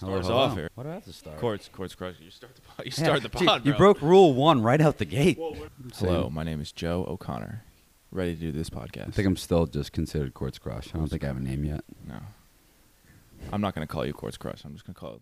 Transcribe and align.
Hello, 0.00 0.20
hello. 0.20 0.36
off 0.36 0.54
here. 0.56 0.68
What 0.74 0.84
do 0.84 0.90
I 0.90 0.94
have 0.94 1.04
to 1.04 1.12
start? 1.12 1.38
Courts, 1.38 1.68
courts, 1.72 1.94
crush. 1.94 2.16
You 2.20 2.30
start 2.30 2.54
the 2.56 2.60
pod. 2.62 2.78
You 2.86 2.92
Yeah, 2.96 3.04
start 3.04 3.22
the 3.22 3.28
gee, 3.28 3.46
pod. 3.46 3.64
You 3.66 3.72
bro. 3.72 3.78
broke 3.78 4.02
rule 4.02 4.34
one 4.34 4.62
right 4.62 4.80
out 4.80 4.98
the 4.98 5.04
gate. 5.04 5.38
Hello, 5.96 6.28
my 6.30 6.42
name 6.42 6.60
is 6.60 6.72
Joe 6.72 7.04
O'Connor. 7.08 7.62
Ready 8.10 8.34
to 8.34 8.40
do 8.40 8.52
this 8.52 8.70
podcast? 8.70 9.08
I 9.08 9.10
think 9.10 9.26
I'm 9.26 9.36
still 9.36 9.66
just 9.66 9.92
considered 9.92 10.34
Court's 10.34 10.58
Crush. 10.58 10.88
I 10.94 10.98
don't 10.98 11.08
think 11.08 11.24
I 11.24 11.28
have 11.28 11.36
a 11.36 11.40
name 11.40 11.64
yet. 11.64 11.84
no. 12.06 12.16
I'm 13.52 13.60
not 13.60 13.74
gonna 13.74 13.86
call 13.86 14.06
you 14.06 14.12
Court's 14.14 14.36
Crush. 14.38 14.64
I'm 14.64 14.72
just 14.72 14.86
gonna 14.86 14.94
call. 14.94 15.20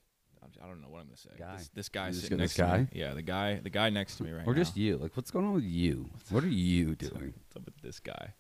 I 0.63 0.69
don't 0.69 0.81
know 0.81 0.89
what 0.89 1.01
I'm 1.01 1.07
gonna 1.07 1.17
say. 1.17 1.31
Guy. 1.39 1.57
This, 1.57 1.71
this 1.75 1.89
guy 1.89 2.07
You 2.07 2.13
just 2.13 2.23
sitting 2.23 2.39
go, 2.39 2.43
next 2.45 2.55
"This 2.57 2.65
to 2.67 2.79
me. 2.79 2.85
guy?" 2.85 2.89
Yeah, 2.93 3.15
the 3.15 3.23
guy. 3.23 3.57
The 3.57 3.71
guy 3.71 3.91
next 3.91 4.17
to 4.19 4.23
me 4.25 4.31
right 4.31 4.47
now. 4.47 4.53
or 4.53 4.55
just 4.55 4.77
you. 4.77 4.97
Like, 4.97 5.17
what's 5.17 5.31
going 5.33 5.45
on 5.45 5.55
with 5.55 5.65
you? 5.65 6.09
What 6.31 6.45
are 6.45 6.49
you 6.49 6.95
doing? 6.95 7.35
What's 7.35 7.57
up 7.57 7.65
with 7.65 7.79
this 7.83 7.99
guy? 7.99 8.35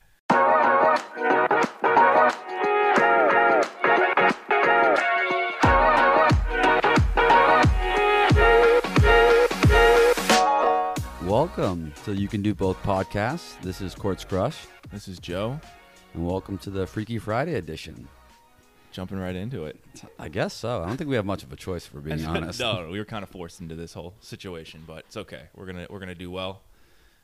Welcome 11.47 11.93
to 12.05 12.15
You 12.15 12.29
Can 12.29 12.41
Do 12.41 12.55
Both 12.55 12.81
podcasts. 12.85 13.61
This 13.63 13.81
is 13.81 13.97
Court's 13.97 14.25
Crush, 14.25 14.57
This 14.93 15.09
is 15.09 15.19
Joe. 15.19 15.59
and 16.15 16.25
welcome 16.25 16.57
to 16.59 16.71
the 16.71 16.87
Freaky 16.87 17.19
Friday 17.19 17.55
edition. 17.57 18.07
Jumping 18.93 19.19
right 19.19 19.35
into 19.35 19.65
it. 19.65 19.77
I 20.21 20.29
guess 20.29 20.55
so. 20.55 20.85
I 20.85 20.87
don't 20.87 20.97
think 20.97 21.11
we 21.11 21.17
have 21.17 21.27
much 21.27 21.43
of 21.43 21.53
a 21.53 21.57
choice, 21.57 21.85
for 21.85 21.99
being 21.99 22.25
honest. 22.27 22.61
no, 22.61 22.89
we 22.89 22.97
were 22.97 23.05
kind 23.05 23.25
of 23.25 23.29
forced 23.29 23.61
into 23.61 23.75
this 23.75 23.93
whole 23.93 24.15
situation, 24.21 24.85
but 24.87 24.99
it's 25.01 25.17
okay. 25.17 25.49
We're 25.57 25.67
gonna 25.67 25.89
we're 25.91 25.99
gonna 25.99 26.15
do 26.15 26.31
well. 26.31 26.61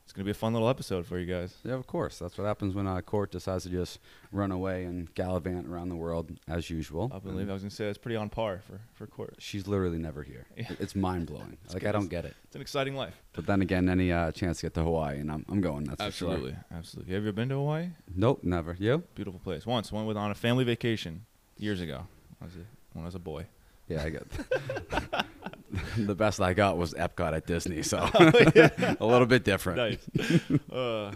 It's 0.08 0.14
gonna 0.14 0.24
be 0.24 0.30
a 0.30 0.34
fun 0.34 0.54
little 0.54 0.70
episode 0.70 1.04
for 1.04 1.18
you 1.18 1.26
guys. 1.26 1.54
Yeah, 1.64 1.74
of 1.74 1.86
course. 1.86 2.18
That's 2.18 2.38
what 2.38 2.46
happens 2.46 2.74
when 2.74 2.86
uh, 2.86 2.98
Court 3.02 3.30
decides 3.30 3.64
to 3.64 3.68
just 3.68 3.98
run 4.32 4.50
away 4.50 4.84
and 4.84 5.12
gallivant 5.14 5.68
around 5.68 5.90
the 5.90 5.96
world 5.96 6.30
as 6.48 6.70
usual. 6.70 7.12
I 7.14 7.18
believe 7.18 7.50
I 7.50 7.52
was 7.52 7.60
gonna 7.60 7.70
say 7.70 7.84
that's 7.84 7.98
pretty 7.98 8.16
on 8.16 8.30
par 8.30 8.62
for 8.66 8.80
for 8.94 9.06
court. 9.06 9.34
She's 9.38 9.68
literally 9.68 9.98
never 9.98 10.22
here. 10.22 10.46
Yeah. 10.56 10.70
It's 10.80 10.96
mind 10.96 11.26
blowing. 11.26 11.58
like. 11.74 11.84
I 11.84 11.92
don't 11.92 12.08
get 12.08 12.24
it. 12.24 12.34
It's 12.44 12.54
an 12.56 12.62
exciting 12.62 12.96
life. 12.96 13.20
But 13.34 13.44
then 13.44 13.60
again, 13.60 13.86
any 13.90 14.10
uh, 14.10 14.32
chance 14.32 14.60
to 14.60 14.62
get 14.64 14.72
to 14.76 14.82
Hawaii, 14.82 15.20
and 15.20 15.30
I'm, 15.30 15.44
I'm 15.46 15.60
going. 15.60 15.84
That's 15.84 16.00
Absolutely, 16.00 16.52
For 16.52 16.56
sure. 16.56 16.78
absolutely. 16.78 17.12
Have 17.12 17.22
you 17.24 17.28
ever 17.28 17.36
been 17.36 17.50
to 17.50 17.56
Hawaii? 17.56 17.90
Nope, 18.16 18.40
never. 18.44 18.76
You? 18.78 19.02
Beautiful 19.14 19.40
place. 19.40 19.66
Once 19.66 19.92
went 19.92 20.06
with 20.06 20.16
on 20.16 20.30
a 20.30 20.34
family 20.34 20.64
vacation 20.64 21.26
years 21.58 21.82
ago. 21.82 22.06
When 22.38 22.40
I 22.40 22.44
was 22.46 22.54
a, 22.54 22.66
when 22.94 23.04
I 23.04 23.08
was 23.08 23.14
a 23.14 23.18
boy. 23.18 23.44
Yeah, 23.88 24.04
I 24.04 24.08
got. 24.08 25.24
the 25.96 26.14
best 26.14 26.40
I 26.40 26.54
got 26.54 26.76
was 26.76 26.94
Epcot 26.94 27.34
at 27.34 27.46
Disney, 27.46 27.82
so 27.82 28.08
Oh, 28.14 28.96
a 29.00 29.06
little 29.06 29.26
bit 29.26 29.44
different. 29.44 29.78
Nice. 29.78 30.50
uh, 30.72 31.12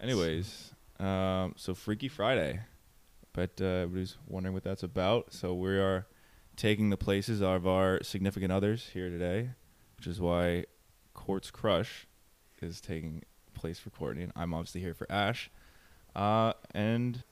anyways, 0.00 0.72
um, 0.98 1.54
so 1.56 1.74
Freaky 1.74 2.08
Friday. 2.08 2.60
But 3.32 3.60
uh, 3.60 3.64
everybody's 3.84 4.16
wondering 4.26 4.54
what 4.54 4.64
that's 4.64 4.82
about. 4.82 5.32
So 5.32 5.54
we 5.54 5.78
are 5.78 6.06
taking 6.56 6.90
the 6.90 6.96
places 6.96 7.40
of 7.40 7.66
our 7.66 8.02
significant 8.02 8.50
others 8.50 8.90
here 8.92 9.10
today, 9.10 9.50
which 9.96 10.08
is 10.08 10.20
why 10.20 10.64
Court's 11.14 11.50
Crush 11.50 12.08
is 12.60 12.80
taking 12.80 13.22
place 13.54 13.78
for 13.78 13.90
Courtney. 13.90 14.24
And 14.24 14.32
I'm 14.34 14.52
obviously 14.54 14.80
here 14.80 14.94
for 14.94 15.06
Ash. 15.10 15.50
Uh, 16.16 16.54
and 16.72 17.22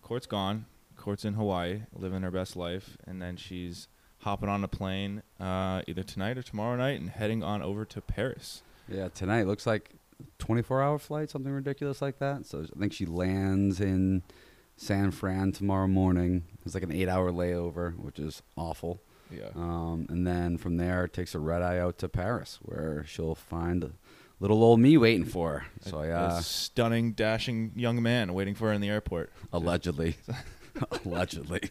Court's 0.00 0.26
gone. 0.26 0.66
Court's 0.96 1.24
in 1.24 1.34
Hawaii, 1.34 1.82
living 1.92 2.22
her 2.22 2.30
best 2.30 2.56
life. 2.56 2.96
And 3.06 3.22
then 3.22 3.36
she's 3.36 3.86
hopping 4.22 4.48
on 4.48 4.64
a 4.64 4.68
plane 4.68 5.22
uh, 5.40 5.82
either 5.86 6.02
tonight 6.02 6.38
or 6.38 6.42
tomorrow 6.42 6.76
night 6.76 7.00
and 7.00 7.10
heading 7.10 7.42
on 7.42 7.62
over 7.62 7.84
to 7.84 8.00
Paris. 8.00 8.62
Yeah, 8.88 9.08
tonight 9.08 9.46
looks 9.46 9.66
like 9.66 9.90
24 10.38 10.82
hour 10.82 10.98
flight, 10.98 11.30
something 11.30 11.52
ridiculous 11.52 12.00
like 12.00 12.18
that. 12.18 12.46
So 12.46 12.64
I 12.74 12.78
think 12.78 12.92
she 12.92 13.06
lands 13.06 13.80
in 13.80 14.22
San 14.76 15.10
Fran 15.10 15.52
tomorrow 15.52 15.86
morning. 15.86 16.44
It's 16.64 16.74
like 16.74 16.82
an 16.82 16.92
eight 16.92 17.08
hour 17.08 17.30
layover, 17.30 17.96
which 17.96 18.18
is 18.18 18.42
awful. 18.56 19.00
Yeah. 19.30 19.48
Um, 19.54 20.06
and 20.08 20.26
then 20.26 20.58
from 20.58 20.76
there, 20.76 21.08
takes 21.08 21.34
a 21.34 21.38
red 21.38 21.62
eye 21.62 21.78
out 21.78 21.98
to 21.98 22.08
Paris, 22.08 22.58
where 22.62 23.04
she'll 23.06 23.34
find 23.34 23.92
little 24.42 24.62
old 24.62 24.80
me 24.80 24.98
waiting 24.98 25.24
for 25.24 25.50
her. 25.60 25.66
So 25.80 26.00
I, 26.00 26.10
uh, 26.10 26.36
a 26.38 26.42
stunning, 26.42 27.12
dashing 27.12 27.72
young 27.76 28.02
man 28.02 28.34
waiting 28.34 28.54
for 28.54 28.68
her 28.68 28.72
in 28.72 28.80
the 28.80 28.90
airport. 28.90 29.32
allegedly, 29.52 30.16
allegedly. 31.04 31.70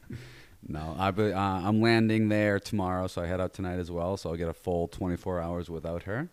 No, 0.67 0.95
I 0.97 1.11
be, 1.11 1.33
uh, 1.33 1.39
I'm 1.39 1.81
landing 1.81 2.29
there 2.29 2.59
tomorrow, 2.59 3.07
so 3.07 3.21
I 3.21 3.25
head 3.27 3.41
out 3.41 3.53
tonight 3.53 3.79
as 3.79 3.89
well. 3.91 4.15
So 4.17 4.29
I'll 4.29 4.35
get 4.37 4.47
a 4.47 4.53
full 4.53 4.87
24 4.87 5.41
hours 5.41 5.69
without 5.69 6.03
her, 6.03 6.29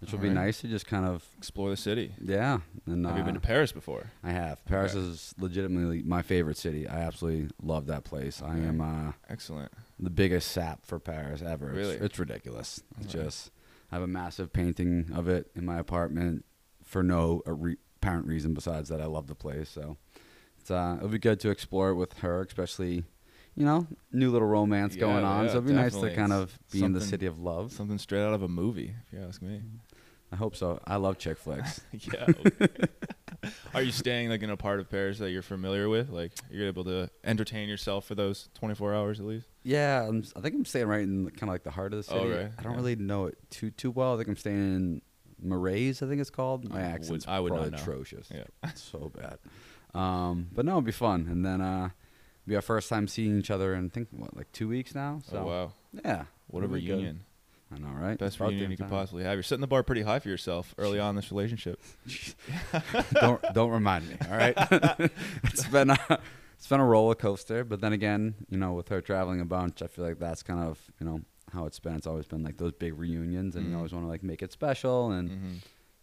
which 0.00 0.12
will 0.12 0.18
be 0.18 0.30
nice 0.30 0.60
to 0.62 0.68
just 0.68 0.86
kind 0.86 1.04
of, 1.04 1.24
Explore 1.38 1.70
the 1.70 1.76
city. 1.76 2.12
yeah. 2.22 2.58
And 2.86 3.04
Have 3.06 3.16
you 3.18 3.22
been 3.24 3.36
uh, 3.36 3.40
to 3.40 3.46
Paris 3.46 3.72
before? 3.72 4.10
I 4.24 4.30
have. 4.30 4.64
Paris 4.64 4.94
Okay. 4.94 5.06
is 5.06 5.34
legitimately 5.38 6.02
my 6.02 6.22
favorite 6.22 6.56
city. 6.56 6.88
I 6.88 7.00
absolutely 7.00 7.50
love 7.62 7.86
that 7.86 8.04
place. 8.04 8.42
I 8.42 8.56
am 8.56 8.80
uh, 8.80 9.12
Excellent. 9.28 9.70
the 9.98 10.10
biggest 10.10 10.50
sap 10.52 10.84
for 10.86 10.98
Paris 10.98 11.42
ever. 11.42 11.66
It's- 11.70 11.76
Really? 11.76 11.96
It's, 11.96 12.18
ridiculous. 12.18 12.82
It's 13.00 13.14
Alright. 13.14 13.26
just, 13.28 13.50
I 13.92 13.96
have 13.96 14.02
a 14.02 14.06
massive 14.08 14.52
painting 14.52 15.10
of 15.14 15.28
it 15.28 15.50
in 15.54 15.64
my 15.66 15.78
apartment 15.78 16.44
for 16.82 17.02
no 17.02 17.42
re- 17.46 17.76
apparent 18.00 18.26
reason 18.26 18.54
besides 18.54 18.88
that 18.88 19.00
I 19.02 19.06
love 19.06 19.26
the 19.26 19.34
place. 19.34 19.68
So 19.68 19.96
it's, 20.60 20.70
uh, 20.70 20.94
it'll 20.98 21.08
be 21.10 21.18
good 21.18 21.40
to 21.40 21.50
explore 21.50 21.90
it 21.90 21.94
with 21.96 22.14
her, 22.18 22.40
especially, 22.42 23.04
you 23.56 23.64
know, 23.64 23.86
new 24.12 24.30
little 24.30 24.48
romance 24.48 24.94
Yeah, 24.94 25.00
going 25.00 25.24
on. 25.24 25.44
yeah, 25.46 25.50
so 25.50 25.56
it'd 25.58 25.66
be 25.68 25.72
nice 25.72 25.96
to 25.96 26.14
kind 26.14 26.32
of 26.32 26.56
be 26.70 26.82
in 26.84 26.92
the 26.92 27.00
city 27.00 27.26
of 27.26 27.38
love. 27.40 27.72
Something 27.72 27.98
straight 27.98 28.22
out 28.22 28.34
of 28.34 28.42
a 28.42 28.48
movie, 28.48 28.94
if 29.06 29.12
you 29.12 29.24
ask 29.26 29.40
me. 29.42 29.62
I 30.32 30.36
hope 30.36 30.56
so. 30.56 30.80
I 30.86 30.96
love 30.96 31.18
chick 31.18 31.38
flicks. 31.38 31.80
yeah. 31.92 32.26
Are 33.74 33.82
you 33.82 33.92
staying 33.92 34.28
like 34.30 34.42
in 34.42 34.50
a 34.50 34.56
part 34.56 34.80
of 34.80 34.90
Paris 34.90 35.18
that 35.18 35.30
you're 35.30 35.42
familiar 35.42 35.88
with? 35.88 36.10
Like 36.10 36.32
you're 36.50 36.66
able 36.66 36.84
to 36.84 37.08
entertain 37.22 37.68
yourself 37.68 38.04
for 38.06 38.14
those 38.16 38.48
24 38.54 38.94
hours 38.94 39.20
at 39.20 39.26
least? 39.26 39.46
Yeah, 39.62 40.02
I'm, 40.06 40.24
I 40.34 40.40
think 40.40 40.54
I'm 40.56 40.64
staying 40.64 40.86
right 40.88 41.02
in 41.02 41.30
kind 41.30 41.44
of 41.44 41.48
like 41.50 41.62
the 41.62 41.70
heart 41.70 41.92
of 41.94 42.04
the 42.04 42.12
Oh, 42.14 42.18
city. 42.24 42.30
right. 42.42 42.50
I 42.58 42.62
don't 42.62 42.72
Yeah. 42.72 42.76
really 42.78 42.96
know 42.96 43.26
it 43.26 43.38
too 43.50 43.70
too 43.70 43.90
well. 43.92 44.14
I 44.14 44.16
think 44.16 44.28
I'm 44.28 44.36
staying 44.36 44.56
in 44.74 45.02
Marais. 45.40 45.90
I 45.90 45.92
think 46.06 46.20
it's 46.20 46.30
called. 46.30 46.68
My 46.68 46.76
I 46.80 46.82
would- 46.82 46.94
accent's 46.94 47.28
I 47.28 47.38
would 47.38 47.52
not 47.52 47.56
probably 47.58 47.70
know. 47.76 47.82
atrocious. 47.82 48.28
Yeah. 48.34 48.70
So 48.74 49.12
bad. 49.14 49.38
Um, 49.98 50.48
but 50.52 50.64
no, 50.64 50.72
it'd 50.72 50.84
be 50.84 50.92
fun. 50.92 51.28
And 51.30 51.44
then 51.46 51.60
uh, 51.60 51.90
be 52.46 52.54
our 52.56 52.62
first 52.62 52.88
time 52.88 53.08
seeing 53.08 53.38
each 53.38 53.50
other 53.50 53.74
in 53.74 53.86
I 53.86 53.88
think 53.88 54.08
what 54.12 54.36
like 54.36 54.50
two 54.52 54.68
weeks 54.68 54.94
now. 54.94 55.20
So 55.28 55.38
oh 55.38 55.46
wow. 55.46 55.72
yeah, 56.04 56.24
What 56.48 56.62
a 56.64 56.66
good. 56.68 56.74
reunion. 56.74 57.24
I 57.74 57.78
know, 57.78 57.88
right? 57.88 58.16
Best 58.16 58.36
About 58.36 58.50
reunion 58.50 58.70
you 58.70 58.76
could 58.76 58.88
possibly 58.88 59.24
have. 59.24 59.34
You're 59.34 59.42
setting 59.42 59.60
the 59.60 59.66
bar 59.66 59.82
pretty 59.82 60.02
high 60.02 60.20
for 60.20 60.28
yourself 60.28 60.72
early 60.78 61.00
on 61.00 61.10
in 61.10 61.16
this 61.16 61.32
relationship. 61.32 61.80
don't 63.14 63.42
don't 63.52 63.70
remind 63.70 64.08
me. 64.08 64.16
All 64.30 64.36
right, 64.36 64.54
it's 65.44 65.66
been 65.68 65.90
a, 65.90 65.98
it's 66.56 66.66
been 66.68 66.80
a 66.80 66.84
roller 66.84 67.14
coaster, 67.14 67.64
but 67.64 67.80
then 67.80 67.92
again, 67.92 68.34
you 68.48 68.56
know, 68.58 68.72
with 68.74 68.88
her 68.88 69.00
traveling 69.00 69.40
a 69.40 69.44
bunch, 69.44 69.82
I 69.82 69.86
feel 69.88 70.04
like 70.04 70.18
that's 70.18 70.42
kind 70.42 70.60
of 70.60 70.80
you 71.00 71.06
know 71.06 71.20
how 71.52 71.66
it's 71.66 71.78
been. 71.80 71.94
It's 71.94 72.06
always 72.06 72.26
been 72.26 72.42
like 72.44 72.56
those 72.56 72.72
big 72.72 72.96
reunions, 72.98 73.56
and 73.56 73.66
Mhm. 73.66 73.70
you 73.70 73.76
always 73.76 73.92
want 73.92 74.04
to 74.04 74.08
like 74.08 74.22
make 74.22 74.42
it 74.42 74.52
special. 74.52 75.10
And 75.10 75.30
hmm 75.30 75.54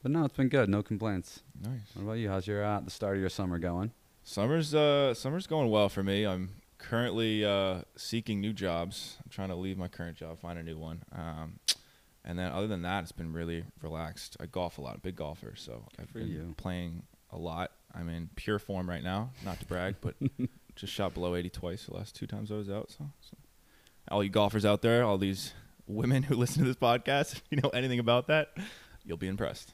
but 0.01 0.11
no, 0.11 0.25
it's 0.25 0.35
been 0.35 0.49
good. 0.49 0.67
No 0.67 0.83
complaints. 0.83 1.43
Nice. 1.61 1.79
What 1.93 2.03
about 2.03 2.13
you? 2.15 2.27
How's 2.27 2.45
your 2.45 2.61
uh, 2.65 2.81
the 2.81 2.91
start 2.91 3.15
of 3.15 3.21
your 3.21 3.29
summer 3.29 3.57
going? 3.57 3.93
Summer's 4.23 4.73
uh 4.73 5.13
summer's 5.13 5.47
going 5.47 5.69
well 5.69 5.89
for 5.89 6.03
me. 6.03 6.25
I'm 6.25 6.49
currently 6.77 7.43
uh, 7.45 7.81
seeking 7.95 8.41
new 8.41 8.53
jobs. 8.53 9.17
I'm 9.23 9.29
trying 9.29 9.49
to 9.49 9.55
leave 9.55 9.77
my 9.77 9.87
current 9.87 10.17
job, 10.17 10.39
find 10.39 10.59
a 10.59 10.63
new 10.63 10.77
one. 10.77 11.03
Um, 11.15 11.59
and 12.25 12.37
then 12.37 12.51
other 12.51 12.67
than 12.67 12.83
that, 12.83 13.03
it's 13.03 13.11
been 13.11 13.33
really 13.33 13.65
relaxed. 13.81 14.37
I 14.39 14.45
golf 14.45 14.77
a 14.77 14.81
lot, 14.81 15.01
big 15.01 15.15
golfer, 15.15 15.53
so 15.55 15.85
I've 15.99 16.13
been 16.13 16.27
you. 16.27 16.53
playing 16.57 17.03
a 17.31 17.37
lot. 17.37 17.71
I'm 17.93 18.09
in 18.09 18.29
pure 18.35 18.59
form 18.59 18.89
right 18.89 19.03
now, 19.03 19.31
not 19.43 19.59
to 19.59 19.65
brag, 19.65 19.95
but 20.01 20.15
just 20.75 20.93
shot 20.93 21.13
below 21.13 21.35
80 21.35 21.49
twice 21.49 21.85
the 21.85 21.93
last 21.93 22.15
two 22.15 22.27
times 22.27 22.51
I 22.51 22.55
was 22.55 22.69
out. 22.69 22.91
So, 22.91 23.09
so 23.21 23.37
all 24.09 24.23
you 24.23 24.29
golfers 24.29 24.65
out 24.65 24.81
there, 24.81 25.03
all 25.03 25.17
these 25.17 25.53
women 25.87 26.23
who 26.23 26.35
listen 26.35 26.63
to 26.63 26.67
this 26.67 26.77
podcast, 26.77 27.33
if 27.33 27.43
you 27.49 27.59
know 27.61 27.69
anything 27.69 27.99
about 27.99 28.27
that, 28.27 28.49
you'll 29.03 29.17
be 29.17 29.27
impressed. 29.27 29.73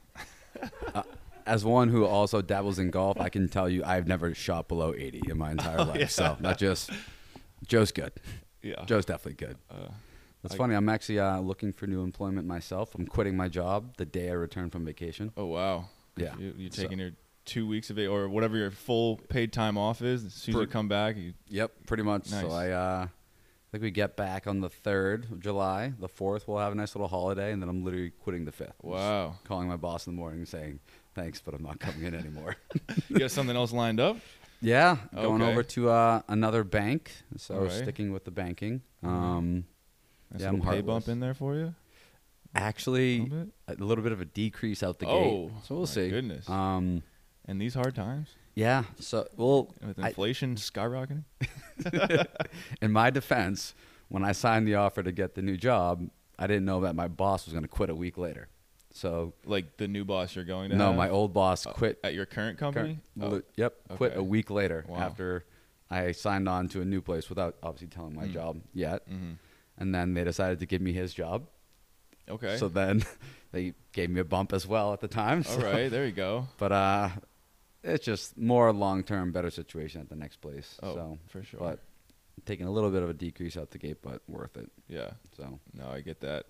As 1.49 1.65
one 1.65 1.89
who 1.89 2.05
also 2.05 2.41
dabbles 2.43 2.77
in 2.77 2.91
golf, 2.91 3.19
I 3.19 3.29
can 3.29 3.49
tell 3.49 3.67
you 3.67 3.83
I've 3.83 4.07
never 4.07 4.35
shot 4.35 4.67
below 4.67 4.93
80 4.95 5.23
in 5.29 5.37
my 5.37 5.49
entire 5.51 5.77
life. 5.89 5.89
Oh, 5.95 5.99
yeah. 5.99 6.07
So 6.07 6.37
not 6.39 6.59
just 6.59 6.91
Joe's 7.65 7.91
good. 7.91 8.11
Yeah. 8.61 8.85
Joe's 8.85 9.05
definitely 9.05 9.45
good. 9.47 9.57
Uh, 9.69 9.89
It's 10.43 10.53
funny. 10.55 10.75
I'm 10.75 10.87
actually 10.89 11.19
uh, 11.19 11.39
looking 11.39 11.73
for 11.73 11.87
new 11.87 12.03
employment 12.03 12.47
myself. 12.47 12.93
I'm 12.93 13.07
quitting 13.07 13.35
my 13.35 13.47
job 13.49 13.97
the 13.97 14.05
day 14.05 14.29
I 14.29 14.33
return 14.33 14.69
from 14.69 14.85
vacation. 14.85 15.31
Oh 15.35 15.47
wow. 15.47 15.85
Yeah. 16.15 16.35
You, 16.37 16.53
you're 16.55 16.71
So- 16.71 16.83
taking 16.83 16.99
your 16.99 17.11
two 17.45 17.67
weeks 17.67 17.89
of 17.89 17.97
it 17.97 18.05
or 18.05 18.29
whatever 18.29 18.55
your 18.57 18.69
full 18.69 19.17
paid 19.17 19.51
time 19.51 19.75
off 19.75 20.03
is. 20.03 20.23
As 20.23 20.33
soon 20.33 20.55
as 20.55 20.61
you 20.61 20.67
come 20.67 20.87
back, 20.87 21.17
you, 21.17 21.33
Yep, 21.47 21.71
pretty 21.87 22.03
much. 22.03 22.29
Nice. 22.29 22.41
So 22.41 22.51
I 22.51 22.69
uh, 22.69 23.07
think 23.71 23.81
we 23.81 23.89
get 23.91 24.15
back 24.15 24.45
on 24.45 24.61
the 24.61 24.69
third 24.69 25.25
of 25.31 25.39
July. 25.39 25.93
The 25.99 26.07
fourth, 26.07 26.47
we'll 26.47 26.59
have 26.59 26.71
a 26.71 26.75
nice 26.75 26.95
little 26.95 27.07
holiday, 27.07 27.51
and 27.51 27.61
then 27.61 27.69
I'm 27.69 27.83
literally 27.83 28.11
quitting 28.11 28.45
the 28.45 28.51
fifth. 28.51 28.75
Just 28.83 28.83
wow. 28.83 29.35
calling 29.45 29.67
my 29.67 29.77
boss 29.77 30.05
in 30.05 30.13
the 30.13 30.17
morning 30.19 30.39
and 30.39 30.47
saying 30.47 30.79
thanks, 31.19 31.41
but 31.41 31.53
I'm 31.53 31.63
not 31.63 31.79
coming 31.79 32.03
in 32.03 32.15
anymore. 32.15 32.55
you 33.09 33.19
got 33.19 33.31
something 33.31 33.55
else 33.55 33.71
lined 33.71 33.99
up? 33.99 34.17
yeah, 34.61 34.97
going 35.13 35.41
Okay. 35.41 35.51
over 35.51 35.63
to 35.63 35.89
uh, 35.89 36.21
another 36.27 36.63
bank. 36.63 37.11
So 37.37 37.55
All 37.55 37.61
right. 37.63 37.71
sticking 37.71 38.11
with 38.11 38.25
the 38.25 38.31
banking. 38.31 38.81
Mhm. 39.03 39.07
Um, 39.09 39.65
Nice 40.31 40.41
Yeah, 40.43 40.49
I'm 40.49 40.61
pay 40.61 40.81
bump 40.81 41.07
in 41.07 41.19
there 41.19 41.33
for 41.33 41.55
you. 41.55 41.73
actually, 42.53 43.19
A 43.19 43.23
little 43.23 43.45
bit? 43.67 43.79
a 43.79 43.83
little 43.83 44.03
bit 44.03 44.11
of 44.13 44.21
a 44.21 44.25
decrease 44.25 44.83
out 44.83 44.99
the 44.99 45.07
Oh, 45.07 45.47
gate. 45.47 45.51
So 45.65 45.75
we'll 45.75 45.81
my 45.85 45.89
see. 45.91 46.09
goodness. 46.09 46.47
Um, 46.49 47.01
In 47.47 47.57
these 47.57 47.73
hard 47.73 47.95
times, 47.95 48.27
yeah. 48.53 48.83
So 48.99 49.27
well, 49.37 49.73
with 49.85 49.97
I- 49.99 50.09
inflation 50.09 50.55
skyrocketing. 50.55 51.23
in 52.81 52.91
my 52.91 53.09
defense, 53.09 53.73
when 54.07 54.23
I 54.23 54.33
signed 54.33 54.67
the 54.67 54.75
offer 54.75 55.01
to 55.01 55.11
get 55.11 55.33
the 55.35 55.41
new 55.41 55.57
job, 55.57 56.09
I 56.37 56.45
didn't 56.47 56.65
know 56.65 56.81
that 56.81 56.95
my 56.95 57.07
boss 57.07 57.45
was 57.45 57.53
going 57.53 57.63
to 57.63 57.69
quit 57.69 57.89
a 57.89 57.95
week 57.95 58.17
later. 58.17 58.49
So 58.91 59.33
Like 59.45 59.77
the 59.77 59.87
new 59.87 60.03
boss 60.05 60.35
you're 60.35 60.45
going 60.45 60.71
to 60.71 60.75
no, 60.75 60.87
have? 60.87 60.95
my 60.95 61.09
old 61.09 61.33
boss 61.33 61.65
Uh, 61.67 61.73
quit. 61.73 61.99
at 62.03 62.13
your 62.13 62.25
current 62.25 62.57
company. 62.57 62.99
current- 63.19 63.33
Oh, 63.33 63.35
li- 63.37 63.41
Yep, 63.55 63.73
quit 63.89 64.11
okay. 64.13 64.19
a 64.19 64.23
week 64.23 64.49
later 64.49 64.85
Wow. 64.87 64.97
after 64.97 65.45
I 65.91 66.11
signed 66.11 66.47
on 66.49 66.67
to 66.69 66.81
a 66.81 66.85
new 66.85 67.01
place 67.01 67.29
without 67.29 67.57
obviously 67.63 67.87
telling 67.87 68.15
my 68.15 68.25
Mm. 68.27 68.33
job 68.33 68.61
yet. 68.73 69.07
mhm. 69.09 69.37
And 69.77 69.93
then 69.95 70.13
they 70.13 70.23
decided 70.23 70.59
to 70.59 70.65
give 70.65 70.81
me 70.81 70.91
his 70.93 71.13
job. 71.13 71.47
Okay. 72.27 72.57
So 72.57 72.67
then 72.67 73.03
they 73.51 73.73
gave 73.93 74.09
me 74.09 74.19
a 74.19 74.25
bump 74.25 74.53
as 74.53 74.67
well 74.67 74.91
at 74.93 74.99
the 75.01 75.07
time. 75.07 75.39
All 75.39 75.43
so- 75.59 75.61
right, 75.63 75.89
there 75.89 76.05
you 76.05 76.11
go. 76.11 76.47
But 76.57 76.71
uh, 76.71 77.09
it's 77.83 78.05
just 78.05 78.37
more 78.37 78.71
long 78.73 79.03
term, 79.03 79.31
better 79.31 79.49
situation 79.51 80.01
at 80.01 80.09
the 80.09 80.15
next 80.15 80.37
place. 80.41 80.77
Oh, 80.83 80.93
so, 80.95 81.19
for 81.27 81.43
sure. 81.43 81.59
but 81.59 81.79
taking 82.45 82.67
a 82.67 82.71
little 82.71 82.89
bit 82.91 83.03
of 83.03 83.09
a 83.09 83.13
decrease 83.13 83.55
out 83.57 83.71
the 83.71 83.77
gate, 83.77 84.01
but 84.01 84.21
worth 84.27 84.57
it. 84.57 84.69
yeah. 84.87 85.11
So 85.37 85.59
No, 85.73 85.87
I 85.89 86.01
get 86.01 86.19
that. 86.21 86.45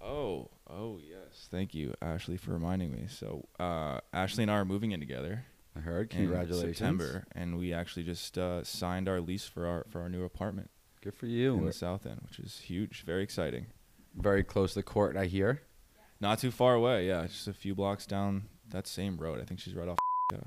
Oh, 0.00 0.50
oh 0.68 0.98
yes. 1.02 1.48
Thank 1.50 1.74
you, 1.74 1.94
Ashley, 2.00 2.36
for 2.36 2.52
reminding 2.52 2.92
me. 2.92 3.06
So, 3.08 3.48
uh, 3.58 4.00
Ashley 4.12 4.42
and 4.44 4.50
I 4.50 4.54
are 4.54 4.64
moving 4.64 4.92
in 4.92 5.00
together 5.00 5.44
I 5.78 5.80
heard. 5.80 6.10
Congratulations. 6.10 6.78
September, 6.78 7.24
and 7.32 7.58
we 7.58 7.72
actually 7.72 8.02
just 8.04 8.36
uh, 8.36 8.64
signed 8.64 9.08
our 9.08 9.20
lease 9.20 9.46
for 9.46 9.66
our 9.66 9.86
for 9.88 10.00
our 10.00 10.08
new 10.08 10.24
apartment 10.24 10.70
Good 11.02 11.14
for 11.14 11.26
you. 11.26 11.54
in 11.56 11.64
the 11.64 11.72
South 11.72 12.06
End, 12.06 12.20
which 12.22 12.38
is 12.38 12.58
huge, 12.58 13.04
very 13.04 13.22
exciting. 13.22 13.66
Very 14.14 14.42
close 14.42 14.72
to 14.72 14.80
the 14.80 14.82
court, 14.82 15.16
I 15.16 15.26
hear. 15.26 15.62
Not 16.20 16.40
too 16.40 16.50
far 16.50 16.74
away, 16.74 17.06
yeah, 17.06 17.26
just 17.26 17.46
a 17.46 17.52
few 17.52 17.74
blocks 17.74 18.06
down 18.06 18.44
that 18.70 18.88
same 18.88 19.18
road. 19.18 19.40
I 19.40 19.44
think 19.44 19.60
she's 19.60 19.74
right 19.74 19.88
off. 19.88 19.98
Uh, 20.34 20.38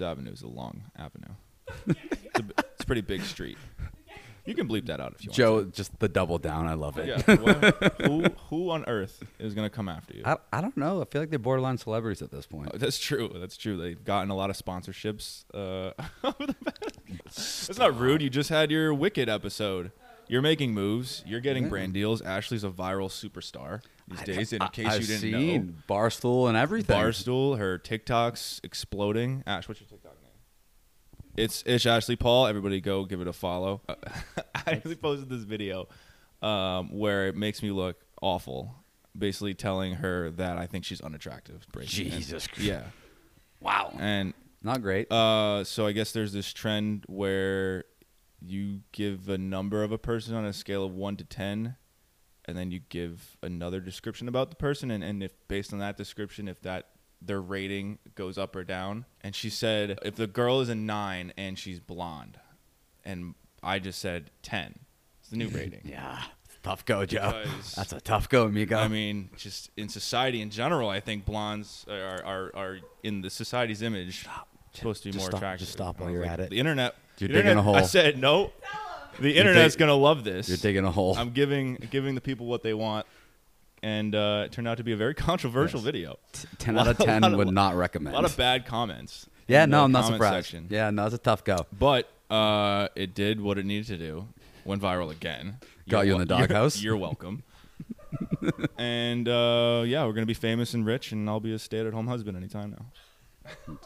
Avenue 0.04 0.32
is 0.32 0.42
a 0.42 0.48
long 0.48 0.82
avenue. 0.96 1.34
it's, 1.86 2.38
a, 2.38 2.42
b- 2.42 2.54
it's 2.56 2.82
a 2.82 2.86
pretty 2.86 3.00
big 3.00 3.22
street. 3.22 3.58
You 4.48 4.54
can 4.54 4.66
bleep 4.66 4.86
that 4.86 4.98
out 4.98 5.12
if 5.14 5.24
you 5.26 5.30
Joe, 5.30 5.56
want. 5.56 5.66
Joe, 5.66 5.70
just 5.76 5.98
the 5.98 6.08
double 6.08 6.38
down. 6.38 6.66
I 6.66 6.72
love 6.72 6.96
it. 6.96 7.06
Yeah. 7.06 7.34
well, 7.42 7.72
who 8.00 8.24
who 8.48 8.70
on 8.70 8.82
earth 8.86 9.22
is 9.38 9.52
gonna 9.52 9.68
come 9.68 9.90
after 9.90 10.14
you? 10.14 10.22
I, 10.24 10.36
I 10.50 10.62
don't 10.62 10.74
know. 10.76 11.02
I 11.02 11.04
feel 11.04 11.20
like 11.20 11.28
they're 11.28 11.38
borderline 11.38 11.76
celebrities 11.76 12.22
at 12.22 12.30
this 12.30 12.46
point. 12.46 12.70
Oh, 12.72 12.78
that's 12.78 12.98
true. 12.98 13.30
That's 13.34 13.58
true. 13.58 13.76
They've 13.76 14.02
gotten 14.02 14.30
a 14.30 14.34
lot 14.34 14.48
of 14.48 14.56
sponsorships. 14.56 15.44
Uh, 15.52 15.92
that's 17.24 17.78
not 17.78 17.98
rude. 17.98 18.22
You 18.22 18.30
just 18.30 18.48
had 18.48 18.70
your 18.70 18.94
Wicked 18.94 19.28
episode. 19.28 19.92
You're 20.28 20.42
making 20.42 20.72
moves. 20.74 21.22
You're 21.26 21.40
getting 21.40 21.64
Yeah. 21.64 21.68
brand 21.70 21.94
deals. 21.94 22.20
Ashley's 22.22 22.64
a 22.64 22.70
viral 22.70 23.08
superstar 23.10 23.82
these 24.08 24.22
days. 24.22 24.52
In 24.52 24.62
I- 24.62 24.68
case 24.68 24.86
I've 24.86 25.00
you 25.02 25.06
didn't 25.06 25.20
seen 25.20 25.66
know, 25.66 25.94
Barstool 25.94 26.48
and 26.48 26.56
everything. 26.56 26.96
Barstool, 26.96 27.58
her 27.58 27.78
TikToks 27.78 28.60
exploding. 28.64 29.42
Ash, 29.46 29.68
what's 29.68 29.80
your 29.80 29.88
TikTok? 29.88 30.07
It's 31.38 31.62
Ish 31.64 31.86
Ashley 31.86 32.16
Paul. 32.16 32.48
Everybody 32.48 32.80
go 32.80 33.04
give 33.04 33.20
it 33.20 33.28
a 33.28 33.32
follow. 33.32 33.80
I 33.88 33.92
actually 34.66 34.96
posted 34.96 35.28
this 35.28 35.44
video 35.44 35.86
um, 36.42 36.98
where 36.98 37.28
it 37.28 37.36
makes 37.36 37.62
me 37.62 37.70
look 37.70 37.96
awful, 38.20 38.74
basically 39.16 39.54
telling 39.54 39.94
her 39.94 40.30
that 40.30 40.58
I 40.58 40.66
think 40.66 40.84
she's 40.84 41.00
unattractive. 41.00 41.64
in. 41.72 41.86
Jesus 41.86 42.48
Christ. 42.48 42.62
Yeah. 42.66 42.82
Wow. 43.60 43.96
And 44.00 44.34
Not 44.64 44.82
great. 44.82 45.12
uh, 45.12 45.62
so 45.62 45.86
I 45.86 45.92
guess 45.92 46.10
there's 46.10 46.32
this 46.32 46.52
trend 46.52 47.04
where 47.06 47.84
you 48.44 48.80
give 48.90 49.28
a 49.28 49.38
number 49.38 49.84
of 49.84 49.92
a 49.92 49.98
person 49.98 50.34
on 50.34 50.44
a 50.44 50.52
scale 50.52 50.84
of 50.84 50.92
one 50.92 51.16
to 51.18 51.24
ten, 51.24 51.76
and 52.46 52.58
then 52.58 52.72
you 52.72 52.80
give 52.88 53.36
another 53.44 53.78
description 53.78 54.26
about 54.26 54.50
the 54.50 54.56
person, 54.56 54.90
and, 54.90 55.04
and 55.04 55.22
if 55.22 55.34
based 55.46 55.72
on 55.72 55.78
that 55.78 55.96
description, 55.96 56.48
if 56.48 56.60
that 56.62 56.88
their 57.20 57.40
rating 57.40 57.98
goes 58.14 58.38
up 58.38 58.54
or 58.56 58.64
down. 58.64 59.04
And 59.22 59.34
she 59.34 59.50
said 59.50 59.98
if 60.02 60.14
the 60.16 60.26
girl 60.26 60.60
is 60.60 60.68
a 60.68 60.74
nine 60.74 61.32
and 61.36 61.58
she's 61.58 61.80
blonde, 61.80 62.38
and 63.04 63.34
I 63.62 63.78
just 63.78 63.98
said 64.00 64.30
ten, 64.42 64.78
it's 65.20 65.30
the 65.30 65.36
new 65.36 65.48
rating. 65.52 65.82
yeah. 65.84 66.22
Tough 66.62 66.84
go, 66.84 67.06
Joe. 67.06 67.42
Because- 67.44 67.72
That's 67.76 67.92
a 67.92 68.00
tough 68.00 68.28
go, 68.28 68.44
amigo. 68.44 68.76
I 68.76 68.88
mean, 68.88 69.30
just 69.36 69.70
in 69.76 69.88
society 69.88 70.42
in 70.42 70.50
general, 70.50 70.88
I 70.90 71.00
think 71.00 71.24
blondes 71.24 71.86
are 71.88 72.22
are, 72.24 72.50
are 72.54 72.78
in 73.02 73.22
the 73.22 73.30
society's 73.30 73.80
image 73.82 74.26
supposed 74.72 75.02
to 75.04 75.08
be 75.08 75.12
Just 75.12 75.22
more 75.22 75.30
stop- 75.30 75.38
attractive. 75.38 75.60
just 75.60 75.72
stop 75.72 76.00
while 76.00 76.10
you're 76.10 76.22
like, 76.22 76.30
at 76.30 76.40
it. 76.40 76.50
The 76.50 76.58
internet. 76.58 76.94
You're 77.18 77.28
the 77.28 77.34
digging 77.34 77.58
a 77.58 77.62
hole. 77.68 77.74
I 77.76 77.82
said 77.82 78.18
no. 78.18 78.52
The 79.18 79.36
internet's 79.36 79.74
dig- 79.74 79.80
gonna 79.80 79.94
love 79.94 80.22
this. 80.24 80.48
You're 80.48 80.58
digging 80.58 80.84
a 80.84 80.90
hole. 80.90 81.16
I'm 81.16 81.30
giving 81.30 81.76
giving 81.90 82.14
the 82.14 82.20
people 82.20 82.46
what 82.46 82.62
they 82.62 82.74
want, 82.74 83.06
and 83.82 84.14
uh, 84.14 84.42
it 84.46 84.52
turned 84.52 84.68
out 84.68 84.76
to 84.78 84.84
be 84.84 84.92
a 84.92 84.96
very 84.96 85.14
controversial 85.28 85.78
Yes. 85.80 85.84
video. 85.84 86.18
T- 86.32 86.48
10 86.58 86.78
out 86.78 86.88
of 86.88 86.98
10 86.98 87.22
lot 87.22 87.32
of- 87.32 87.38
would 87.38 87.52
not 87.52 87.74
recommend. 87.76 88.14
A 88.14 88.18
lot 88.18 88.24
of 88.24 88.36
bad 88.36 88.66
comments. 88.66 89.26
yeah, 89.46 89.66
no, 89.66 89.84
I'm 89.84 89.92
not 89.92 90.06
surprised. 90.06 90.46
section. 90.46 90.66
Yeah, 90.70 90.90
no, 90.90 91.06
it's 91.06 91.14
a 91.14 91.18
tough 91.18 91.44
go. 91.44 91.66
But 91.78 92.08
uh, 92.30 92.88
it 92.94 93.14
did 93.14 93.40
what 93.40 93.58
it 93.58 93.64
needed 93.66 93.86
to 93.88 93.96
do. 93.98 94.28
Went 94.64 94.82
viral 94.82 95.10
again. 95.10 95.56
Got 95.88 96.06
you 96.06 96.12
in 96.12 96.18
wel- 96.18 96.26
the 96.26 96.34
you're- 96.36 96.46
doghouse? 96.48 96.82
You're, 96.82 96.96
welcome. 96.96 97.42
and 98.78 99.28
uh, 99.28 99.82
yeah, 99.86 100.04
we're 100.04 100.12
gonna 100.12 100.26
be 100.26 100.34
famous 100.34 100.74
and 100.74 100.84
rich, 100.84 101.12
and 101.12 101.28
I'll 101.28 101.40
be 101.40 101.52
a 101.52 101.58
stay-at-home 101.58 102.06
husband 102.06 102.36
anytime 102.36 102.70
now. 102.70 103.76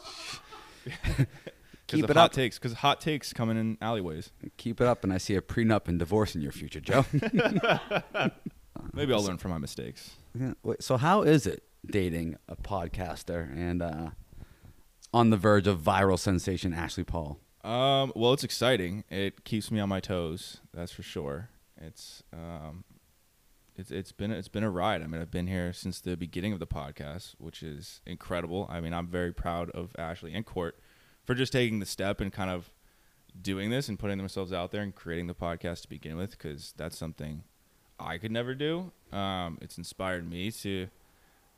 Keep 1.87 2.09
it 2.09 2.15
hot 2.15 2.25
up. 2.25 2.31
takes, 2.31 2.57
because 2.57 2.73
hot 2.73 2.99
takes 3.01 3.33
coming 3.33 3.55
in 3.57 3.77
alleyways. 3.81 4.31
Keep 4.57 4.81
it 4.81 4.87
up, 4.87 5.03
and 5.03 5.13
I 5.13 5.17
see 5.17 5.35
a 5.35 5.41
prenup 5.41 5.87
and 5.87 5.99
divorce 5.99 6.35
in 6.35 6.41
your 6.41 6.51
future, 6.51 6.79
Joe. 6.81 7.05
Maybe 8.93 9.13
I'll 9.13 9.23
learn 9.23 9.37
from 9.37 9.51
my 9.51 9.57
mistakes. 9.57 10.11
Yeah, 10.33 10.53
wait, 10.63 10.81
so 10.81 10.97
how 10.97 11.21
is 11.21 11.45
it 11.45 11.63
dating 11.85 12.37
a 12.47 12.55
podcaster 12.55 13.55
and 13.55 13.81
uh, 13.81 14.09
on 15.13 15.29
the 15.29 15.37
verge 15.37 15.67
of 15.67 15.79
viral 15.79 16.17
sensation 16.17 16.73
Ashley 16.73 17.03
Paul? 17.03 17.39
Um, 17.63 18.11
well, 18.15 18.33
it's 18.33 18.43
exciting. 18.43 19.03
It 19.09 19.45
keeps 19.45 19.71
me 19.71 19.79
on 19.79 19.89
my 19.89 19.99
toes. 19.99 20.59
That's 20.73 20.91
for 20.91 21.03
sure. 21.03 21.49
It's 21.77 22.23
um, 22.33 22.83
it's 23.75 23.91
it's 23.91 24.11
been 24.11 24.31
it's 24.31 24.47
been 24.47 24.63
a 24.63 24.69
ride. 24.69 25.01
I 25.01 25.07
mean, 25.07 25.21
I've 25.21 25.31
been 25.31 25.47
here 25.47 25.71
since 25.71 25.99
the 26.01 26.17
beginning 26.17 26.53
of 26.53 26.59
the 26.59 26.67
podcast, 26.67 27.35
which 27.37 27.63
is 27.63 28.01
incredible. 28.05 28.67
I 28.69 28.81
mean, 28.81 28.93
I'm 28.93 29.07
very 29.07 29.33
proud 29.33 29.69
of 29.71 29.95
Ashley 29.97 30.33
and 30.33 30.45
Court 30.45 30.77
for 31.23 31.35
just 31.35 31.53
taking 31.53 31.79
the 31.79 31.85
step 31.85 32.19
and 32.19 32.33
kind 32.33 32.49
of 32.49 32.73
doing 33.39 33.69
this 33.69 33.87
and 33.87 33.97
putting 33.97 34.17
themselves 34.17 34.51
out 34.51 34.71
there 34.71 34.81
and 34.81 34.93
creating 34.93 35.27
the 35.27 35.33
podcast 35.33 35.83
to 35.83 35.89
begin 35.89 36.17
with, 36.17 36.31
because 36.31 36.73
that's 36.75 36.97
something 36.97 37.43
I 38.03 38.17
could 38.17 38.31
never 38.31 38.53
do. 38.53 38.91
Um, 39.11 39.57
it's 39.61 39.77
inspired 39.77 40.29
me 40.29 40.51
to 40.51 40.87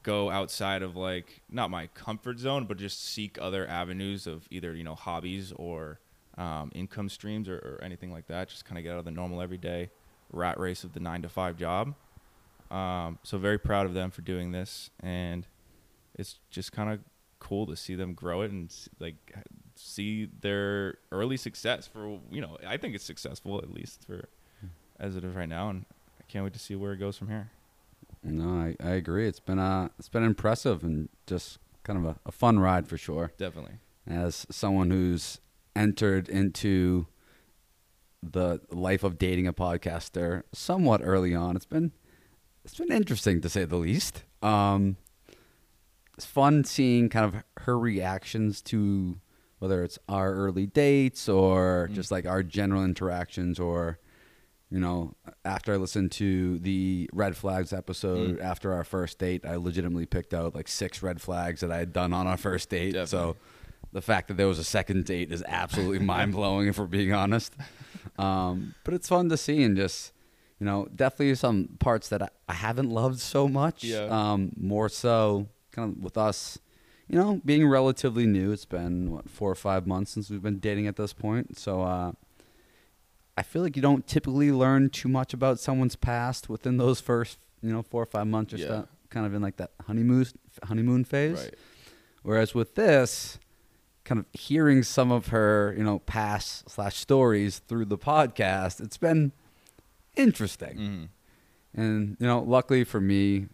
go 0.03 0.30
outside 0.30 0.81
of 0.83 0.95
like 0.95 1.42
not 1.50 1.69
my 1.69 1.88
comfort 1.88 2.39
zone, 2.39 2.65
but 2.65 2.77
just 2.77 3.03
seek 3.03 3.38
other 3.42 3.68
avenues 3.68 4.27
of 4.27 4.47
either 4.51 4.74
you 4.74 4.83
know 4.83 4.95
hobbies 4.95 5.51
or 5.56 6.00
um, 6.38 6.71
income 6.75 7.09
streams 7.09 7.50
or, 7.50 7.56
or 7.56 7.80
anything 7.83 8.12
like 8.12 8.27
that. 8.27 8.50
Just 8.50 8.65
kind 8.65 8.77
of 8.77 8.83
get 8.83 8.94
out 8.94 9.00
of 9.00 9.06
the 9.06 9.12
normal 9.12 9.42
everyday 9.42 9.90
rat 10.31 10.59
race 10.59 10.83
of 10.83 10.94
the 10.94 10.99
nine 10.99 11.21
to 11.23 11.30
five 11.30 11.57
job. 11.57 11.95
Um, 12.71 13.19
so 13.23 13.37
very 13.37 13.57
proud 13.57 13.85
of 13.85 13.94
them 13.94 14.11
for 14.11 14.21
doing 14.21 14.52
this, 14.52 14.90
and 15.02 15.47
it's 16.16 16.40
just 16.49 16.71
kind 16.71 16.92
of 16.92 16.99
cool 17.40 17.66
to 17.68 17.75
see 17.75 17.95
them 17.95 18.14
grow 18.14 18.42
it 18.42 18.52
and 18.52 18.73
like 18.99 19.35
see 19.75 20.30
their 20.42 20.97
early 21.11 21.37
success 21.37 21.85
for 21.85 22.19
you 22.31 22.42
know 22.42 22.57
I 22.66 22.78
think 22.78 22.95
it's 22.95 23.04
successful 23.04 23.59
at 23.59 23.71
least 23.71 24.04
for 24.06 24.30
as 24.99 25.16
it 25.16 25.23
is 25.23 25.35
right 25.35 25.49
now, 25.49 25.69
and 25.69 25.85
can't 26.28 26.44
wait 26.44 26.54
to 26.54 26.60
see 26.60 26.76
where 26.76 26.94
it 26.94 26.98
goes 26.98 27.18
from 27.18 27.30
here. 27.30 27.50
No, 28.24 28.50
I, 28.50 28.76
I 28.84 28.92
agree. 28.92 29.28
It's 29.28 29.40
been 29.40 29.60
uh, 29.60 29.90
it's 30.00 30.10
been 30.10 30.24
impressive 30.24 30.84
and 30.84 31.10
just 31.28 31.60
kind 31.84 32.00
of 32.00 32.06
a, 32.06 32.20
a 32.26 32.32
fun 32.32 32.60
ride 32.60 32.88
for 32.88 32.98
sure. 32.98 33.32
Definitely. 33.38 33.76
As 34.08 34.46
someone 34.50 34.90
who's 34.92 35.40
entered 35.76 36.28
into 36.30 37.08
the 38.24 38.60
life 38.72 39.04
of 39.04 39.18
dating 39.20 39.46
a 39.48 39.54
podcaster 39.54 40.44
somewhat 40.54 41.02
early 41.04 41.36
on, 41.36 41.56
it's 41.56 41.66
been 41.66 41.92
it's 42.64 42.76
been 42.76 42.92
interesting 42.92 43.42
to 43.42 43.50
say 43.50 43.66
the 43.66 43.78
least. 43.78 44.24
Um, 44.42 44.98
it's 46.18 46.26
fun 46.26 46.64
seeing 46.64 47.10
kind 47.10 47.26
of 47.36 47.44
her 47.66 47.78
reactions 47.78 48.62
to 48.64 49.20
whether 49.60 49.84
it's 49.84 50.00
our 50.10 50.34
early 50.34 50.66
dates 50.66 51.30
or 51.30 51.88
Mm. 51.92 51.94
just 51.94 52.12
like 52.12 52.26
our 52.26 52.42
general 52.44 52.84
interactions 52.84 53.60
or 53.60 54.00
you 54.76 54.82
know 54.86 54.98
after 55.46 55.70
i 55.74 55.78
listened 55.86 56.12
to 56.12 56.60
the 56.60 57.10
red 57.14 57.34
flags 57.42 57.72
episode 57.82 58.38
Mm. 58.40 58.42
after 58.52 58.68
our 58.74 58.84
first 58.84 59.14
date 59.26 59.42
i 59.46 59.56
legitimately 59.56 60.06
picked 60.16 60.34
out 60.34 60.50
like 60.60 60.68
six 60.68 61.02
red 61.08 61.18
flags 61.22 61.62
that 61.62 61.72
i 61.72 61.78
had 61.84 61.92
done 61.94 62.12
on 62.20 62.26
our 62.32 62.38
first 62.48 62.70
date. 62.70 62.96
So 63.08 63.38
the 63.94 64.02
fact 64.02 64.28
that 64.28 64.36
there 64.40 64.48
was 64.54 64.60
a 64.60 64.64
second 64.78 65.06
date 65.06 65.32
is 65.32 65.42
absolutely 65.48 66.00
mind-blowing 66.14 66.68
if 66.68 66.78
we're 66.80 66.86
being 67.00 67.14
honest. 67.14 67.54
Um, 68.18 68.76
but 68.84 68.94
it's 68.94 69.08
fun 69.08 69.30
to 69.30 69.38
see 69.38 69.64
and 69.64 69.76
just 69.78 70.12
you 70.60 70.66
know 70.66 70.88
definitely 71.04 71.36
some 71.36 71.58
parts 71.80 72.10
that 72.10 72.22
i, 72.22 72.30
I 72.50 72.54
haven't 72.54 72.90
loved 72.90 73.20
so 73.20 73.48
much 73.48 73.84
Yeah. 73.84 74.08
um, 74.18 74.52
more 74.58 74.90
so 74.90 75.48
kind 75.72 75.96
of 75.98 76.04
with 76.04 76.18
us 76.18 76.58
you 77.08 77.18
know 77.20 77.42
being 77.46 77.68
relatively 77.68 78.26
new. 78.26 78.52
It's 78.52 78.66
been 78.66 79.12
what 79.12 79.30
four 79.30 79.50
or 79.52 79.56
five 79.70 79.86
months 79.88 80.12
since 80.12 80.30
we've 80.30 80.42
been 80.50 80.60
dating 80.60 80.88
at 80.88 80.96
this 80.96 81.14
point. 81.14 81.58
So 81.60 81.82
uh, 81.82 82.12
i 83.37 83.44
feel 83.44 83.61
like 83.61 83.75
you 83.75 83.81
don't 83.81 84.07
typically 84.07 84.51
learn 84.51 84.89
too 84.89 85.07
much 85.09 85.33
about 85.33 85.59
someone's 85.59 85.95
past 85.95 86.49
within 86.49 86.77
those 86.77 86.99
first 87.01 87.37
you 87.61 87.71
know 87.71 87.81
four 87.81 88.01
or 88.04 88.06
five 88.06 88.27
months 88.27 88.54
or 88.54 88.57
Yeah. 88.57 88.68
uh, 88.68 88.85
kind 89.09 89.25
of 89.25 89.33
in 89.33 89.42
like 89.42 89.57
that 89.57 89.71
honeymoon 89.87 90.25
honeymoon 90.63 91.04
phase 91.06 91.44
Right. 91.44 91.56
Whereas 92.23 92.56
with 92.56 92.73
this, 92.73 93.37
kind 94.04 94.18
of 94.19 94.25
hearing 94.33 94.81
some 94.81 95.11
of 95.11 95.27
her, 95.27 95.75
you 95.77 95.83
know, 95.83 95.99
past 95.99 96.68
slash 96.68 96.95
stories 96.97 97.59
through 97.59 97.85
the 97.85 97.99
podcast, 97.99 98.81
it's 98.81 98.97
been 98.97 99.31
interesting. 100.15 100.77
Mhm. 100.77 101.09
And 101.75 102.18
you 102.19 102.25
know, 102.27 102.39
luckily 102.42 102.83
for 102.83 103.01
me, 103.01 103.47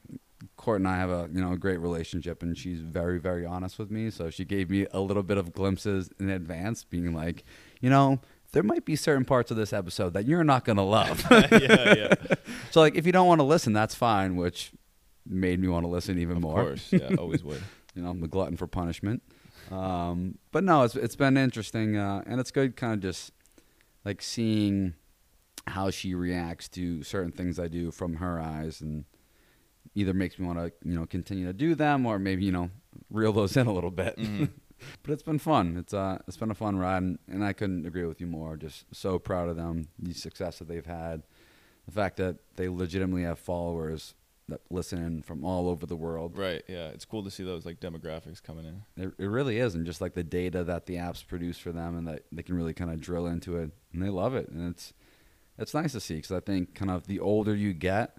Court 0.57 0.79
and 0.79 0.88
I 0.88 0.97
have 0.97 1.09
a 1.09 1.29
you 1.33 1.41
know 1.41 1.51
a 1.53 1.57
great 1.57 1.79
relationship, 1.79 2.41
and 2.41 2.57
she's 2.57 2.79
very 2.81 3.19
very 3.19 3.45
honest 3.45 3.77
with 3.77 3.91
me. 3.91 4.09
So 4.09 4.29
she 4.29 4.45
gave 4.45 4.69
me 4.69 4.88
a 4.91 5.00
little 5.01 5.23
bit 5.23 5.38
of 5.38 5.53
glimpses 5.53 6.09
in 6.19 6.29
advance, 6.29 6.83
being 6.83 7.13
like, 7.13 7.43
you 7.81 7.89
know, 7.89 8.21
there 8.53 8.63
might 8.63 8.86
be 8.86 8.96
certain 8.96 9.25
parts 9.25 9.51
of 9.51 9.58
this 9.58 9.72
episode 9.74 10.13
that 10.13 10.25
you're 10.25 10.43
not 10.43 10.65
gonna 10.65 10.86
love. 10.86 11.25
yeah, 11.31 11.48
yeah. 11.51 12.13
so 12.72 12.81
like, 12.81 12.96
if 12.96 13.05
you 13.05 13.12
don't 13.12 13.27
want 13.27 13.39
to 13.39 13.46
listen, 13.46 13.74
that's 13.74 13.96
fine. 13.96 14.36
Which 14.36 14.72
made 15.25 15.60
me 15.60 15.67
want 15.67 15.84
to 15.84 15.88
listen 15.89 16.17
even 16.17 16.38
Of 16.38 16.41
more. 16.43 16.60
Of 16.60 16.67
course, 16.67 16.88
yeah, 16.91 17.15
always 17.17 17.43
would. 17.43 17.62
You 17.96 18.03
know, 18.03 18.10
I'm 18.10 18.22
the 18.22 18.27
glutton 18.27 18.58
for 18.58 18.67
punishment. 18.67 19.22
Um, 19.70 20.38
but 20.51 20.63
no, 20.63 20.84
it's 20.84 20.96
it's 20.96 21.15
been 21.15 21.38
interesting, 21.38 21.96
uh, 21.98 22.24
and 22.25 22.39
it's 22.39 22.51
good, 22.51 22.75
kind 22.75 22.93
of 22.93 23.00
just 23.00 23.31
like 24.03 24.22
seeing 24.22 24.96
how 25.67 25.89
she 25.91 26.13
reacts 26.15 26.67
to 26.70 27.03
certain 27.03 27.31
things 27.31 27.60
I 27.60 27.67
do 27.67 27.91
from 27.91 28.15
her 28.15 28.39
eyes, 28.39 28.81
and 28.81 29.05
either 29.96 30.13
makes 30.13 30.39
me 30.39 30.46
want 30.46 30.60
to 30.60 30.74
you 30.84 30.98
know 31.00 31.05
continue 31.05 31.46
to 31.46 31.53
do 31.53 31.75
them, 31.75 32.05
or 32.05 32.20
maybe 32.20 32.43
you 32.43 32.51
know 32.51 32.70
reel 33.10 33.31
those 33.31 33.55
in 33.55 33.67
a 33.67 33.74
little 33.74 33.91
bit. 33.91 34.17
Mhm. 34.17 34.50
But 35.03 35.11
it's 35.11 35.23
been 35.23 35.39
fun. 35.39 35.77
It's 35.77 35.93
uh 35.93 36.19
it's 36.27 36.38
been 36.38 36.51
a 36.51 36.55
fun 36.55 36.77
ride, 36.77 37.03
and, 37.03 37.19
and 37.27 37.43
I 37.43 37.53
couldn't 37.53 37.85
agree 37.85 38.05
with 38.05 38.19
you 38.21 38.27
more. 38.27 38.57
Just 38.57 38.85
so 38.93 39.19
proud 39.19 39.50
of 39.50 39.55
them, 39.55 39.88
the 40.00 40.13
success 40.13 40.59
that 40.59 40.67
they've 40.67 40.85
had, 40.85 41.23
the 41.85 41.91
fact 41.91 42.17
that 42.17 42.38
they 42.55 42.67
legitimately 42.69 43.23
have 43.23 43.39
followers 43.39 44.15
that 44.47 44.59
listen 44.69 45.21
from 45.21 45.45
all 45.45 45.69
over 45.69 45.85
the 45.85 45.95
world. 45.95 46.38
Right. 46.38 46.61
Yeah, 46.67 46.88
it's 46.89 47.05
cool 47.05 47.23
to 47.23 47.31
see 47.31 47.43
those 47.43 47.65
like 47.65 47.79
demographics 47.79 48.43
coming 48.43 48.65
in. 48.65 48.83
It, 49.01 49.13
it 49.17 49.27
really 49.27 49.59
is, 49.59 49.75
and 49.75 49.85
just 49.85 50.01
like 50.01 50.13
the 50.13 50.23
data 50.23 50.63
that 50.65 50.88
the 50.88 50.95
apps 50.95 51.25
produce 51.25 51.57
for 51.57 51.71
them, 51.71 51.95
and 51.97 52.07
that 52.07 52.23
they 52.31 52.43
can 52.43 52.55
really 52.55 52.73
kind 52.73 52.91
of 52.91 53.00
drill 53.00 53.27
into 53.27 53.57
it, 53.57 53.71
and 53.93 54.01
they 54.03 54.09
love 54.09 54.35
it, 54.35 54.50
and 54.50 54.69
it's 54.69 54.93
it's 55.57 55.73
nice 55.73 55.91
to 55.93 56.00
see 56.00 56.15
because 56.15 56.31
I 56.31 56.39
think 56.39 56.73
kind 56.75 56.91
of 56.91 57.07
the 57.07 57.19
older 57.19 57.55
you 57.55 57.71
get, 57.73 58.17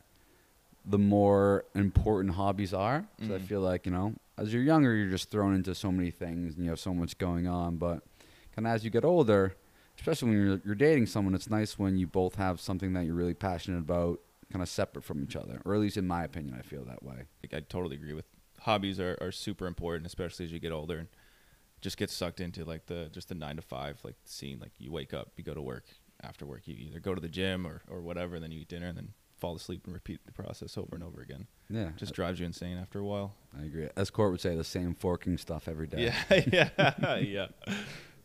the 0.85 0.99
more 0.99 1.65
important 1.75 2.35
hobbies 2.35 2.73
are. 2.73 3.07
So 3.27 3.35
I 3.35 3.39
Mhm. 3.39 3.47
feel 3.47 3.61
like 3.61 3.85
you 3.85 3.93
know, 3.93 4.15
as 4.39 4.53
you're 4.53 4.63
younger, 4.63 4.95
you're 4.95 5.11
just 5.11 5.31
thrown 5.31 5.55
into 5.55 5.75
so 5.75 5.93
many 5.93 6.11
things, 6.11 6.55
and 6.55 6.65
you 6.65 6.71
have 6.71 6.81
so 6.81 6.95
much 6.95 7.19
going 7.19 7.47
on. 7.47 7.77
But 7.77 8.03
kind 8.55 8.67
of 8.67 8.75
as 8.75 8.85
you 8.85 8.91
get 8.91 9.05
older, 9.05 9.55
especially 9.99 10.31
when 10.31 10.47
you're 10.47 10.61
you're 10.65 10.75
dating 10.75 11.07
someone, 11.07 11.35
it's 11.35 11.51
nice 11.51 11.79
when 11.79 11.97
you 11.97 12.07
both 12.07 12.37
have 12.37 12.61
something 12.61 12.93
that 12.95 13.05
you're 13.05 13.15
really 13.15 13.35
passionate 13.35 13.79
about, 13.79 14.21
kind 14.51 14.63
of 14.63 14.69
separate 14.69 15.05
from 15.05 15.23
each 15.23 15.37
other, 15.37 15.61
or 15.65 15.75
at 15.75 15.81
least 15.81 15.97
in 15.97 16.07
my 16.07 16.25
opinion, 16.25 16.57
I 16.59 16.63
feel 16.63 16.85
that 16.85 17.03
way. 17.03 17.27
Like, 17.43 17.55
I 17.55 17.61
totally 17.61 17.97
agree 17.97 18.15
with 18.15 18.27
hobbies 18.63 19.01
are, 19.01 19.19
are 19.21 19.33
super 19.33 19.67
important, 19.67 20.07
especially 20.07 20.45
as 20.45 20.53
you 20.53 20.59
get 20.59 20.73
older 20.73 20.99
and 20.99 21.09
just 21.81 21.97
get 21.97 22.11
sucked 22.11 22.41
into 22.41 22.65
like 22.65 22.87
the 22.87 23.09
just 23.13 23.29
the 23.29 23.35
nine 23.35 23.57
to 23.57 23.63
five 23.63 24.01
like 24.05 24.15
scene. 24.25 24.59
Like 24.61 24.73
you 24.79 24.91
wake 24.93 25.13
up, 25.13 25.33
you 25.37 25.45
go 25.45 25.55
to 25.55 25.63
work. 25.63 25.85
After 26.25 26.47
work, 26.47 26.69
you 26.69 26.77
either 26.79 27.01
go 27.01 27.17
to 27.17 27.21
the 27.21 27.29
gym 27.29 27.67
or, 27.67 27.83
or 27.91 28.01
whatever, 28.01 28.39
then 28.39 28.53
you 28.53 28.61
eat 28.61 28.69
dinner 28.69 28.87
and 28.87 28.97
then 28.97 29.09
fall 29.43 29.57
asleep 29.57 29.83
and 29.87 29.93
repeat 29.93 30.25
the 30.25 30.31
process 30.31 30.79
over 30.79 30.95
and 30.95 31.03
over 31.03 31.21
again. 31.21 31.49
Yeah, 31.69 31.91
Just 31.97 32.15
drives 32.15 32.39
you 32.39 32.47
insane 32.47 32.79
after 32.79 33.01
a 33.01 33.05
while. 33.05 33.35
I 33.59 33.65
agree. 33.65 33.89
As 33.97 34.09
Court 34.09 34.31
would 34.31 34.41
say, 34.41 34.55
the 34.55 34.63
same 34.63 34.95
forking 34.95 35.37
stuff 35.37 35.67
every 35.67 35.89
day. 35.89 36.05
Yeah, 36.05 36.41
yeah, 36.79 37.19
yeah, 37.19 37.47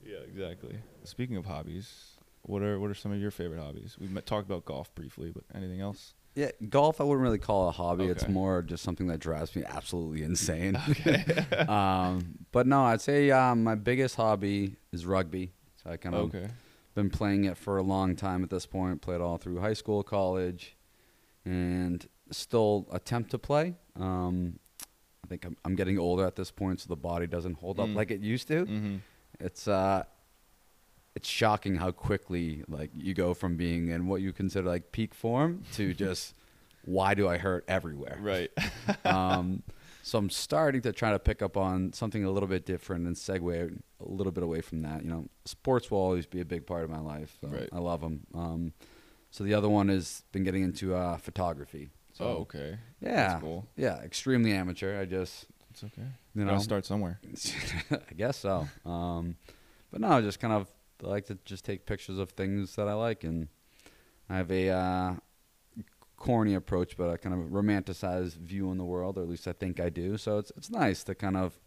yeah, 0.05 0.17
exactly. 0.27 0.77
Speaking 1.03 1.35
of 1.35 1.47
hobbies, 1.47 2.17
what 2.43 2.61
are 2.61 2.79
what 2.79 2.91
are 2.91 2.93
some 2.93 3.11
of 3.11 3.19
your 3.19 3.31
favorite 3.31 3.59
hobbies? 3.59 3.97
We 3.99 4.07
met, 4.07 4.27
talked 4.27 4.45
about 4.45 4.65
golf 4.65 4.93
briefly, 4.93 5.31
but 5.31 5.43
anything 5.55 5.81
else? 5.81 6.13
Yeah, 6.35 6.51
golf 6.69 7.01
I 7.01 7.03
wouldn't 7.03 7.23
really 7.23 7.39
call 7.39 7.65
it 7.65 7.69
a 7.69 7.71
hobby. 7.71 8.05
It's 8.05 8.27
more 8.27 8.61
just 8.61 8.83
something 8.83 9.07
that 9.07 9.17
drives 9.17 9.55
me 9.55 9.63
absolutely 9.65 10.21
insane. 10.21 10.79
Okay. 10.89 11.25
um, 11.67 12.45
but 12.51 12.67
no, 12.67 12.83
I'd 12.83 13.01
say 13.01 13.31
um, 13.31 13.63
my 13.63 13.73
biggest 13.73 14.15
hobby 14.15 14.75
is 14.91 15.03
rugby. 15.03 15.51
So 15.83 15.89
I 15.89 15.97
kind 15.97 16.13
of 16.13 16.35
okay. 16.35 16.47
been 16.93 17.09
playing 17.09 17.45
it 17.45 17.57
for 17.57 17.79
a 17.79 17.83
long 17.83 18.15
time 18.15 18.43
at 18.43 18.51
this 18.51 18.67
point. 18.67 19.01
Played 19.01 19.19
all 19.19 19.37
through 19.37 19.59
high 19.61 19.73
school, 19.73 20.03
college, 20.03 20.76
and 21.51 22.05
still 22.31 22.87
attempt 22.91 23.31
to 23.31 23.37
play. 23.39 23.73
Um, 23.95 24.59
I 25.23 25.27
think 25.27 25.45
I'm, 25.45 25.55
I'm 25.65 25.75
getting 25.75 25.97
older 25.97 26.25
at 26.25 26.35
this 26.35 26.51
point, 26.51 26.81
so 26.81 26.87
the 26.89 26.95
body 26.95 27.27
doesn't 27.27 27.55
hold 27.55 27.79
up 27.79 27.87
Mm. 27.87 27.95
like 27.95 28.11
it 28.11 28.19
used 28.21 28.47
to. 28.49 28.65
Mm-hmm. 28.65 28.95
It's 29.39 29.67
uh, 29.67 30.03
it's 31.15 31.27
shocking 31.27 31.75
how 31.75 31.91
quickly 31.91 32.63
like 32.67 32.91
you 32.95 33.13
go 33.13 33.33
from 33.33 33.55
being 33.57 33.89
in 33.89 34.07
what 34.07 34.21
you 34.21 34.31
consider 34.33 34.67
like 34.67 34.91
peak 34.91 35.13
form 35.13 35.63
to 35.73 35.93
just 36.05 36.33
why 36.85 37.13
do 37.13 37.27
I 37.27 37.37
hurt 37.37 37.65
everywhere? 37.67 38.17
Right. 38.21 38.51
um, 39.05 39.63
so 40.03 40.17
I'm 40.17 40.29
starting 40.29 40.81
to 40.83 40.93
try 40.93 41.11
to 41.11 41.19
pick 41.19 41.41
up 41.41 41.57
on 41.57 41.91
something 41.91 42.23
a 42.23 42.31
little 42.31 42.47
bit 42.47 42.65
different 42.65 43.07
and 43.07 43.15
segue 43.15 43.77
a 43.99 44.05
little 44.05 44.31
bit 44.31 44.43
away 44.43 44.61
from 44.61 44.81
that. 44.83 45.03
You 45.03 45.09
know, 45.09 45.25
sports 45.45 45.91
will 45.91 45.97
always 45.99 46.25
be 46.25 46.39
a 46.39 46.45
big 46.45 46.65
part 46.65 46.83
of 46.85 46.89
my 46.89 46.99
life. 46.99 47.37
So 47.41 47.49
Right. 47.49 47.67
I 47.73 47.79
love 47.79 47.99
them. 48.01 48.25
Um, 48.33 48.73
so 49.31 49.43
the 49.43 49.53
other 49.53 49.69
one 49.69 49.89
has 49.89 50.23
been 50.31 50.43
getting 50.43 50.63
into 50.63 50.95
uh, 50.95 51.17
photography. 51.17 51.89
So 52.13 52.25
oh, 52.25 52.31
okay. 52.41 52.77
yeah, 53.01 53.27
That's 53.29 53.41
cool. 53.41 53.67
yeah, 53.75 53.97
extremely 53.99 54.51
amateur. 54.53 54.99
I 54.99 55.05
just 55.05 55.45
It's 55.71 55.83
okay. 55.83 56.07
you 56.33 56.43
know 56.45 56.51
Gotta 56.51 56.63
start 56.63 56.85
somewhere. 56.85 57.19
I 57.91 58.13
guess 58.15 58.37
so. 58.37 58.67
Um, 58.85 59.35
but 59.91 60.01
no, 60.01 60.09
I 60.09 60.21
just 60.21 60.39
kind 60.39 60.53
of 60.53 60.67
I 61.03 61.07
like 61.07 61.25
to 61.27 61.37
just 61.45 61.63
take 61.63 61.85
pictures 61.85 62.17
of 62.17 62.31
things 62.31 62.75
that 62.75 62.87
I 62.87 62.93
like, 62.93 63.23
and 63.23 63.47
I 64.29 64.37
have 64.37 64.51
a 64.51 64.69
uh, 64.69 65.13
corny 66.17 66.55
approach, 66.55 66.97
but 66.97 67.05
a 67.09 67.17
kind 67.17 67.35
of 67.35 67.51
romanticized 67.51 68.37
view 68.37 68.69
on 68.69 68.77
the 68.77 68.83
world, 68.83 69.17
or 69.17 69.21
at 69.21 69.29
least 69.29 69.47
I 69.47 69.53
think 69.53 69.79
I 69.79 69.89
do. 69.89 70.17
So 70.17 70.39
it's 70.39 70.51
it's 70.57 70.69
nice 70.71 71.03
to 71.03 71.13
kind 71.15 71.37
of, 71.37 71.59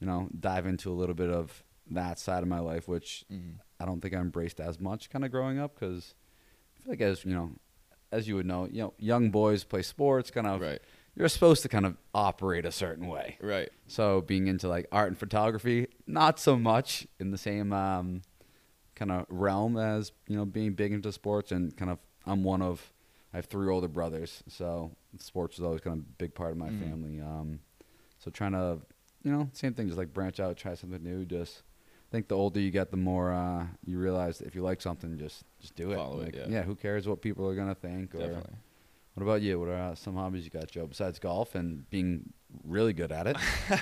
you 0.00 0.06
know, 0.06 0.28
dive 0.38 0.66
into 0.66 0.92
a 0.92 0.94
little 0.94 1.14
bit 1.14 1.30
of 1.30 1.64
that 1.90 2.18
side 2.18 2.42
of 2.42 2.48
my 2.48 2.58
life, 2.60 2.86
which 2.88 3.24
Mm-hmm. 3.32 3.56
I 3.80 3.84
don't 3.86 4.00
think 4.00 4.12
I 4.12 4.18
embraced 4.18 4.58
as 4.60 4.78
much 4.80 5.08
kind 5.08 5.24
of 5.24 5.30
growing 5.30 5.58
up, 5.58 5.78
because 5.78 6.14
I 6.78 6.82
feel 6.84 6.92
like 6.92 7.00
as 7.00 7.24
you 7.24 7.34
know, 7.34 7.50
as 8.12 8.26
you 8.28 8.36
would 8.36 8.46
know, 8.46 8.66
you 8.66 8.82
know, 8.82 8.94
young 8.98 9.30
boys 9.30 9.64
play 9.64 9.82
sports, 9.82 10.30
kind 10.30 10.46
of. 10.46 10.60
Right. 10.60 10.80
You're 11.14 11.28
supposed 11.28 11.62
to 11.62 11.68
kind 11.68 11.84
of 11.84 11.96
operate 12.14 12.64
a 12.64 12.70
certain 12.70 13.08
way. 13.08 13.38
Right. 13.40 13.70
So 13.88 14.20
being 14.20 14.46
into 14.46 14.68
like 14.68 14.86
art 14.92 15.08
and 15.08 15.18
photography, 15.18 15.88
not 16.06 16.38
so 16.38 16.56
much 16.56 17.08
in 17.18 17.32
the 17.32 17.38
same 17.38 17.72
um, 17.72 18.22
kind 18.94 19.10
of 19.10 19.26
realm 19.28 19.76
as 19.76 20.12
you 20.28 20.36
know 20.36 20.44
being 20.44 20.74
big 20.74 20.92
into 20.92 21.10
sports 21.12 21.50
and 21.50 21.76
kind 21.76 21.90
of 21.90 21.98
I'm 22.24 22.44
one 22.44 22.62
of 22.62 22.92
I 23.34 23.38
have 23.38 23.46
three 23.46 23.68
older 23.68 23.88
brothers, 23.88 24.42
so 24.48 24.92
sports 25.18 25.58
is 25.58 25.64
always 25.64 25.80
kind 25.80 25.98
of 25.98 26.04
a 26.04 26.08
big 26.18 26.34
part 26.34 26.52
of 26.52 26.56
my 26.56 26.70
Mhm. 26.70 26.80
family. 26.80 27.20
Um, 27.20 27.60
so 28.18 28.30
trying 28.30 28.52
to 28.52 28.78
you 29.24 29.32
know 29.32 29.50
same 29.54 29.74
thing, 29.74 29.86
just 29.88 29.98
like 29.98 30.12
branch 30.14 30.38
out, 30.38 30.56
try 30.56 30.74
something 30.74 31.02
new. 31.02 31.24
Just 31.24 31.62
I 32.08 32.10
think 32.12 32.28
the 32.28 32.36
older 32.36 32.60
you 32.60 32.70
get, 32.70 32.92
the 32.92 32.96
more 32.96 33.32
uh, 33.32 33.66
you 33.84 33.98
realize 33.98 34.38
that 34.38 34.46
if 34.46 34.54
you 34.54 34.62
like 34.62 34.80
something, 34.80 35.18
just 35.18 35.42
just 35.60 35.74
do 35.74 35.92
it. 35.92 35.96
Follow 35.96 36.20
it, 36.20 36.36
Like, 36.36 36.48
yeah. 36.48 36.62
who 36.62 36.74
cares 36.74 37.06
what 37.08 37.20
people 37.22 37.46
are 37.48 37.54
gonna 37.54 37.74
think? 37.74 38.14
Or 38.14 38.18
Definitely. 38.18 38.56
what 39.14 39.22
about 39.22 39.42
you? 39.42 39.58
What 39.60 39.68
are 39.68 39.74
uh, 39.90 39.94
some 39.94 40.14
hobbies 40.14 40.44
you 40.44 40.50
got, 40.50 40.70
Joe? 40.70 40.86
Besides 40.86 41.18
golf 41.18 41.54
and 41.54 41.88
being 41.90 42.32
really 42.64 42.92
good 42.92 43.12
at 43.12 43.26
it. 43.26 43.36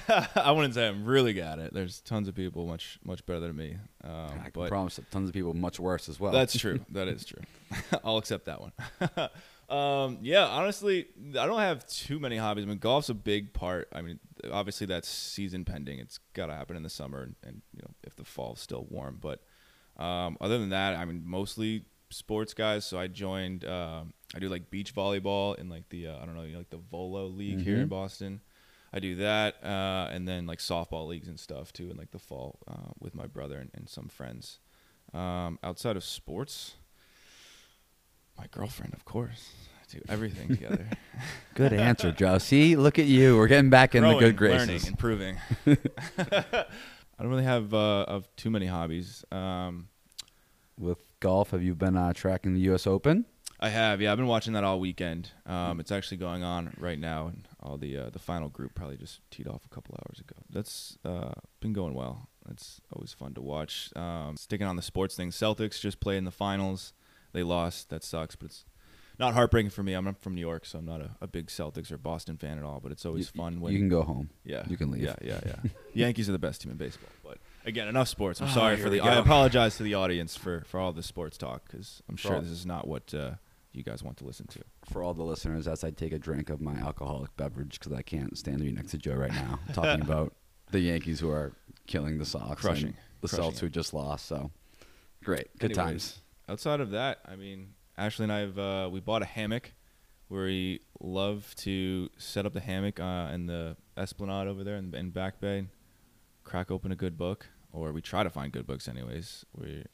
I 0.37 0.50
wouldn't 0.50 0.75
say 0.75 0.88
I'm 0.88 1.04
really 1.04 1.33
good 1.33 1.45
at 1.45 1.59
it. 1.59 1.75
There's 1.75 2.00
tons 2.00 2.26
of 2.28 2.35
people 2.35 2.66
much 2.66 2.99
much 3.04 3.25
better 3.26 3.40
than 3.40 3.56
me. 3.56 3.76
Um, 4.02 4.12
I 4.12 4.42
can 4.45 4.50
but 4.54 4.68
promise 4.68 4.97
that 4.97 5.11
tons 5.11 5.28
of 5.28 5.35
people 5.35 5.54
much 5.54 5.78
worse 5.78 6.09
as 6.09 6.18
well. 6.18 6.33
That's 6.33 6.59
true. 6.59 6.80
That 6.90 7.09
is 7.09 7.25
true. 7.25 7.42
I'll 8.04 8.16
accept 8.18 8.47
that 8.47 8.61
one. 8.61 8.73
um, 9.68 10.18
yeah, 10.23 10.47
honestly, 10.47 11.06
I 11.38 11.47
don't 11.47 11.61
have 11.61 11.87
too 11.87 12.18
many 12.18 12.37
hobbies. 12.37 12.64
I 12.64 12.68
mean, 12.68 12.78
golf's 12.78 13.09
a 13.09 13.14
big 13.14 13.52
part. 13.52 13.88
I 13.92 14.02
mean, 14.02 14.18
obviously 14.50 14.87
that's 14.87 15.09
season 15.09 15.64
pending. 15.64 15.99
It's 15.99 16.18
got 16.33 16.47
to 16.47 16.54
happen 16.54 16.76
in 16.76 16.83
the 16.83 16.90
summer, 16.90 17.23
and, 17.23 17.35
and 17.45 17.62
you 17.73 17.83
know 17.83 17.90
if 18.04 18.16
the 18.16 18.25
fall's 18.25 18.61
still 18.61 18.87
warm. 18.90 19.18
But 19.21 19.42
um, 19.99 20.37
other 20.41 20.59
than 20.59 20.71
that, 20.71 20.97
I 20.97 21.05
mean, 21.05 21.23
mostly 21.25 21.85
sports 22.11 22.55
guys. 22.55 22.85
So 22.85 22.99
I 22.99 23.07
joined. 23.07 23.65
Um, 23.65 24.12
I 24.35 24.38
do 24.38 24.49
like 24.49 24.71
beach 24.71 24.95
volleyball 24.95 25.57
in 25.59 25.69
like 25.69 25.88
the 25.88 26.09
uh, 26.09 26.19
I 26.21 26.26
don't 26.26 26.35
know, 26.37 26.43
you 26.43 26.53
know, 26.53 26.59
like 26.59 26.71
the 26.71 26.76
Volo 26.79 27.26
League 27.26 27.61
here 27.61 27.76
in 27.79 27.87
Mhm. 27.87 27.91
Boston. 27.91 28.41
I 28.93 28.99
do 28.99 29.17
that, 29.17 29.62
uh, 29.65 30.09
and 30.11 30.26
then 30.26 30.47
like 30.47 30.59
softball 30.59 31.07
leagues 31.09 31.29
and 31.29 31.38
stuff 31.38 31.73
too, 31.73 31.91
in 31.91 31.97
like 31.97 32.12
the 32.12 32.19
fall 32.19 32.59
uh, 32.67 32.93
with 33.00 33.15
my 33.15 33.26
brother 33.26 33.59
and, 33.59 33.71
and 33.75 33.88
some 33.88 34.09
friends. 34.09 34.59
Um, 35.12 35.59
outside 35.62 35.97
of 35.97 36.05
sports, 36.05 36.75
my 38.38 38.47
girlfriend, 38.50 38.95
of 38.95 39.05
course. 39.05 39.50
I 39.81 39.93
do 39.93 40.00
everything 40.09 40.49
together. 40.49 40.88
Good 41.55 41.73
answer, 41.73 42.11
Joe. 42.11 42.38
See, 42.50 42.75
look 42.75 42.99
at 42.99 43.07
you. 43.07 43.37
We're 43.37 43.47
getting 43.49 43.71
back 43.71 43.95
in 43.95 44.03
the 44.03 44.19
good 44.19 44.37
graces. 44.37 44.69
learning, 44.69 44.87
improving. 44.87 45.38
I 47.19 47.23
don't 47.23 47.31
really 47.31 47.45
have 47.45 47.73
uh, 47.73 48.03
of 48.03 48.29
too 48.37 48.51
many 48.51 48.67
hobbies. 48.67 49.25
Um, 49.33 49.89
With 50.79 50.99
golf, 51.21 51.51
have 51.51 51.63
you 51.63 51.75
been 51.75 51.97
uh, 51.97 52.13
tracking 52.13 52.55
the 52.55 52.61
U.S. 52.61 52.87
Open? 52.87 53.25
I 53.59 53.71
have, 53.71 54.03
yeah. 54.03 54.13
I've 54.13 54.19
been 54.19 54.27
watching 54.27 54.53
that 54.53 54.65
all 54.65 54.79
weekend. 54.79 55.31
Um, 55.47 55.81
it's 55.81 55.91
actually 55.91 56.19
going 56.19 56.43
on 56.43 56.75
right 56.79 56.99
now, 56.99 57.29
and 57.29 57.49
all 57.63 57.79
the 57.79 57.97
uh, 57.97 58.11
the 58.11 58.19
final 58.19 58.51
group 58.51 58.75
probably 58.75 58.99
just 58.99 59.21
teed 59.31 59.49
off 59.49 59.65
a 59.65 59.75
couple 59.75 59.95
hours 59.95 60.21
ago. 60.21 60.37
That's 60.51 60.99
uh, 61.07 61.33
been 61.61 61.73
going 61.73 61.95
well. 61.95 62.29
It's 62.51 62.83
always 62.95 63.15
fun 63.15 63.33
to 63.35 63.41
watch. 63.41 63.91
Um, 63.97 64.37
sticking 64.37 64.67
on 64.67 64.77
the 64.77 64.83
sports 64.83 65.17
thing, 65.17 65.31
Celtics 65.31 65.81
just 65.81 66.01
played 66.01 66.19
in 66.19 66.25
the 66.25 66.31
finals. 66.31 66.93
They 67.33 67.43
lost. 67.43 67.89
That 67.89 68.05
sucks, 68.05 68.37
but 68.37 68.47
it's 68.47 68.65
not 69.19 69.35
heartbreaking 69.35 69.71
for 69.71 69.83
me. 69.83 69.95
I'm 69.95 70.15
from 70.15 70.35
New 70.35 70.41
York, 70.41 70.67
so 70.67 70.79
I'm 70.79 70.85
not 70.87 71.01
a, 71.01 71.11
a 71.21 71.27
big 71.27 71.47
Celtics 71.47 71.91
or 71.91 71.99
Boston 71.99 72.37
fan 72.37 72.59
at 72.59 72.65
all. 72.65 72.81
But 72.81 72.93
it's 72.93 73.05
always 73.07 73.31
You- 73.35 73.41
fun 73.43 73.61
when 73.61 73.73
You 73.73 73.79
can 73.79 73.89
go 73.89 74.03
home. 74.03 74.31
yeah, 74.45 74.65
you 74.69 74.77
can 74.77 74.91
leave. 74.91 75.03
Yeah, 75.03 75.17
yeah, 75.23 75.41
yeah. 75.47 75.57
Yankees 75.95 76.29
are 76.29 76.33
the 76.33 76.39
best 76.39 76.63
team 76.63 76.71
in 76.73 76.77
baseball, 76.79 77.11
but 77.25 77.39
Again, 77.65 77.89
enough 77.89 78.07
sports. 78.09 78.41
I'm 78.41 78.47
Ah, 78.49 78.53
sorry 78.53 78.77
for 78.77 78.89
the. 78.91 79.01
I 79.01 79.15
apologize 79.17 79.77
to 79.79 79.83
the 79.83 79.95
audience 79.95 80.37
for 80.37 80.63
for 80.67 80.79
all 80.79 80.93
the 80.93 81.03
sports 81.03 81.37
talk 81.37 81.63
because 81.67 82.03
I'm 82.09 82.17
For 82.17 82.23
sure 82.29 82.35
all- 82.37 82.41
this 82.43 82.51
is 82.51 82.65
not 82.65 82.87
what 82.87 83.13
uh, 83.13 83.33
you 83.73 83.83
guys 83.83 84.03
want 84.05 84.17
to 84.19 84.25
listen 84.25 84.47
to. 84.49 84.61
For 84.89 85.03
all 85.03 85.15
the 85.15 85.25
listeners, 85.25 85.67
as 85.67 85.83
I 85.83 85.91
take 85.91 86.13
a 86.13 86.19
drink 86.19 86.49
of 86.49 86.61
my 86.61 86.75
alcoholic 86.77 87.37
beverage 87.37 87.79
because 87.81 87.93
I 87.93 88.03
can't 88.03 88.39
stand 88.39 88.59
to 88.59 88.65
be 88.65 88.71
next 88.73 88.93
to 88.93 88.99
Joe 88.99 89.15
right 89.15 89.33
now, 89.33 89.59
talking 89.73 90.01
about 90.09 90.35
the 90.71 90.79
Yankees 90.81 91.19
who 91.21 91.29
are 91.31 91.53
killing 91.89 92.19
the 92.19 92.25
Sox, 92.25 92.61
Crushing. 92.63 92.87
and 92.89 92.95
the 93.21 93.29
Crushing 93.29 93.45
Celtics 93.53 93.59
who 93.59 93.69
just 93.69 93.93
lost. 93.93 94.27
So 94.27 94.53
great, 95.25 95.49
good 95.59 95.77
Anyways, 95.77 95.77
times. 96.13 96.21
Outside 96.49 96.81
of 96.81 96.91
that, 96.93 97.19
I 97.27 97.35
mean, 97.35 97.71
Ashley 97.99 98.25
and 98.25 98.33
I've 98.33 98.59
uh, 98.59 98.88
we 98.93 99.00
bought 99.00 99.23
a 99.23 99.26
hammock. 99.26 99.73
where 100.29 100.45
We 100.45 100.81
love 101.00 101.55
to 101.59 102.11
set 102.19 102.47
up 102.47 102.53
the 102.53 102.61
hammock 102.61 103.00
uh, 103.00 103.31
in 103.33 103.47
the 103.47 103.76
Esplanade 103.97 104.49
over 104.49 104.62
there 104.65 104.76
in, 104.76 104.95
in 104.95 105.11
Back 105.11 105.41
Bay, 105.41 105.67
crack 106.45 106.71
open 106.71 106.93
a 106.93 106.97
good 106.97 107.17
book, 107.17 107.47
or 107.73 107.93
we 107.93 108.03
try 108.03 108.23
to 108.23 108.31
find 108.31 108.53
good 108.53 108.67
books. 108.67 108.88
Anyways, 108.88 109.47
we 109.55 109.85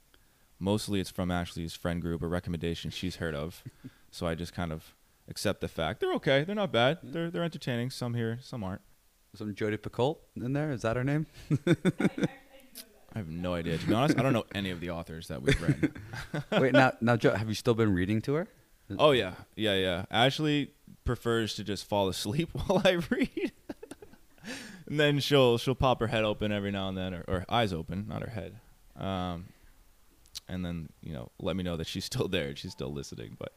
mostly 0.59 1.01
it's 1.01 1.11
from 1.11 1.31
Ashley's 1.31 1.75
friend 1.75 2.03
group, 2.03 2.23
a 2.23 2.27
recommendation 2.27 2.91
she's 2.91 3.17
heard 3.17 3.35
of. 3.35 3.63
so 4.11 4.27
I 4.27 4.35
just 4.35 4.53
kind 4.53 4.73
of 4.73 4.95
accept 5.29 5.61
the 5.61 5.69
fact 5.69 6.01
they're 6.01 6.15
okay. 6.15 6.45
They're 6.45 6.57
not 6.57 6.73
bad. 6.73 6.99
They're 7.03 7.31
they're 7.31 7.45
entertaining. 7.45 7.91
Some 7.91 8.15
here, 8.15 8.39
some 8.43 8.65
aren't. 8.65 8.83
Some 9.35 9.55
Jodi 9.55 9.79
Picoult 9.79 10.19
in 10.37 10.53
there. 10.53 10.73
Is 10.73 10.83
that 10.83 10.97
her 10.97 11.05
name? 11.05 11.27
I 13.15 13.19
have 13.19 13.29
no 13.29 13.55
idea. 13.55 13.79
To 13.79 13.87
be 13.87 13.95
honest, 13.95 14.19
I 14.19 14.23
don't 14.23 14.33
know 14.33 14.47
any 14.55 14.71
of 14.71 14.81
the 14.81 14.91
authors 14.91 15.29
that 15.29 15.43
we've 15.43 15.61
read. 15.61 15.93
Wait, 16.61 16.73
now, 16.73 16.93
now, 17.01 17.17
Joe, 17.17 17.35
have 17.35 17.49
you 17.49 17.55
still 17.55 17.75
been 17.75 17.95
reading 17.95 18.23
to 18.23 18.35
her? 18.35 18.49
Oh 18.99 19.13
yeah, 19.13 19.35
yeah, 19.57 19.75
yeah. 19.75 20.05
Ashley 20.11 20.71
prefers 21.05 21.55
to 21.55 21.65
just 21.65 21.89
fall 21.89 22.09
asleep 22.09 22.51
while 22.67 22.83
I 22.85 23.01
read, 23.11 23.53
and 24.87 25.01
then 25.01 25.21
she'll 25.21 25.59
she'll 25.59 25.75
pop 25.75 26.01
her 26.01 26.07
head 26.07 26.25
open 26.25 26.53
every 26.53 26.71
now 26.71 26.89
and 26.89 26.97
then, 26.97 27.15
or, 27.15 27.25
or 27.29 27.45
eyes 27.49 27.73
open, 27.73 28.07
not 28.09 28.23
her 28.23 28.31
head, 28.31 28.59
um, 28.97 29.47
and 30.49 30.65
then 30.65 30.89
you 31.03 31.13
know 31.13 31.31
let 31.41 31.57
me 31.57 31.63
know 31.63 31.77
that 31.77 31.87
she's 31.87 32.05
still 32.05 32.29
there 32.29 32.49
and 32.49 32.59
she's 32.59 32.73
still 32.73 32.93
listening. 32.93 33.37
But 33.39 33.55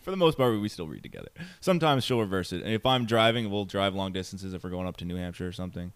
for 0.00 0.10
the 0.10 0.16
most 0.16 0.36
part, 0.38 0.58
we 0.58 0.68
still 0.68 0.88
read 0.88 1.02
together. 1.02 1.28
Sometimes 1.60 2.04
she'll 2.04 2.20
reverse 2.20 2.52
it, 2.52 2.62
and 2.62 2.72
if 2.72 2.86
I'm 2.86 3.06
driving, 3.06 3.50
we'll 3.50 3.64
drive 3.64 3.94
long 3.94 4.12
distances. 4.12 4.54
If 4.54 4.64
we're 4.64 4.70
going 4.70 4.86
up 4.86 4.96
to 4.98 5.04
New 5.04 5.16
Hampshire 5.16 5.48
or 5.48 5.52
something, 5.52 5.92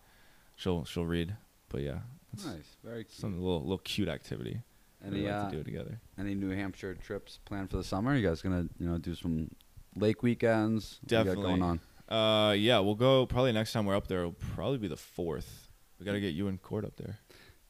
she'll 0.56 0.84
she'll 0.84 1.06
read. 1.06 1.36
But 1.70 1.82
yeah, 1.82 1.98
it's 2.32 2.44
Nice, 2.46 2.76
very 2.84 3.04
cute. 3.04 3.12
some 3.18 3.38
little 3.40 3.60
little 3.62 3.78
cute 3.78 4.08
activity. 4.08 4.60
Any 5.04 5.22
like 5.22 5.32
uh, 5.32 5.44
to 5.46 5.52
do 5.56 5.60
it 5.60 5.64
together. 5.64 6.00
any 6.18 6.34
New 6.34 6.50
Hampshire 6.50 6.94
trips 6.94 7.38
planned 7.44 7.70
for 7.70 7.76
the 7.76 7.84
summer? 7.84 8.16
You 8.16 8.26
guys 8.26 8.42
gonna 8.42 8.66
you 8.78 8.88
know 8.88 8.98
do 8.98 9.14
some 9.14 9.50
lake 9.96 10.22
weekends? 10.22 10.98
What 11.02 11.10
you 11.12 11.16
got 11.18 11.24
Definitely. 11.24 11.44
going 11.60 11.62
on. 11.62 11.80
Uh, 12.08 12.52
yeah, 12.52 12.78
we'll 12.80 12.94
go 12.94 13.26
probably 13.26 13.52
next 13.52 13.72
time 13.72 13.84
we're 13.86 13.94
up 13.96 14.06
there. 14.08 14.20
It'll 14.20 14.32
probably 14.54 14.78
be 14.78 14.88
the 14.88 14.96
fourth. 14.96 15.68
We 16.00 16.06
got 16.06 16.12
to 16.12 16.20
get 16.20 16.32
you 16.34 16.48
and 16.48 16.60
Court 16.62 16.84
up 16.84 16.96
there. 16.96 17.18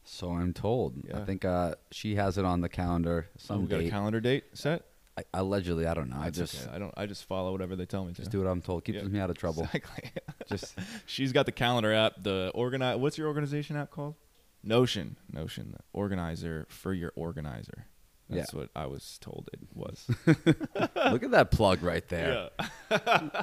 So 0.04 0.30
I'm 0.30 0.52
told. 0.54 0.94
I 1.12 1.20
think 1.24 1.44
uh, 1.44 1.74
she 1.90 2.14
has 2.14 2.38
it 2.38 2.44
on 2.44 2.60
the 2.60 2.68
calendar. 2.68 3.26
Oh, 3.30 3.32
Some 3.38 3.62
we 3.62 3.66
got 3.68 3.80
a 3.80 3.90
calendar 3.90 4.20
date 4.20 4.44
set. 4.54 4.84
I, 5.18 5.24
allegedly, 5.34 5.86
I 5.86 5.94
don't 5.94 6.08
know. 6.08 6.18
I 6.20 6.30
just 6.30 6.66
okay. 6.66 6.74
I 6.74 6.78
don't. 6.78 6.94
I 6.96 7.06
just 7.06 7.24
follow 7.24 7.50
whatever 7.52 7.74
they 7.74 7.84
tell 7.84 8.04
me 8.04 8.12
to. 8.12 8.16
just 8.18 8.30
do 8.30 8.38
what 8.40 8.46
I'm 8.48 8.62
told. 8.62 8.84
Keeps 8.84 8.98
Yeah. 9.02 9.08
me 9.08 9.18
out 9.18 9.28
of 9.30 9.36
trouble. 9.36 9.68
Exactly. 9.74 10.10
just 10.48 10.78
She's 11.06 11.32
got 11.32 11.44
the 11.46 11.52
calendar 11.52 11.92
app. 11.92 12.22
The 12.22 12.52
organize. 12.54 12.96
What's 12.98 13.18
your 13.18 13.26
organization 13.26 13.76
app 13.76 13.90
called? 13.90 14.14
Notion. 14.68 15.16
Notion. 15.32 15.72
The 15.76 15.82
organizer 15.92 16.66
for 16.68 16.92
your 16.92 17.12
organizer. 17.16 17.86
That's 18.30 18.52
what 18.52 18.68
I 18.76 18.84
was 18.84 19.16
told 19.22 19.48
it 19.54 19.60
was. 19.74 20.04
look 20.26 21.22
at 21.22 21.30
that 21.30 21.50
plug 21.50 21.82
right 21.82 22.06
there. 22.08 22.50
Yeah. 22.90 23.42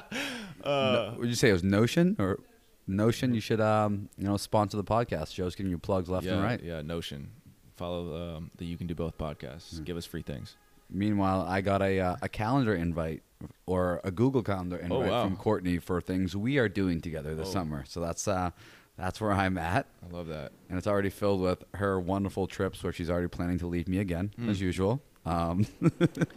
No, 0.64 1.14
would 1.18 1.28
you 1.28 1.34
say 1.34 1.50
it 1.50 1.52
was 1.52 1.64
Notion 1.64 2.16
or 2.18 2.38
Notion? 2.86 3.34
You 3.34 3.40
should 3.40 3.60
um 3.60 4.08
you 4.16 4.26
know 4.28 4.36
sponsor 4.36 4.76
the 4.76 4.84
podcast. 4.84 5.34
Joe's 5.34 5.54
giving 5.54 5.70
you 5.70 5.78
plugs 5.78 6.08
left 6.08 6.24
yeah, 6.26 6.34
and 6.34 6.42
right. 6.42 6.62
Yeah. 6.62 6.82
Notion. 6.82 7.30
Follow 7.76 8.36
um, 8.36 8.50
the 8.56 8.64
You 8.64 8.76
Can 8.78 8.86
Do 8.86 8.94
Both 8.94 9.18
podcast. 9.18 9.76
Hmm. 9.78 9.84
Give 9.84 9.96
us 9.96 10.06
free 10.06 10.22
things. 10.22 10.56
Meanwhile, 10.88 11.44
I 11.48 11.60
got 11.60 11.82
a 11.82 11.98
uh, 12.00 12.16
a 12.22 12.28
calendar 12.28 12.74
invite 12.74 13.22
or 13.66 14.00
a 14.04 14.10
Google 14.10 14.42
Calendar 14.42 14.76
invite 14.76 15.08
Oh, 15.08 15.10
wow. 15.10 15.24
from 15.24 15.36
Courtney 15.36 15.78
for 15.78 16.00
things 16.00 16.34
we 16.36 16.58
are 16.58 16.68
doing 16.68 17.00
together 17.00 17.34
this 17.34 17.48
Oh. 17.48 17.52
summer. 17.52 17.84
So 17.86 18.00
that's 18.00 18.26
uh 18.28 18.50
that's 18.96 19.20
where 19.20 19.32
I'm 19.32 19.58
at, 19.58 19.86
I 20.08 20.14
love 20.14 20.26
that. 20.28 20.52
and 20.68 20.78
it's 20.78 20.86
already 20.86 21.10
filled 21.10 21.40
with 21.40 21.64
her 21.74 22.00
wonderful 22.00 22.46
trips 22.46 22.82
where 22.82 22.92
she's 22.92 23.10
already 23.10 23.28
planning 23.28 23.58
to 23.58 23.66
leave 23.66 23.88
me 23.88 23.98
again 23.98 24.32
Hmm. 24.36 24.48
as 24.50 24.60
usual. 24.60 25.02
Um, 25.24 25.66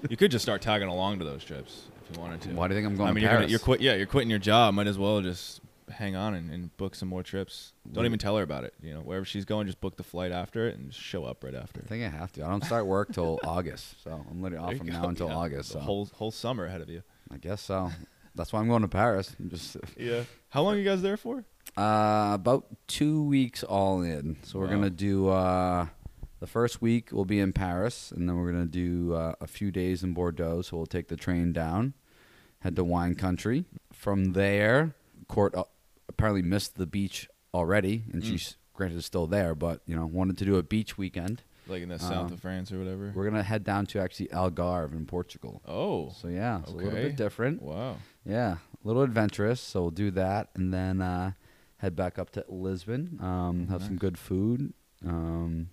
You 0.10 0.18
could 0.18 0.32
just 0.32 0.44
start 0.44 0.62
tagging 0.62 0.88
along 0.88 1.20
to 1.20 1.26
those 1.26 1.44
trips 1.44 1.84
if 2.10 2.16
you 2.16 2.22
wanted 2.22 2.42
to. 2.42 2.50
why 2.50 2.68
do 2.68 2.74
you 2.74 2.82
think 2.82 2.92
I'm 2.92 2.98
going 2.98 3.10
I 3.10 3.14
mean, 3.14 3.24
you're, 3.24 3.34
gonna, 3.34 3.48
you're 3.48 3.60
quit. 3.60 3.82
Yeah, 3.82 3.94
you're 3.96 4.08
quitting 4.08 4.30
your 4.32 4.40
job. 4.40 4.74
Might 4.74 4.88
as 4.88 4.98
well 4.98 5.22
just 5.22 5.62
hang 5.92 6.16
on 6.16 6.34
and, 6.36 6.52
and 6.52 6.76
book 6.78 6.96
some 6.96 7.08
more 7.10 7.24
trips. 7.24 7.74
Don't 7.92 8.06
even 8.06 8.20
tell 8.20 8.36
her 8.38 8.44
about 8.44 8.64
it. 8.64 8.74
You 8.82 8.94
know, 8.96 9.00
wherever 9.02 9.26
she's 9.26 9.46
going, 9.46 9.68
just 9.68 9.80
book 9.82 9.96
the 9.98 10.04
flight 10.04 10.32
after 10.32 10.68
it 10.68 10.76
and 10.78 10.90
just 10.92 11.02
show 11.04 11.24
up 11.26 11.44
right 11.44 11.54
after. 11.56 11.82
I 11.84 11.88
think 11.88 12.04
I 12.04 12.10
have 12.10 12.32
to. 12.34 12.46
I 12.46 12.50
don't 12.50 12.64
start 12.64 12.86
work 12.88 13.12
till 13.14 13.40
August, 13.44 14.04
so 14.04 14.24
I'm 14.30 14.42
literally 14.42 14.66
off 14.66 14.78
from 14.78 14.88
you 14.88 14.94
now 14.94 15.08
until 15.08 15.28
Yeah, 15.30 15.36
August. 15.36 15.70
So 15.72 15.80
whole 15.80 16.06
whole 16.14 16.32
summer 16.32 16.66
ahead 16.66 16.82
of 16.82 16.90
you. 16.90 17.04
I 17.32 17.38
guess 17.38 17.62
so. 17.62 17.92
That's 18.36 18.54
why 18.54 18.60
I'm 18.60 18.68
going 18.70 18.82
to 18.84 18.88
Paris. 18.88 19.36
I'm 19.40 19.50
just 19.50 19.78
Yeah. 19.98 20.24
How 20.50 20.62
long 20.64 20.76
are 20.76 20.78
you 20.80 20.84
guys 20.86 21.02
there 21.04 21.18
for? 21.18 21.44
Uh, 21.78 22.32
about 22.34 22.66
two 22.88 23.24
weeks 23.24 23.64
all 23.64 24.02
in. 24.02 24.38
So 24.44 24.60
we're 24.60 24.66
Wow. 24.66 24.72
gonna 24.74 24.90
do 24.90 25.30
uh, 25.30 25.88
the 26.40 26.48
first 26.48 26.82
week 26.82 27.10
we'll 27.12 27.26
be 27.26 27.40
in 27.40 27.54
Paris, 27.54 28.12
and 28.12 28.28
then 28.28 28.36
we're 28.38 28.52
gonna 28.52 28.66
do 28.66 29.14
uh, 29.14 29.34
a 29.40 29.48
few 29.48 29.72
days 29.72 30.04
in 30.04 30.14
Bordeaux. 30.14 30.62
So 30.62 30.78
we'll 30.78 30.86
take 30.86 31.08
the 31.08 31.16
train 31.16 31.54
down, 31.54 31.94
head 32.60 32.76
to 32.76 32.84
wine 32.84 33.16
country. 33.16 33.66
From 33.94 34.34
there, 34.34 34.96
Court 35.28 35.56
uh, 35.56 35.64
apparently 36.10 36.42
missed 36.42 36.76
the 36.78 36.88
beach 36.88 37.30
already, 37.54 38.04
and 38.12 38.22
Mm. 38.24 38.26
she's 38.26 38.58
granted 38.74 38.98
is 38.98 39.06
still 39.06 39.28
there, 39.28 39.56
but 39.56 39.82
you 39.86 39.96
know 39.96 40.06
wanted 40.06 40.38
to 40.40 40.46
do 40.46 40.56
a 40.58 40.64
beach 40.64 40.98
weekend. 40.98 41.44
Like 41.68 41.84
in 41.84 41.90
the 41.90 42.00
south 42.00 42.28
Um, 42.28 42.34
of 42.34 42.40
France 42.42 42.72
or 42.72 42.80
whatever. 42.80 43.14
We're 43.16 43.30
gonna 43.30 43.44
head 43.44 43.64
down 43.64 43.86
to 43.88 44.00
actually 44.02 44.28
Algarve 44.30 44.92
in 44.94 45.06
Portugal. 45.06 45.62
Oh. 45.68 46.10
So 46.10 46.28
yeah, 46.28 46.60
it's 46.62 46.72
a 46.72 46.76
little 46.76 46.92
bit 46.92 47.16
different. 47.16 47.62
Wow. 47.62 47.98
Yeah, 48.26 48.58
a 48.84 48.88
little 48.88 49.04
adventurous. 49.04 49.62
So 49.62 49.82
we'll 49.84 49.92
do 49.92 50.10
that, 50.12 50.50
and 50.56 50.74
then 50.74 51.00
uh, 51.02 51.34
head 51.80 51.96
back 51.96 52.18
up 52.18 52.30
to 52.32 52.46
Lisbon. 52.48 53.20
Um, 53.22 53.68
have 53.70 53.84
some 53.84 53.98
good 53.98 54.18
food. 54.18 54.74
Um, 55.06 55.70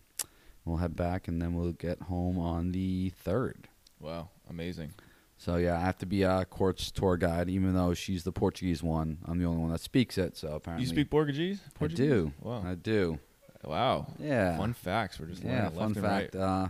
we'll 0.65 0.79
head 0.79 0.97
back, 0.97 1.29
and 1.29 1.41
then 1.41 1.55
we'll 1.55 1.73
get 1.73 2.03
home 2.03 2.39
on 2.39 2.73
the 2.73 3.11
third. 3.11 3.69
Wow. 4.01 4.31
Amazing. 4.51 4.93
So 5.39 5.57
yeah, 5.57 5.77
I 5.77 5.81
have 5.81 5.99
to 5.99 6.07
be 6.07 6.23
a 6.23 6.45
Court's 6.47 6.91
tour 6.91 7.17
guide, 7.19 7.51
even 7.51 7.75
though 7.75 7.93
she's 7.93 8.25
the 8.25 8.33
Portuguese 8.33 8.83
one. 8.83 9.19
I'm 9.27 9.39
the 9.39 9.45
only 9.45 9.61
one 9.61 9.71
that 9.71 9.81
speaks 9.81 10.17
it. 10.17 10.37
So 10.37 10.49
apparently, 10.55 10.85
You 10.87 10.89
speak 10.89 11.11
Portuguese? 11.11 11.61
I 11.67 11.79
Portuguese? 11.79 12.09
do. 12.09 12.33
Wow. 12.41 12.63
I 12.67 12.75
do. 12.75 13.19
wow. 13.65 14.07
Yeah. 14.19 14.57
Fun 14.57 14.73
facts. 14.73 15.21
We're 15.21 15.27
just 15.27 15.43
yeah. 15.45 15.69
Fun 15.71 15.93
fact. 15.95 16.35
right. 16.35 16.41
Uh, 16.43 16.69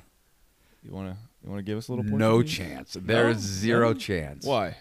You 0.83 0.91
wanna 0.93 1.17
you 1.45 1.51
wanna 1.51 1.63
give 1.63 1.79
us 1.79 1.87
a 1.89 1.93
little 1.95 2.11
no 2.19 2.43
chance. 2.43 2.97
There's 3.01 3.37
No? 3.37 3.41
zero 3.41 3.93
No? 3.93 3.99
chance. 3.99 4.45
Why? 4.45 4.77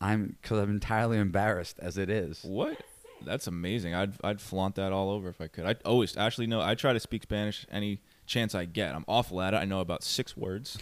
I'm 0.00 0.36
because 0.40 0.58
I'm 0.58 0.70
entirely 0.70 1.18
embarrassed 1.18 1.78
as 1.78 1.96
it 1.98 2.08
is. 2.10 2.42
What? 2.42 2.76
That's 3.24 3.46
amazing. 3.46 3.94
I'd 3.94 4.12
I'd 4.24 4.40
flaunt 4.40 4.74
that 4.76 4.92
all 4.92 5.10
over 5.10 5.28
if 5.28 5.40
I 5.40 5.48
could. 5.48 5.64
I 5.66 5.76
always 5.84 6.16
actually 6.16 6.46
no. 6.46 6.60
I 6.60 6.74
try 6.74 6.92
to 6.92 7.00
speak 7.00 7.22
Spanish 7.24 7.66
any 7.70 8.00
chance 8.26 8.54
I 8.54 8.64
get. 8.64 8.94
I'm 8.94 9.04
awful 9.08 9.40
at 9.40 9.54
it. 9.54 9.58
I 9.58 9.64
know 9.64 9.80
about 9.80 10.02
six 10.02 10.36
words, 10.36 10.78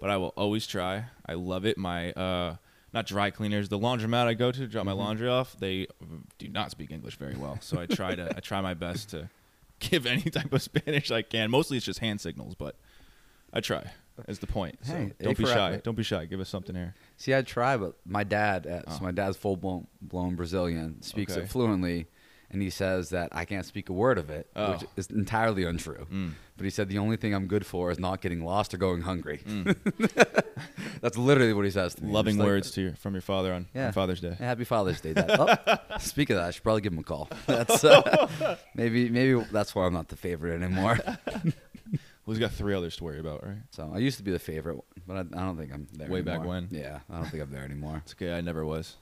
but 0.00 0.10
I 0.10 0.16
will 0.16 0.32
always 0.36 0.66
try. 0.66 1.06
I 1.26 1.34
love 1.34 1.64
it. 1.66 1.76
My 1.78 2.12
uh, 2.12 2.56
not 2.92 3.06
dry 3.06 3.30
cleaners, 3.30 3.68
the 3.68 3.78
laundromat 3.78 4.26
I 4.26 4.34
go 4.34 4.52
to 4.52 4.58
to 4.60 4.66
drop 4.66 4.86
my 4.86 4.92
Mhm. 4.92 4.98
laundry 4.98 5.28
off. 5.28 5.56
They 5.58 5.86
do 6.38 6.48
not 6.48 6.70
speak 6.70 6.90
English 6.90 7.16
very 7.16 7.34
well, 7.36 7.58
so 7.60 7.78
I 7.80 7.86
try 7.86 8.14
to 8.14 8.34
I 8.36 8.40
try 8.40 8.60
my 8.60 8.74
best 8.74 9.10
to 9.10 9.28
give 9.80 10.06
any 10.06 10.22
type 10.22 10.52
of 10.52 10.62
Spanish 10.62 11.10
I 11.10 11.22
can. 11.22 11.50
Mostly 11.50 11.76
it's 11.76 11.86
just 11.86 11.98
hand 11.98 12.20
signals, 12.20 12.54
but 12.54 12.76
I 13.52 13.60
try. 13.60 13.90
Is 14.28 14.38
the 14.38 14.46
point. 14.46 14.78
So 14.82 14.92
Hey, 14.94 15.12
don't 15.20 15.36
be 15.36 15.44
shy. 15.44 15.70
effort. 15.72 15.84
Don't 15.84 15.96
be 15.96 16.02
shy. 16.04 16.24
Give 16.26 16.38
us 16.40 16.48
something 16.48 16.74
here. 16.76 16.94
See, 17.16 17.34
I 17.34 17.42
try, 17.42 17.76
but 17.76 17.94
my 18.06 18.22
dad, 18.24 18.66
uh, 18.66 18.90
so 18.90 18.98
Oh. 19.00 19.04
my 19.04 19.10
dad's 19.10 19.36
full 19.36 19.56
blown, 19.56 19.86
blown 20.00 20.36
Brazilian, 20.36 21.02
speaks 21.02 21.32
Okay. 21.32 21.42
it 21.42 21.48
fluently, 21.48 22.06
and 22.50 22.62
he 22.62 22.70
says 22.70 23.10
that 23.10 23.30
I 23.32 23.44
can't 23.44 23.66
speak 23.66 23.88
a 23.88 23.92
word 23.92 24.16
of 24.18 24.30
it, 24.30 24.46
which 24.54 24.82
Oh. 24.84 24.88
is 24.96 25.08
entirely 25.10 25.64
untrue. 25.64 26.06
Mm. 26.12 26.32
But 26.56 26.62
he 26.64 26.70
said 26.70 26.88
the 26.88 26.98
only 26.98 27.16
thing 27.16 27.34
I'm 27.34 27.48
good 27.48 27.66
for 27.66 27.90
is 27.90 27.98
not 27.98 28.20
getting 28.20 28.44
lost 28.44 28.72
or 28.72 28.76
going 28.76 29.02
hungry. 29.02 29.42
Mm. 29.44 29.76
That's 31.00 31.18
literally 31.18 31.52
what 31.52 31.64
he 31.64 31.70
says 31.72 31.96
to 31.96 32.04
me. 32.04 32.12
Loving 32.12 32.38
like, 32.38 32.46
words 32.46 32.70
to 32.72 32.80
your, 32.80 32.92
from 32.94 33.14
your 33.14 33.20
father 33.22 33.52
on, 33.52 33.66
Yeah. 33.74 33.88
on 33.88 33.92
Father's 33.92 34.20
Day. 34.20 34.34
"Hey, 34.38 34.44
Happy 34.44 34.64
Father's 34.64 35.00
Day, 35.00 35.12
Dad. 35.14 35.30
oh, 35.38 35.76
speak 35.98 36.30
of 36.30 36.36
that, 36.36 36.44
I 36.46 36.50
should 36.52 36.62
probably 36.62 36.82
give 36.82 36.92
him 36.92 37.00
a 37.00 37.02
call. 37.02 37.28
That's 37.46 37.82
uh, 37.84 38.56
maybe 38.76 39.08
maybe 39.10 39.44
that's 39.50 39.74
why 39.74 39.84
I'm 39.86 39.92
not 39.92 40.06
the 40.08 40.16
favorite 40.16 40.62
anymore. 40.62 40.98
Well, 42.26 42.34
he's 42.34 42.40
got 42.40 42.52
three 42.52 42.74
others 42.74 42.96
to 42.96 43.04
worry 43.04 43.20
about, 43.20 43.44
right? 43.44 43.58
So 43.70 43.90
I 43.94 43.98
used 43.98 44.16
to 44.16 44.22
be 44.22 44.30
the 44.32 44.38
favorite, 44.38 44.78
but 45.06 45.16
I, 45.16 45.20
I 45.20 45.44
don't 45.44 45.58
think 45.58 45.72
I'm 45.72 45.86
there 45.92 46.08
Way 46.08 46.22
back 46.22 46.44
when? 46.44 46.68
Yeah, 46.70 47.00
I 47.10 47.16
don't 47.16 47.28
think 47.28 47.42
I'm 47.42 47.50
there 47.50 47.64
anymore. 47.64 48.00
It's 48.04 48.14
okay. 48.14 48.32
I 48.32 48.40
never 48.40 48.64
was. 48.64 48.96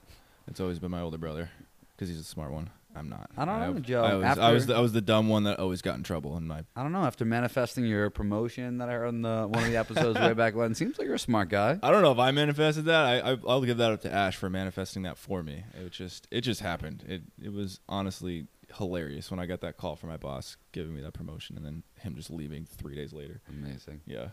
It's 0.47 0.59
always 0.59 0.79
been 0.79 0.91
my 0.91 1.01
older 1.01 1.17
brother 1.17 1.49
because 1.95 2.09
he's 2.09 2.19
a 2.19 2.23
smart 2.23 2.51
one. 2.51 2.69
I'm 2.95 3.09
not. 3.09 3.29
I 3.37 3.45
don't 3.45 3.59
know, 3.59 3.77
I, 3.77 3.79
Joe. 3.79 4.03
I 4.03 4.13
was, 4.15 4.37
I 4.37 4.51
was 4.51 4.65
the, 4.67 4.75
I 4.75 4.79
was 4.79 4.93
the 4.93 5.01
dumb 5.01 5.27
one 5.27 5.45
that 5.45 5.59
always 5.59 5.81
got 5.81 5.95
in 5.95 6.03
trouble 6.03 6.37
in 6.37 6.47
my 6.47 6.63
I 6.75 6.83
don't 6.83 6.91
know. 6.91 7.03
After 7.03 7.25
manifesting 7.25 7.85
your 7.85 8.09
promotion 8.09 8.77
that 8.77 8.89
I 8.89 8.93
heard 8.93 9.07
in 9.07 9.21
the 9.21 9.47
one 9.47 9.63
of 9.63 9.69
the 9.69 9.77
episodes 9.77 10.19
way 10.19 10.33
back 10.33 10.55
when, 10.55 10.75
seems 10.75 10.99
like 10.99 11.05
you're 11.05 11.15
a 11.15 11.19
smart 11.19 11.49
guy. 11.49 11.79
I 11.83 11.91
don't 11.91 12.03
know 12.03 12.11
if 12.11 12.19
I 12.19 12.31
manifested 12.31 12.85
that. 12.85 13.05
I, 13.05 13.31
I 13.31 13.37
I'll 13.47 13.61
give 13.61 13.77
that 13.77 13.91
up 13.91 14.01
to 14.01 14.13
Ash 14.13 14.35
for 14.35 14.49
manifesting 14.49 15.03
that 15.03 15.17
for 15.17 15.41
me. 15.41 15.63
It 15.73 15.91
just 15.91 16.27
it 16.29 16.41
just 16.41 16.61
happened. 16.61 17.03
It 17.07 17.23
it 17.43 17.51
was 17.51 17.79
honestly 17.89 18.45
hilarious 18.77 19.29
when 19.31 19.39
I 19.39 19.45
got 19.45 19.61
that 19.61 19.77
call 19.77 19.95
from 19.95 20.09
my 20.09 20.17
boss 20.17 20.57
giving 20.71 20.95
me 20.95 21.01
that 21.01 21.13
promotion 21.13 21.55
and 21.57 21.65
then 21.65 21.83
him 21.99 22.15
just 22.15 22.29
leaving 22.31 22.65
three 22.65 22.95
days 22.95 23.13
later. 23.13 23.41
Amazing. 23.49 24.01
Yeah. 24.05 24.27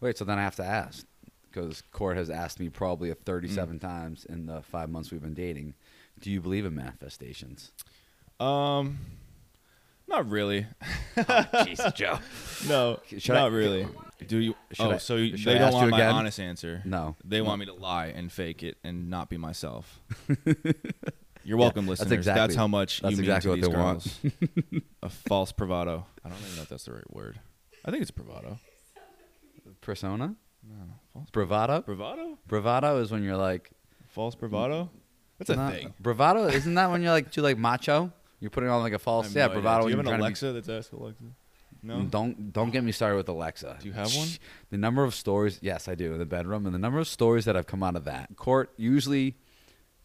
Wait, 0.00 0.18
so 0.18 0.24
then 0.24 0.38
I 0.38 0.42
have 0.42 0.56
to 0.56 0.64
ask 0.64 1.06
because 1.50 1.82
Court 1.92 2.16
has 2.16 2.30
asked 2.30 2.58
me 2.60 2.68
probably 2.68 3.10
a 3.10 3.14
37 3.14 3.78
times 3.78 4.24
in 4.24 4.46
the 4.46 4.62
five 4.62 4.90
months 4.90 5.10
we've 5.12 5.22
been 5.22 5.34
dating. 5.34 5.74
Do 6.20 6.30
you 6.30 6.40
believe 6.40 6.64
in 6.64 6.74
manifestations? 6.74 7.72
Um, 8.40 8.98
not 10.08 10.28
really. 10.28 10.66
Jesus, 11.64 11.92
Joe. 11.94 12.18
No, 12.68 12.98
Should 13.06 13.28
not 13.34 13.52
I- 13.52 13.54
really. 13.54 13.86
Do 14.26 14.38
you? 14.38 14.54
Should 14.72 14.86
oh, 14.86 14.90
I- 14.92 14.98
so 14.98 15.16
you, 15.16 15.36
should 15.36 15.52
they 15.52 15.56
I 15.56 15.58
don't 15.58 15.72
want 15.74 15.90
my 15.90 15.98
again? 15.98 16.14
honest 16.14 16.40
answer. 16.40 16.82
No. 16.84 17.16
They 17.24 17.40
want 17.42 17.60
me 17.60 17.66
to 17.66 17.74
lie 17.74 18.06
and 18.06 18.30
fake 18.32 18.62
it 18.62 18.76
and 18.84 19.10
not 19.10 19.28
be 19.28 19.36
myself. 19.36 20.00
You're 21.44 21.58
welcome, 21.58 21.84
Yeah, 21.84 21.90
that's 21.90 22.00
listeners. 22.00 22.18
exactly- 22.18 22.56
how 22.56 22.66
much 22.68 23.00
that's 23.00 23.10
you 23.12 23.16
mean 23.18 23.24
exactly 23.30 23.60
to 23.60 23.68
what 23.68 24.00
these 24.22 24.32
they 24.32 24.32
want. 24.62 24.72
girls. 24.72 24.82
A 25.02 25.08
false 25.08 25.52
bravado. 25.52 26.06
I 26.24 26.28
don't 26.28 26.38
even 26.40 26.56
know 26.56 26.62
if 26.62 26.68
that's 26.68 26.84
the 26.84 26.92
right 26.94 27.10
word. 27.14 27.38
I 27.84 27.90
think 27.90 28.02
it's 28.02 28.10
bravado. 28.10 28.58
Persona? 29.80 30.34
No, 30.66 30.74
false 31.12 31.28
Bravado? 31.30 31.82
bravado. 31.82 32.38
Bravado 32.46 33.00
is 33.02 33.10
when 33.10 33.22
you're 33.22 33.36
like. 33.36 33.70
False 34.08 34.34
bravado. 34.34 34.90
That's 35.38 35.50
a 35.50 35.70
thing. 35.70 35.92
Bravado 36.00 36.46
isn't 36.46 36.74
that 36.74 36.90
when 36.90 37.02
you're 37.02 37.10
like 37.12 37.30
too 37.32 37.42
like 37.42 37.58
macho? 37.58 38.12
You're 38.40 38.50
putting 38.50 38.68
on 38.70 38.80
like 38.82 38.92
a 38.92 38.98
false 38.98 39.34
yeah 39.34 39.46
no 39.48 39.54
bravado. 39.54 39.84
Do 39.84 39.90
you 39.90 39.96
have 39.96 40.06
an 40.06 40.12
to 40.12 40.16
be- 40.16 40.20
Alexa 40.22 40.52
that's 40.52 40.68
ask 40.68 40.92
Alexa? 40.92 41.22
No. 41.82 41.96
Mm, 41.96 42.10
don't 42.10 42.52
don't 42.52 42.70
get 42.70 42.82
me 42.84 42.92
started 42.92 43.16
with 43.16 43.28
Alexa. 43.28 43.76
Do 43.80 43.86
you 43.88 43.92
have 43.92 44.14
one? 44.14 44.28
The 44.70 44.78
number 44.78 45.04
of 45.04 45.14
stories, 45.14 45.58
yes, 45.60 45.86
I 45.88 45.94
do 45.94 46.12
in 46.14 46.18
the 46.18 46.24
bedroom, 46.24 46.64
and 46.64 46.74
the 46.74 46.78
number 46.78 46.98
of 46.98 47.08
stories 47.08 47.44
that 47.44 47.56
have 47.56 47.66
come 47.66 47.82
out 47.82 47.96
of 47.96 48.04
that 48.04 48.34
court 48.36 48.72
usually 48.78 49.36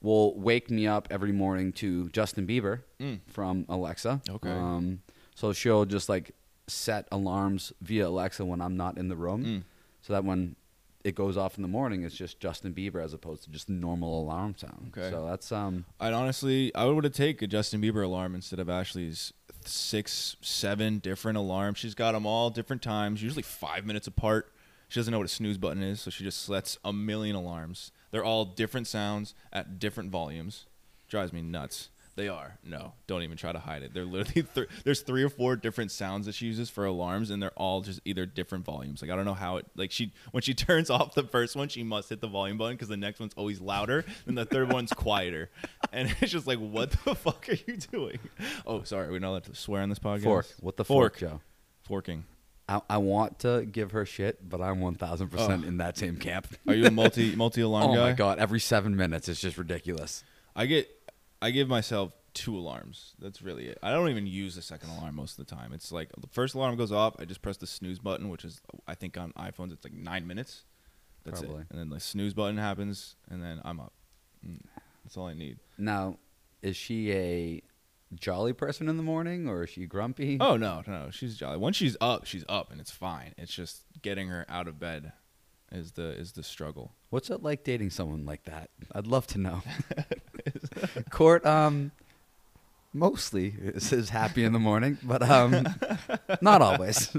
will 0.01 0.37
wake 0.39 0.69
me 0.71 0.87
up 0.87 1.07
every 1.11 1.31
morning 1.31 1.71
to 1.73 2.09
Justin 2.09 2.47
Bieber 2.47 2.81
Mm. 2.99 3.19
from 3.27 3.65
Alexa. 3.67 4.21
Okay. 4.29 4.49
Um, 4.49 5.01
so 5.35 5.51
she'll 5.53 5.85
just 5.85 6.07
like 6.09 6.31
set 6.67 7.07
alarms 7.11 7.73
via 7.81 8.07
Alexa 8.07 8.45
when 8.45 8.61
I'm 8.61 8.77
not 8.77 8.97
in 8.97 9.07
the 9.09 9.15
room, 9.17 9.43
Mm. 9.43 9.63
so 10.01 10.13
that 10.13 10.23
when 10.23 10.55
it 11.03 11.15
goes 11.15 11.37
off 11.37 11.57
in 11.57 11.61
the 11.61 11.67
morning, 11.69 12.03
it's 12.03 12.15
just 12.15 12.39
Justin 12.39 12.73
Bieber 12.73 13.03
as 13.03 13.13
opposed 13.13 13.43
to 13.45 13.49
just 13.49 13.69
normal 13.69 14.21
alarm 14.21 14.53
sound. 14.57 14.93
Okay. 14.95 15.09
So 15.09 15.25
that's 15.25 15.51
um. 15.51 15.85
I'd 15.99 16.13
honestly, 16.13 16.73
I 16.75 16.85
would 16.85 17.03
have 17.05 17.13
take 17.13 17.41
a 17.41 17.47
Justin 17.47 17.81
Bieber 17.81 18.03
alarm 18.03 18.35
instead 18.35 18.59
of 18.59 18.69
Ashley's 18.69 19.33
six, 19.65 20.35
seven 20.41 20.99
different 20.99 21.37
alarms. 21.37 21.77
She's 21.77 21.95
got 21.95 22.13
them 22.13 22.25
all 22.25 22.49
different 22.49 22.81
times, 22.81 23.21
usually 23.23 23.43
five 23.43 23.85
minutes 23.85 24.07
apart. 24.07 24.51
She 24.87 24.99
doesn't 24.99 25.11
know 25.11 25.19
what 25.19 25.25
a 25.25 25.29
snooze 25.29 25.57
button 25.57 25.83
is, 25.83 26.01
so 26.01 26.09
she 26.11 26.23
just 26.23 26.43
sets 26.45 26.77
a 26.83 26.91
million 26.93 27.35
alarms. 27.35 27.91
They're 28.11 28.23
all 28.23 28.45
different 28.45 28.87
sounds 28.87 29.33
at 29.53 29.79
different 29.79 30.11
volumes. 30.11 30.65
Drives 31.07 31.33
me 31.33 31.41
nuts. 31.41 31.89
They 32.15 32.27
are. 32.27 32.57
No, 32.65 32.93
don't 33.07 33.23
even 33.23 33.37
try 33.37 33.53
to 33.53 33.59
hide 33.59 33.81
it. 33.81 33.93
They're 33.93 34.03
literally 34.03 34.43
th- 34.55 34.67
there's 34.83 34.99
three 35.01 35.23
or 35.23 35.29
four 35.29 35.55
different 35.55 35.89
sounds 35.89 36.25
that 36.25 36.35
she 36.35 36.47
uses 36.47 36.69
for 36.69 36.83
alarms, 36.83 37.29
and 37.29 37.41
they're 37.41 37.51
all 37.55 37.79
just 37.79 38.01
either 38.03 38.25
different 38.25 38.65
volumes. 38.65 39.01
Like 39.01 39.09
I 39.09 39.15
don't 39.15 39.23
know 39.23 39.33
how 39.33 39.55
it. 39.55 39.67
Like 39.77 39.89
she 39.91 40.11
when 40.31 40.41
she 40.43 40.53
turns 40.67 40.89
off 40.89 41.15
the 41.15 41.23
first 41.23 41.55
one, 41.55 41.69
she 41.69 41.81
must 41.81 42.09
hit 42.09 42.19
the 42.19 42.27
volume 42.27 42.57
button 42.57 42.75
because 42.75 42.89
the 42.89 42.97
next 42.97 43.21
one's 43.21 43.33
always 43.37 43.61
louder, 43.61 44.03
and 44.27 44.37
the 44.37 44.43
third 44.43 44.71
one's 44.73 44.91
quieter. 44.91 45.49
And 45.91 46.13
it's 46.21 46.31
just 46.31 46.45
like, 46.45 46.59
what 46.59 46.91
the 47.03 47.15
fuck 47.15 47.49
are 47.49 47.57
you 47.65 47.77
doing? 47.77 48.19
Oh, 48.67 48.83
sorry, 48.83 49.09
we're 49.09 49.17
not 49.17 49.29
allowed 49.29 49.45
to 49.45 49.55
swear 49.55 49.81
on 49.81 49.89
this 49.89 49.97
podcast. 49.97 50.23
Fork. 50.23 50.45
What 50.59 50.77
the 50.77 50.85
Fork. 50.85 51.17
fork, 51.17 51.31
Joe? 51.31 51.41
Forking. 51.81 52.25
I, 52.69 52.81
I 52.89 52.97
want 52.97 53.39
to 53.39 53.65
give 53.65 53.91
her 53.91 54.05
shit, 54.05 54.47
but 54.47 54.61
I'm 54.61 54.79
1,000 54.79 55.29
percent 55.29 55.63
Oh. 55.65 55.67
in 55.67 55.77
that 55.77 55.97
same 55.97 56.17
camp. 56.17 56.47
Are 56.67 56.73
you 56.75 56.85
a 56.85 56.91
multi 56.91 57.35
multi 57.35 57.61
alarm 57.61 57.87
guy? 57.87 57.91
oh 57.93 57.95
guy? 57.95 58.09
my 58.11 58.13
god! 58.15 58.39
Every 58.39 58.59
seven 58.59 58.95
minutes, 58.95 59.27
it's 59.27 59.41
just 59.41 59.57
ridiculous. 59.57 60.23
I 60.55 60.65
get 60.67 60.87
I 61.41 61.51
give 61.51 61.67
myself 61.67 62.11
two 62.35 62.55
alarms. 62.55 63.15
That's 63.19 63.41
really 63.41 63.65
it. 63.67 63.79
I 63.81 63.91
don't 63.91 64.07
even 64.09 64.27
use 64.27 64.55
the 64.55 64.61
second 64.61 64.91
alarm 64.91 65.15
most 65.15 65.39
of 65.39 65.47
the 65.47 65.55
time. 65.55 65.73
It's 65.73 65.91
like 65.91 66.09
the 66.19 66.27
first 66.27 66.53
alarm 66.53 66.75
goes 66.77 66.91
off, 66.91 67.15
I 67.19 67.25
just 67.25 67.41
press 67.41 67.57
the 67.57 67.65
snooze 67.67 67.97
button, 67.99 68.29
which 68.29 68.45
is 68.45 68.61
I 68.87 68.93
think 68.95 69.17
on 69.17 69.33
iPhones 69.33 69.71
it's 69.73 69.83
like 69.83 69.93
nine 69.93 70.27
minutes. 70.27 70.63
That's 71.25 71.41
Probably. 71.41 71.61
it. 71.61 71.67
And 71.71 71.79
then 71.79 71.89
the 71.89 71.99
snooze 71.99 72.33
button 72.33 72.57
happens, 72.57 73.15
and 73.29 73.43
then 73.43 73.61
I'm 73.65 73.79
up. 73.79 73.91
Mm, 74.47 74.61
That's 75.03 75.17
all 75.17 75.27
I 75.27 75.33
need. 75.33 75.57
Now, 75.77 76.17
is 76.61 76.77
she 76.77 77.11
a 77.11 77.61
jolly 78.15 78.53
person 78.53 78.89
in 78.89 78.97
the 78.97 79.03
morning 79.03 79.47
or 79.47 79.63
is 79.63 79.69
she 79.71 79.85
grumpy? 79.85 80.37
Oh 80.39 80.57
no, 80.57 80.83
no, 80.87 81.09
she's 81.11 81.35
jolly. 81.37 81.57
Once 81.57 81.75
she's 81.75 81.97
up, 82.01 82.25
she's 82.25 82.45
up, 82.49 82.71
and 82.71 82.79
it's 82.79 82.91
fine. 82.91 83.33
It's 83.37 83.53
just 83.53 83.83
getting 84.01 84.27
her 84.29 84.45
out 84.49 84.67
of 84.67 84.79
bed 84.79 85.13
is 85.71 85.93
the 85.93 86.09
is 86.09 86.33
the 86.33 86.43
struggle. 86.43 86.93
What's 87.09 87.29
it 87.29 87.43
like 87.43 87.63
dating 87.63 87.91
someone 87.91 88.25
like 88.25 88.45
that? 88.45 88.69
I'd 88.93 89.07
love 89.07 89.27
to 89.27 89.39
know. 89.39 89.61
Court, 91.09 91.45
um, 91.45 91.91
mostly 92.93 93.53
is, 93.59 93.91
is 93.91 94.09
happy 94.09 94.43
in 94.43 94.53
the 94.53 94.59
morning, 94.59 94.97
but 95.03 95.21
um, 95.21 95.67
not 96.41 96.61
always. 96.61 97.15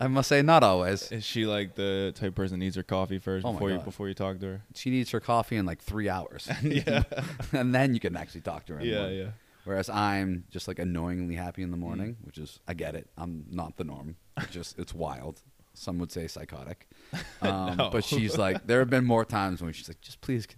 I 0.00 0.08
must 0.08 0.28
say, 0.28 0.42
not 0.42 0.62
always. 0.62 1.10
Is 1.12 1.24
she 1.24 1.46
like 1.46 1.74
the 1.74 2.12
type 2.14 2.28
of 2.28 2.34
person 2.34 2.58
that 2.58 2.64
needs 2.64 2.76
her 2.76 2.82
coffee 2.82 3.18
first 3.18 3.46
Oh 3.46 3.52
before 3.52 3.70
you 3.70 3.78
before 3.78 4.08
you 4.08 4.14
talk 4.14 4.40
to 4.40 4.46
her? 4.46 4.62
She 4.74 4.90
needs 4.90 5.10
her 5.10 5.20
coffee 5.20 5.56
in 5.56 5.66
like 5.66 5.80
three 5.80 6.08
hours, 6.08 6.48
yeah, 6.62 7.04
and 7.52 7.74
then 7.74 7.94
you 7.94 8.00
can 8.00 8.16
actually 8.16 8.42
talk 8.42 8.66
to 8.66 8.74
her. 8.74 8.84
Yeah, 8.84 8.98
morning. 9.00 9.18
yeah. 9.18 9.30
Whereas 9.68 9.90
I'm 9.90 10.44
just 10.50 10.66
like 10.66 10.78
annoyingly 10.78 11.34
happy 11.34 11.62
in 11.62 11.70
the 11.70 11.76
morning, 11.76 12.16
which 12.22 12.38
is 12.38 12.58
I 12.66 12.72
get 12.72 12.94
it. 12.94 13.10
I'm 13.18 13.44
not 13.50 13.76
the 13.76 13.84
norm. 13.84 14.16
It's 14.38 14.50
just 14.50 14.78
it's 14.78 14.94
wild. 14.94 15.42
Some 15.74 15.98
would 15.98 16.10
say 16.10 16.26
psychotic. 16.26 16.88
Um, 17.42 17.76
No. 17.76 17.90
But 17.90 18.02
she's 18.02 18.38
like, 18.38 18.66
there 18.66 18.78
have 18.78 18.88
been 18.88 19.04
more 19.04 19.26
times 19.26 19.60
when 19.60 19.74
she's 19.74 19.86
like, 19.86 20.00
just 20.00 20.22
please 20.22 20.48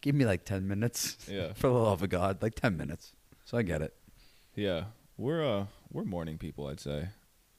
give 0.00 0.14
me 0.14 0.24
like 0.24 0.46
ten 0.46 0.66
minutes. 0.66 1.18
Yeah. 1.30 1.52
For 1.54 1.66
the 1.68 1.74
love 1.74 2.02
of 2.02 2.08
God, 2.08 2.40
like 2.40 2.54
ten 2.54 2.74
minutes. 2.78 3.12
So 3.44 3.58
I 3.58 3.62
get 3.62 3.82
it. 3.82 3.94
Yeah, 4.54 4.84
we're 5.18 5.44
uh 5.44 5.66
we're 5.92 6.04
morning 6.04 6.38
people. 6.38 6.66
I'd 6.66 6.80
say 6.80 7.08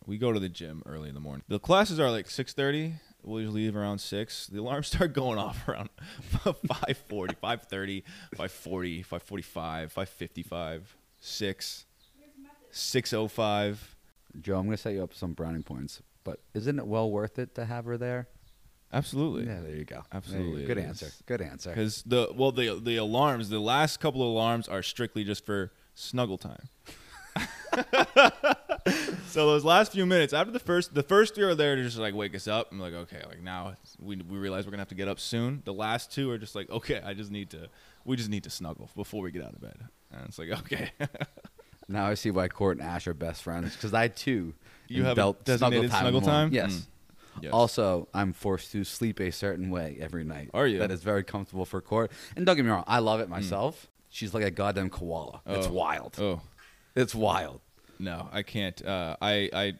we 0.07 0.17
go 0.17 0.33
to 0.33 0.39
the 0.39 0.49
gym 0.49 0.81
early 0.87 1.09
in 1.09 1.13
the 1.13 1.21
morning. 1.21 1.43
The 1.47 1.59
classes 1.59 1.99
are 1.99 2.09
like 2.09 2.31
six 2.31 2.51
thirty. 2.51 2.93
We'll 3.25 3.41
usually 3.41 3.63
leave 3.63 3.75
around 3.75 3.99
six. 3.99 4.47
The 4.47 4.59
alarms 4.59 4.87
start 4.93 5.13
going 5.13 5.37
off 5.37 5.67
around 5.67 5.89
540, 6.21 7.35
530, 7.35 8.01
540, 8.35 9.01
545, 9.03 9.91
555, 9.91 10.97
6, 11.19 11.85
605. 12.71 13.95
Joe, 14.41 14.59
I'm 14.59 14.65
gonna 14.65 14.77
set 14.77 14.93
you 14.93 15.03
up 15.03 15.13
some 15.13 15.33
browning 15.33 15.63
points. 15.63 16.01
But 16.23 16.39
isn't 16.53 16.77
it 16.77 16.85
well 16.87 17.09
worth 17.09 17.39
it 17.39 17.55
to 17.55 17.65
have 17.65 17.85
her 17.85 17.97
there? 17.97 18.27
Absolutely. 18.93 19.45
Yeah, 19.45 19.61
there 19.61 19.61
you 19.61 19.63
go. 19.63 19.71
There 19.71 19.77
you 19.77 19.85
go. 19.85 20.03
Absolutely 20.11 20.65
Good 20.65 20.77
answer. 20.77 21.11
Good 21.25 21.41
answer. 21.41 21.69
Because 21.69 22.03
the 22.03 22.29
well 22.35 22.51
the 22.51 22.79
the 22.81 22.97
alarms 22.97 23.49
the 23.49 23.59
last 23.59 23.99
couple 23.99 24.21
of 24.21 24.27
alarms 24.27 24.67
are 24.67 24.83
strictly 24.83 25.23
just 25.23 25.45
for 25.45 25.71
snuggle 25.93 26.37
time. 26.37 26.69
so 29.27 29.47
those 29.47 29.63
last 29.65 29.91
few 29.91 30.05
minutes 30.05 30.33
after 30.33 30.51
the 30.51 30.59
first 30.59 30.93
the 30.93 31.03
first 31.03 31.35
three 31.35 31.43
are 31.43 31.55
there 31.55 31.75
to 31.75 31.83
just 31.83 31.97
like 31.97 32.13
wake 32.13 32.35
us 32.35 32.47
up. 32.47 32.71
I'm 32.71 32.79
like 32.79 32.93
okay 32.93 33.21
like 33.27 33.41
now 33.41 33.75
we 33.99 34.15
we 34.17 34.37
realize 34.37 34.65
we're 34.65 34.71
gonna 34.71 34.81
have 34.81 34.89
to 34.89 34.95
get 34.95 35.07
up 35.07 35.19
soon. 35.19 35.61
The 35.65 35.73
last 35.73 36.11
two 36.11 36.29
are 36.31 36.37
just 36.37 36.55
like 36.55 36.69
okay 36.69 37.01
I 37.03 37.13
just 37.13 37.31
need 37.31 37.49
to 37.51 37.67
we 38.05 38.15
just 38.15 38.29
need 38.29 38.43
to 38.43 38.49
snuggle 38.49 38.89
before 38.95 39.21
we 39.21 39.31
get 39.31 39.43
out 39.43 39.53
of 39.53 39.61
bed. 39.61 39.77
And 40.11 40.25
it's 40.27 40.37
like 40.39 40.49
okay 40.49 40.91
Now 41.87 42.07
I 42.07 42.15
see 42.15 42.31
why 42.31 42.47
Court 42.47 42.77
and 42.77 42.85
Ash 42.87 43.07
are 43.07 43.13
best 43.13 43.43
friends 43.43 43.75
because 43.75 43.93
I 43.93 44.07
too 44.07 44.53
you 44.87 45.03
have 45.03 45.13
a 45.13 45.15
dealt 45.15 45.43
designated 45.45 45.91
snuggle 45.91 46.21
time. 46.21 46.51
Yes. 46.53 46.73
Mm. 46.73 46.85
Yes. 47.41 47.51
Also, 47.51 48.07
I'm 48.13 48.31
forced 48.31 48.71
to 48.71 48.85
sleep 48.85 49.19
a 49.19 49.29
certain 49.29 49.69
way 49.69 49.97
every 49.99 50.23
night. 50.23 50.51
Are 50.53 50.65
you? 50.65 50.79
That 50.79 50.89
is 50.89 51.03
very 51.03 51.21
comfortable 51.23 51.65
for 51.65 51.81
Court. 51.81 52.09
And 52.35 52.45
don't 52.45 52.55
get 52.55 52.63
me 52.63 52.71
wrong, 52.71 52.85
I 52.87 52.99
love 52.99 53.19
it 53.19 53.27
myself. 53.27 53.87
She's 54.09 54.33
like 54.33 54.45
a 54.45 54.51
goddamn 54.51 54.89
koala. 54.89 55.41
It's 55.45 55.67
Oh. 55.67 55.71
wild. 55.73 56.15
oh 56.17 56.41
It's 56.95 57.13
wild. 57.13 57.59
No 57.99 58.29
I 58.31 58.43
can't 58.43 58.83
uh, 58.85 59.15
I 59.21 59.49
I 59.53 59.73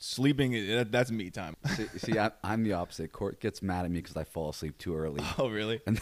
sleeping 0.00 0.52
that, 0.68 0.92
that's 0.92 1.10
me 1.10 1.30
time. 1.30 1.56
see, 1.76 1.86
see 1.98 2.18
I, 2.18 2.30
I'm 2.44 2.62
the 2.62 2.74
opposite. 2.74 3.12
Court 3.12 3.40
gets 3.40 3.62
mad 3.62 3.84
at 3.84 3.90
me 3.90 4.00
because 4.00 4.16
I 4.16 4.24
fall 4.24 4.50
asleep 4.50 4.78
too 4.78 4.94
early. 4.96 5.22
oh 5.38 5.48
really? 5.48 5.80
And, 5.86 6.00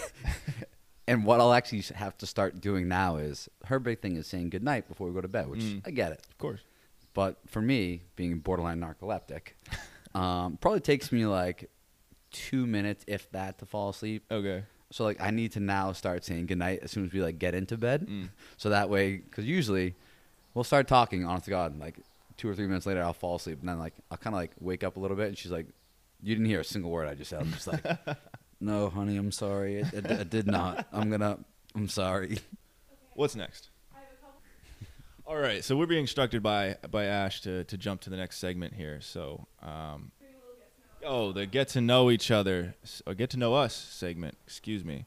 and 1.09 1.25
what 1.25 1.41
I'll 1.41 1.53
actually 1.55 1.83
have 1.95 2.17
to 2.19 2.27
start 2.27 2.61
doing 2.61 2.89
now 2.89 3.17
is 3.17 3.49
her 3.65 3.79
big 3.79 4.01
thing 4.01 4.17
is 4.17 4.27
saying 4.27 4.51
goodnight 4.51 4.89
before 4.89 5.09
we 5.09 5.15
go 5.15 5.21
to 5.21 5.29
bed, 5.29 5.49
which 5.49 5.61
Mm. 5.61 5.83
I 5.87 5.91
get 5.91 6.13
it. 6.13 6.21
Of 6.31 6.39
course. 6.39 6.61
But 7.15 7.39
for 7.47 7.63
me, 7.63 8.03
being 8.15 8.39
borderline 8.41 8.81
narcoleptic, 8.81 9.53
um, 10.15 10.59
probably 10.59 10.81
takes 10.81 11.11
me 11.11 11.25
like 11.25 11.71
two 12.31 12.67
minutes, 12.67 13.05
if 13.09 13.31
that, 13.33 13.59
to 13.61 13.67
fall 13.67 13.89
asleep. 13.89 14.25
Okay. 14.31 14.65
So 14.93 15.05
like 15.05 15.21
I 15.21 15.31
need 15.31 15.53
to 15.53 15.61
now 15.61 15.93
start 15.93 16.25
saying 16.25 16.47
goodnight 16.47 16.81
as 16.83 16.91
soon 16.91 17.07
as 17.07 17.13
we 17.13 17.23
like 17.23 17.39
get 17.39 17.55
into 17.55 17.79
bed. 17.79 18.07
Mm. 18.07 18.29
So 18.59 18.69
that 18.71 18.91
way, 18.91 19.17
because 19.17 19.47
usually 19.47 19.95
we'll 20.57 20.65
start 20.65 20.89
talking. 20.89 21.25
Honest 21.25 21.45
to 21.45 21.51
God, 21.51 21.79
like 21.79 21.99
two 22.37 22.49
or 22.49 22.55
three 22.55 22.67
minutes 22.67 22.87
later, 22.87 23.03
I'll 23.03 23.13
fall 23.13 23.37
asleep, 23.37 23.61
and 23.61 23.69
then 23.69 23.79
like 23.79 23.93
I'll 24.11 24.17
kind 24.17 24.35
of 24.35 24.41
like 24.41 24.53
wake 24.59 24.83
up 24.83 24.97
a 24.97 25.01
little 25.01 25.17
bit, 25.17 25.29
and 25.29 25.39
she's 25.39 25.53
like, 25.53 25.67
"You 26.23 26.35
didn't 26.35 26.49
hear 26.49 26.61
a 26.61 26.65
single 26.65 26.91
word 26.91 27.09
I 27.09 27.15
just 27.15 27.31
said." 27.31 27.43
I'm 27.43 27.53
just 27.53 27.69
like, 27.69 27.85
"No, 28.61 28.89
honey, 28.89 29.17
I'm 29.17 29.31
sorry. 29.31 29.77
It, 29.77 29.93
it, 29.93 30.11
it 30.11 30.31
did 30.31 30.47
not. 30.49 30.89
I'm 30.93 31.11
gonna. 31.11 31.39
I'm 31.77 31.89
sorry." 31.89 32.39
What's 33.15 33.37
next? 33.37 33.71
All 35.27 35.37
right, 35.37 35.65
so 35.65 35.77
we're 35.77 35.87
being 35.87 36.03
instructed 36.03 36.43
by 36.43 36.77
by 36.91 37.05
Ash 37.05 37.41
to 37.43 37.65
to 37.65 37.77
jump 37.77 38.01
to 38.03 38.11
the 38.11 38.17
next 38.17 38.39
segment 38.39 38.75
here. 38.75 39.01
So, 39.01 39.47
um, 39.63 40.13
oh, 41.05 41.33
the 41.33 41.47
get 41.47 41.69
to 41.69 41.81
know 41.81 42.11
each 42.11 42.31
other 42.31 42.75
or 43.07 43.15
get 43.15 43.31
to 43.31 43.37
know 43.37 43.55
us 43.55 43.75
segment. 43.75 44.39
Excuse 44.47 44.85
me. 44.85 45.07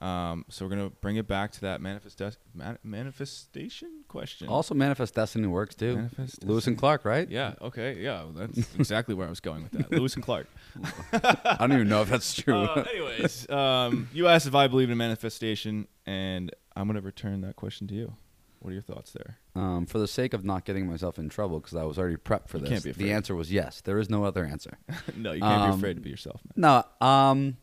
Um, 0.00 0.44
so 0.48 0.64
we're 0.64 0.70
gonna 0.70 0.90
bring 1.00 1.16
it 1.16 1.26
back 1.26 1.50
to 1.52 1.60
that 1.62 1.80
manifest 1.80 2.20
man- 2.54 2.78
manifestation 2.84 4.04
question. 4.08 4.48
Also, 4.48 4.74
Manifest 4.74 5.14
Destiny 5.14 5.46
works 5.48 5.74
too. 5.74 5.96
Manifest 5.96 6.44
Lewis 6.44 6.66
and 6.66 6.78
Clark, 6.78 7.04
right? 7.04 7.28
yeah. 7.28 7.54
Okay. 7.60 8.00
Yeah. 8.00 8.24
That's 8.32 8.58
exactly 8.76 9.14
where 9.14 9.26
I 9.26 9.30
was 9.30 9.40
going 9.40 9.64
with 9.64 9.72
that. 9.72 9.90
Lewis 9.90 10.14
and 10.14 10.22
Clark. 10.24 10.46
I 11.12 11.56
don't 11.58 11.72
even 11.72 11.88
know 11.88 12.02
if 12.02 12.10
that's 12.10 12.34
true. 12.34 12.54
Uh, 12.62 12.84
anyways, 12.90 13.50
um, 13.50 14.08
you 14.12 14.28
asked 14.28 14.46
if 14.46 14.54
I 14.54 14.68
believe 14.68 14.90
in 14.90 14.96
manifestation, 14.98 15.88
and 16.06 16.54
I'm 16.76 16.86
gonna 16.86 17.00
return 17.00 17.40
that 17.42 17.56
question 17.56 17.86
to 17.88 17.94
you. 17.94 18.14
What 18.60 18.70
are 18.70 18.74
your 18.74 18.82
thoughts 18.82 19.12
there? 19.12 19.38
um, 19.54 19.86
for 19.86 19.98
the 19.98 20.06
sake 20.08 20.34
of 20.34 20.44
not 20.44 20.64
getting 20.64 20.86
myself 20.86 21.18
in 21.18 21.28
trouble, 21.28 21.58
because 21.60 21.74
I 21.76 21.82
was 21.84 21.98
already 21.98 22.16
prepped 22.16 22.48
for 22.48 22.58
You 22.58 22.66
this, 22.66 22.84
the 22.96 23.12
answer 23.12 23.34
was 23.34 23.50
yes. 23.52 23.80
There 23.80 23.98
is 23.98 24.08
no 24.08 24.24
other 24.24 24.44
answer. 24.44 24.78
no, 25.16 25.32
you 25.32 25.40
can't 25.40 25.62
Um, 25.62 25.70
be 25.72 25.76
afraid 25.78 25.94
to 25.94 26.00
be 26.00 26.10
yourself, 26.10 26.40
man. 26.56 26.84
No, 27.00 27.06
um, 27.06 27.56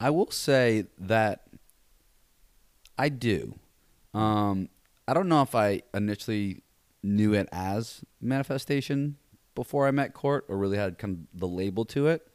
I 0.00 0.10
will 0.10 0.30
say 0.30 0.86
that 0.98 1.42
I 3.02 3.08
do. 3.08 3.58
Um, 4.14 4.68
I 5.08 5.14
don't 5.14 5.28
know 5.28 5.42
if 5.42 5.54
I 5.56 5.82
initially 5.92 6.62
knew 7.02 7.34
it 7.34 7.48
as 7.50 8.04
manifestation 8.20 9.16
before 9.56 9.88
I 9.88 9.90
met 9.90 10.14
Court, 10.14 10.44
or 10.48 10.56
really 10.56 10.76
had 10.76 10.98
kind 10.98 11.26
of 11.34 11.40
the 11.40 11.48
label 11.48 11.84
to 11.86 12.06
it. 12.06 12.28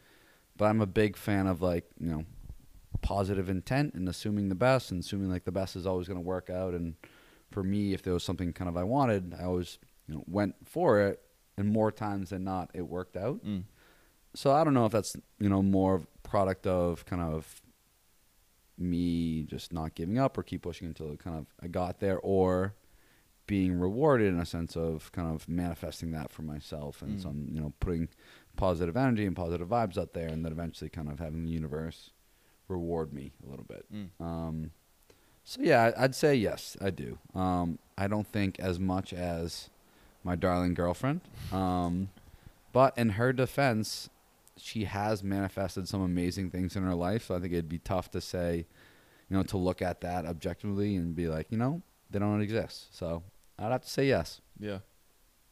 But 0.58 0.66
I'm 0.66 0.82
a 0.82 0.86
big 0.86 1.16
fan 1.16 1.48
of 1.48 1.62
like 1.62 1.86
you 2.00 2.10
know 2.12 2.26
positive 3.02 3.50
intent 3.50 3.94
and 3.94 4.10
assuming 4.10 4.50
the 4.50 4.56
best, 4.56 4.92
and 4.92 5.00
assuming 5.00 5.30
like 5.30 5.46
the 5.46 5.52
best 5.52 5.76
is 5.76 5.88
always 5.88 6.08
going 6.08 6.20
to 6.20 6.26
work 6.36 6.50
out. 6.50 6.74
And 6.74 6.96
for 7.52 7.64
me, 7.64 7.94
if 7.94 8.02
there 8.02 8.14
was 8.14 8.24
something 8.24 8.52
kind 8.52 8.68
of 8.68 8.76
I 8.76 8.84
wanted, 8.84 9.36
I 9.40 9.46
always 9.46 9.80
you 10.08 10.16
know 10.16 10.24
went 10.28 10.56
for 10.66 11.00
it, 11.00 11.22
and 11.58 11.70
more 11.70 11.92
times 11.94 12.32
than 12.32 12.44
not, 12.44 12.72
it 12.74 12.82
worked 12.82 13.16
out 13.16 13.44
Mm. 13.46 13.64
so 14.36 14.52
I 14.52 14.64
don't 14.66 14.74
know 14.74 14.86
if 14.86 14.92
that's 14.92 15.16
you 15.40 15.50
know 15.50 15.62
more 15.62 15.96
of 15.96 16.24
product 16.24 16.68
of 16.68 17.06
kind 17.06 17.22
of 17.22 17.62
me 18.78 19.44
just 19.44 19.74
not 19.74 19.96
giving 19.96 20.18
up 20.20 20.38
or 20.38 20.44
keep 20.44 20.62
pushing 20.62 20.88
until 20.88 21.12
it 21.12 21.20
kind 21.20 21.38
of 21.38 21.48
I 21.62 21.68
got 21.68 22.00
there 22.00 22.20
or 22.20 22.76
being 23.48 23.80
rewarded 23.80 24.28
in 24.34 24.40
a 24.40 24.46
sense 24.46 24.76
of 24.76 25.12
kind 25.13 25.34
of 25.34 25.48
manifesting 25.48 26.12
that 26.12 26.32
for 26.32 26.42
myself 26.42 27.02
and 27.02 27.18
Mm. 27.18 27.22
some 27.22 27.48
you 27.52 27.60
know 27.62 27.74
putting 27.80 28.10
positive 28.56 28.98
energy 28.98 29.26
and 29.26 29.36
positive 29.36 29.68
vibes 29.70 29.98
out 29.98 30.13
there 30.13 30.28
and 30.28 30.44
then 30.44 30.52
eventually 30.52 30.90
kind 30.90 31.10
of 31.10 31.20
having 31.20 31.44
the 31.46 31.52
universe 31.52 32.12
reward 32.68 33.13
me 33.13 33.32
a 33.46 33.50
little 33.50 33.66
bit. 33.66 33.86
Mm. 33.94 34.10
Um, 34.20 34.72
so 35.44 35.62
yeah, 35.62 35.92
I'd 35.98 36.13
say 36.16 36.36
yes, 36.36 36.76
I 36.82 36.90
do. 36.90 37.18
Um, 37.34 37.80
I 37.98 38.08
don't 38.08 38.28
think 38.28 38.60
as 38.60 38.80
much 38.80 39.13
as 39.13 39.70
my 40.24 40.36
darling 40.36 40.74
girlfriend, 40.74 41.22
um, 41.54 42.10
but 42.74 42.98
in 42.98 43.12
her 43.12 43.32
defense, 43.32 44.10
she 44.58 44.86
has 44.86 45.24
manifested 45.24 45.88
some 45.88 46.02
amazing 46.02 46.50
things 46.50 46.76
in 46.76 46.84
her 46.84 46.96
life. 46.96 47.26
So 47.26 47.36
I 47.36 47.39
think 47.39 47.54
it'd 47.54 47.70
be 47.70 47.80
tough 47.80 48.12
to 48.12 48.22
say, 48.22 48.65
you 49.30 49.38
know, 49.38 49.43
to 49.43 49.58
look 49.58 49.82
at 49.82 50.02
that 50.02 50.26
objectively 50.26 50.96
and 50.96 51.15
be 51.15 51.28
like, 51.28 51.48
you 51.50 51.58
know, 51.58 51.82
they 52.10 52.20
don't 52.20 52.41
exist. 52.41 52.96
So 52.96 53.24
I'd 53.60 53.72
have 53.72 53.84
to 53.84 53.89
say 53.89 54.08
yes. 54.08 54.41
Yeah, 54.60 54.80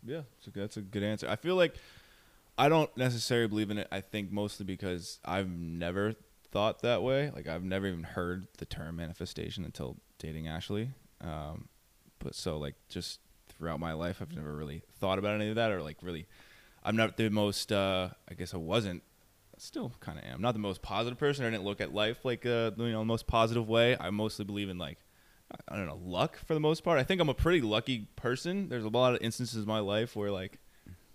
yeah, 0.05 0.21
so 0.39 0.51
that's 0.53 0.77
a 0.77 0.81
good 0.81 1.03
answer. 1.03 1.27
I 1.29 1.35
feel 1.35 1.55
like 1.55 1.75
I 2.57 2.69
don't 2.69 2.95
necessarily 2.97 3.47
believe 3.47 3.71
in 3.71 3.77
it. 3.77 3.87
I 3.91 4.01
think 4.01 4.31
mostly 4.31 4.65
because 4.65 5.19
I've 5.25 5.49
never 5.49 6.15
thought 6.51 6.81
that 6.81 7.03
way. 7.03 7.31
Like 7.31 7.47
I've 7.47 7.63
never 7.63 7.87
even 7.87 8.03
heard 8.03 8.47
the 8.57 8.65
term 8.65 8.95
manifestation 8.95 9.65
until 9.65 9.97
dating 10.19 10.47
Ashley. 10.47 10.91
Um, 11.21 11.67
but 12.19 12.35
so 12.35 12.57
like 12.57 12.75
just 12.87 13.19
throughout 13.49 13.79
my 13.79 13.93
life, 13.93 14.21
I've 14.21 14.35
never 14.35 14.55
really 14.55 14.83
thought 14.99 15.19
about 15.19 15.35
any 15.35 15.49
of 15.49 15.55
that 15.55 15.71
or 15.71 15.81
like 15.81 15.97
really. 16.01 16.27
I'm 16.85 16.95
not 16.95 17.17
the 17.17 17.29
most. 17.29 17.71
Uh, 17.71 18.09
I 18.29 18.35
guess 18.35 18.53
I 18.53 18.57
wasn't. 18.57 19.03
Still 19.57 19.93
kind 20.01 20.19
of 20.19 20.25
am. 20.25 20.41
Not 20.41 20.51
the 20.51 20.59
most 20.59 20.81
positive 20.81 21.17
person. 21.17 21.45
I 21.45 21.49
didn't 21.49 21.63
look 21.63 21.79
at 21.79 21.93
life 21.93 22.25
like 22.25 22.45
uh, 22.45 22.71
you 22.77 22.91
know 22.91 22.99
the 22.99 23.05
most 23.05 23.25
positive 23.25 23.67
way. 23.67 23.97
I 23.99 24.09
mostly 24.09 24.45
believe 24.45 24.69
in 24.69 24.77
like 24.77 24.99
I 25.67 25.75
don't 25.75 25.85
know, 25.85 25.99
luck 26.03 26.37
for 26.45 26.53
the 26.53 26.59
most 26.59 26.83
part. 26.83 26.99
I 26.99 27.03
think 27.03 27.21
I'm 27.21 27.29
a 27.29 27.33
pretty 27.33 27.61
lucky 27.61 28.07
person. 28.15 28.69
There's 28.69 28.83
a 28.83 28.89
lot 28.89 29.13
of 29.13 29.21
instances 29.21 29.61
in 29.61 29.67
my 29.67 29.79
life 29.79 30.15
where 30.15 30.31
like 30.31 30.59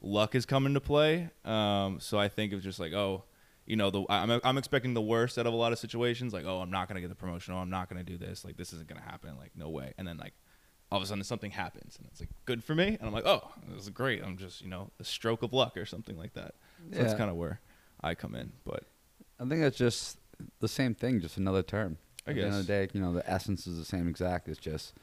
luck 0.01 0.33
has 0.35 0.47
come 0.47 0.67
into 0.67 0.81
play. 0.81 1.31
Um, 1.45 2.01
so 2.01 2.19
I 2.19 2.29
think 2.29 2.53
it's 2.53 2.65
just 2.65 2.81
like, 2.81 2.93
oh, 2.93 3.25
you 3.67 3.77
know, 3.77 3.91
the 3.91 4.05
I'm 4.09 4.41
I'm 4.43 4.59
expecting 4.59 4.95
the 4.95 5.03
worst 5.03 5.39
out 5.39 5.47
of 5.47 5.53
a 5.53 5.57
lot 5.57 5.73
of 5.73 5.79
situations. 5.79 6.33
Like, 6.33 6.45
oh, 6.47 6.61
I'm 6.61 6.71
not 6.71 6.89
gonna 6.89 7.01
get 7.01 7.09
the 7.09 7.15
promotion. 7.15 7.55
Oh, 7.55 7.59
I'm 7.59 7.71
not 7.71 7.89
gonna 7.89 8.05
do 8.05 8.17
this. 8.17 8.45
Like, 8.45 8.57
this 8.57 8.73
isn't 8.73 8.89
gonna 8.89 9.03
happen. 9.03 9.37
Like, 9.37 9.53
no 9.55 9.69
way. 9.69 9.95
And 9.99 10.07
then 10.07 10.17
like 10.17 10.35
all 10.91 10.99
of 10.99 11.03
a 11.03 11.07
sudden 11.07 11.23
something 11.25 11.51
happens, 11.51 11.97
and 11.99 12.07
it's 12.11 12.21
like 12.21 12.31
good 12.45 12.65
for 12.65 12.75
me. 12.75 12.89
And 12.89 13.03
I'm 13.03 13.13
like, 13.13 13.27
oh, 13.27 13.49
this 13.69 13.85
is 13.85 13.91
great. 13.91 14.23
I'm 14.23 14.37
just 14.37 14.63
you 14.63 14.69
know 14.69 14.91
a 14.99 15.05
stroke 15.05 15.43
of 15.43 15.53
luck 15.53 15.77
or 15.77 15.87
something 15.87 16.17
like 16.17 16.35
that. 16.35 16.55
So 16.93 17.03
that's 17.03 17.15
kind 17.15 17.31
of 17.31 17.37
where 17.37 17.61
I 18.03 18.15
come 18.15 18.35
in. 18.35 18.53
But 18.65 18.85
I 19.39 19.45
think 19.45 19.61
that's 19.61 19.77
just 19.77 20.19
the 20.61 20.69
same 20.69 20.95
thing, 20.95 21.21
just 21.21 21.37
another 21.37 21.63
term. 21.63 21.99
I 22.27 22.31
At 22.31 22.37
the 22.37 22.43
end 22.43 22.55
of 22.55 22.67
the 22.67 22.73
day, 22.73 22.89
you 22.93 23.01
know, 23.01 23.13
the 23.13 23.29
essence 23.31 23.67
is 23.67 23.79
the 23.79 23.85
same 23.85 24.09
exact. 24.09 24.49
It's 24.49 24.59
just 24.59 24.95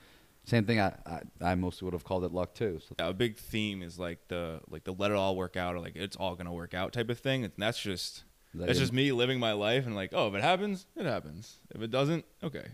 same 0.43 0.65
thing. 0.65 0.79
I, 0.79 0.93
I, 1.05 1.21
I 1.41 1.55
mostly 1.55 1.85
would 1.85 1.93
have 1.93 2.03
called 2.03 2.23
it 2.23 2.31
luck 2.31 2.53
too. 2.53 2.79
So 2.87 2.95
a 2.99 3.13
big 3.13 3.37
theme 3.37 3.81
is 3.81 3.99
like 3.99 4.27
the 4.27 4.61
like 4.69 4.83
the 4.83 4.93
let 4.93 5.11
it 5.11 5.17
all 5.17 5.35
work 5.35 5.57
out 5.57 5.75
or 5.75 5.79
like 5.79 5.95
it's 5.95 6.15
all 6.15 6.35
gonna 6.35 6.53
work 6.53 6.73
out 6.73 6.93
type 6.93 7.09
of 7.09 7.19
thing. 7.19 7.43
And 7.43 7.53
that's 7.57 7.79
just 7.79 8.23
that 8.53 8.67
That's 8.67 8.79
just 8.79 8.93
me 8.93 9.11
living 9.11 9.39
my 9.39 9.53
life 9.53 9.85
and 9.85 9.95
like, 9.95 10.11
oh, 10.13 10.27
if 10.29 10.33
it 10.33 10.41
happens, 10.41 10.85
it 10.95 11.05
happens. 11.05 11.57
If 11.73 11.81
it 11.81 11.91
doesn't, 11.91 12.25
okay. 12.43 12.65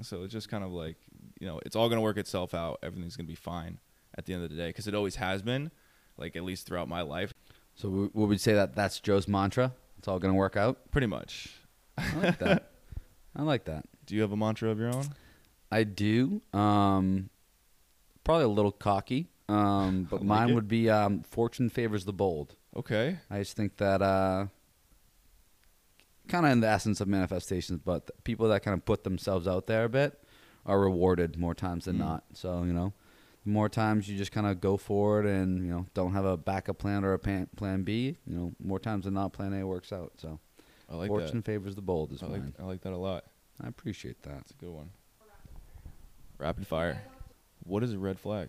So 0.00 0.24
it's 0.24 0.32
just 0.32 0.48
kind 0.48 0.64
of 0.64 0.72
like, 0.72 0.96
you 1.42 1.48
know, 1.48 1.58
it's 1.66 1.74
all 1.74 1.88
gonna 1.88 2.00
work 2.00 2.16
itself 2.18 2.54
out. 2.54 2.78
Everything's 2.84 3.16
gonna 3.16 3.26
be 3.26 3.34
fine 3.34 3.80
at 4.16 4.26
the 4.26 4.32
end 4.32 4.44
of 4.44 4.50
the 4.50 4.54
day 4.56 4.68
because 4.68 4.86
it 4.86 4.94
always 4.94 5.16
has 5.16 5.42
been, 5.42 5.72
like 6.16 6.36
at 6.36 6.44
least 6.44 6.66
throughout 6.68 6.88
my 6.88 7.02
life, 7.02 7.34
So 7.74 7.88
we, 7.88 8.08
would 8.12 8.28
we 8.28 8.38
say 8.38 8.52
that 8.54 8.76
that's 8.76 9.00
Joe's 9.00 9.26
mantra? 9.26 9.72
It's 9.98 10.06
all 10.06 10.18
going 10.20 10.32
to 10.32 10.38
work 10.38 10.56
out. 10.56 10.90
pretty 10.90 11.06
much. 11.06 11.54
I 11.98 12.14
like 12.16 12.38
that. 12.38 12.70
I 13.36 13.42
like 13.42 13.64
that. 13.64 13.86
Do 14.06 14.14
you 14.14 14.20
have 14.22 14.30
a 14.32 14.36
mantra 14.36 14.68
of 14.70 14.78
your 14.78 14.88
own? 14.94 15.06
I 15.70 15.84
do. 15.84 16.42
Um, 16.52 17.30
probably 18.24 18.44
a 18.44 18.48
little 18.48 18.72
cocky. 18.72 19.28
Um, 19.48 20.04
but 20.10 20.20
like 20.20 20.26
mine 20.26 20.50
it. 20.50 20.54
would 20.54 20.68
be 20.68 20.90
um, 20.90 21.22
fortune 21.22 21.70
favors 21.70 22.04
the 22.04 22.12
bold. 22.12 22.56
Okay. 22.76 23.18
I 23.30 23.38
just 23.38 23.56
think 23.56 23.78
that 23.78 24.02
uh, 24.02 24.46
kind 26.28 26.46
of 26.46 26.52
in 26.52 26.60
the 26.60 26.68
essence 26.68 27.00
of 27.00 27.08
manifestations, 27.08 27.80
but 27.84 28.10
people 28.24 28.48
that 28.48 28.62
kind 28.62 28.74
of 28.74 28.84
put 28.84 29.04
themselves 29.04 29.48
out 29.48 29.66
there 29.66 29.84
a 29.84 29.88
bit 29.88 30.18
are 30.66 30.80
rewarded 30.80 31.36
more 31.36 31.54
times 31.54 31.84
than 31.86 31.96
Mm. 31.96 32.00
not. 32.00 32.24
So 32.34 32.62
you 32.64 32.72
know, 32.72 32.92
the 33.44 33.50
more 33.50 33.68
times 33.68 34.08
you 34.08 34.16
just 34.16 34.32
kind 34.32 34.46
of 34.46 34.60
go 34.60 34.76
forward 34.76 35.26
and 35.26 35.64
you 35.64 35.70
know 35.70 35.86
don't 35.94 36.12
have 36.12 36.24
a 36.24 36.36
backup 36.36 36.78
plan 36.78 37.04
or 37.04 37.12
a 37.14 37.18
plan, 37.18 37.48
plan 37.56 37.82
B, 37.82 38.16
you 38.26 38.36
know, 38.36 38.52
more 38.62 38.78
times 38.78 39.04
than 39.04 39.14
not, 39.14 39.32
plan 39.32 39.52
A 39.54 39.66
works 39.66 39.92
out. 39.92 40.12
So 40.18 40.38
I 40.90 40.96
like 40.96 41.08
fortune 41.08 41.42
favors 41.42 41.74
the 41.74 41.82
bold 41.82 42.12
is 42.12 42.20
that. 42.20 42.26
I 42.26 42.28
like. 42.30 42.42
I 42.60 42.62
like 42.64 42.80
that 42.82 42.92
a 42.92 42.96
lot. 42.96 43.24
I 43.62 43.68
appreciate 43.68 44.22
that. 44.22 44.34
That's 44.34 44.50
a 44.52 44.54
good 44.54 44.70
one. 44.70 44.90
Rapid 46.38 46.66
fire. 46.66 47.02
What 47.64 47.82
is 47.84 47.92
a 47.92 47.98
red 47.98 48.18
flag? 48.18 48.48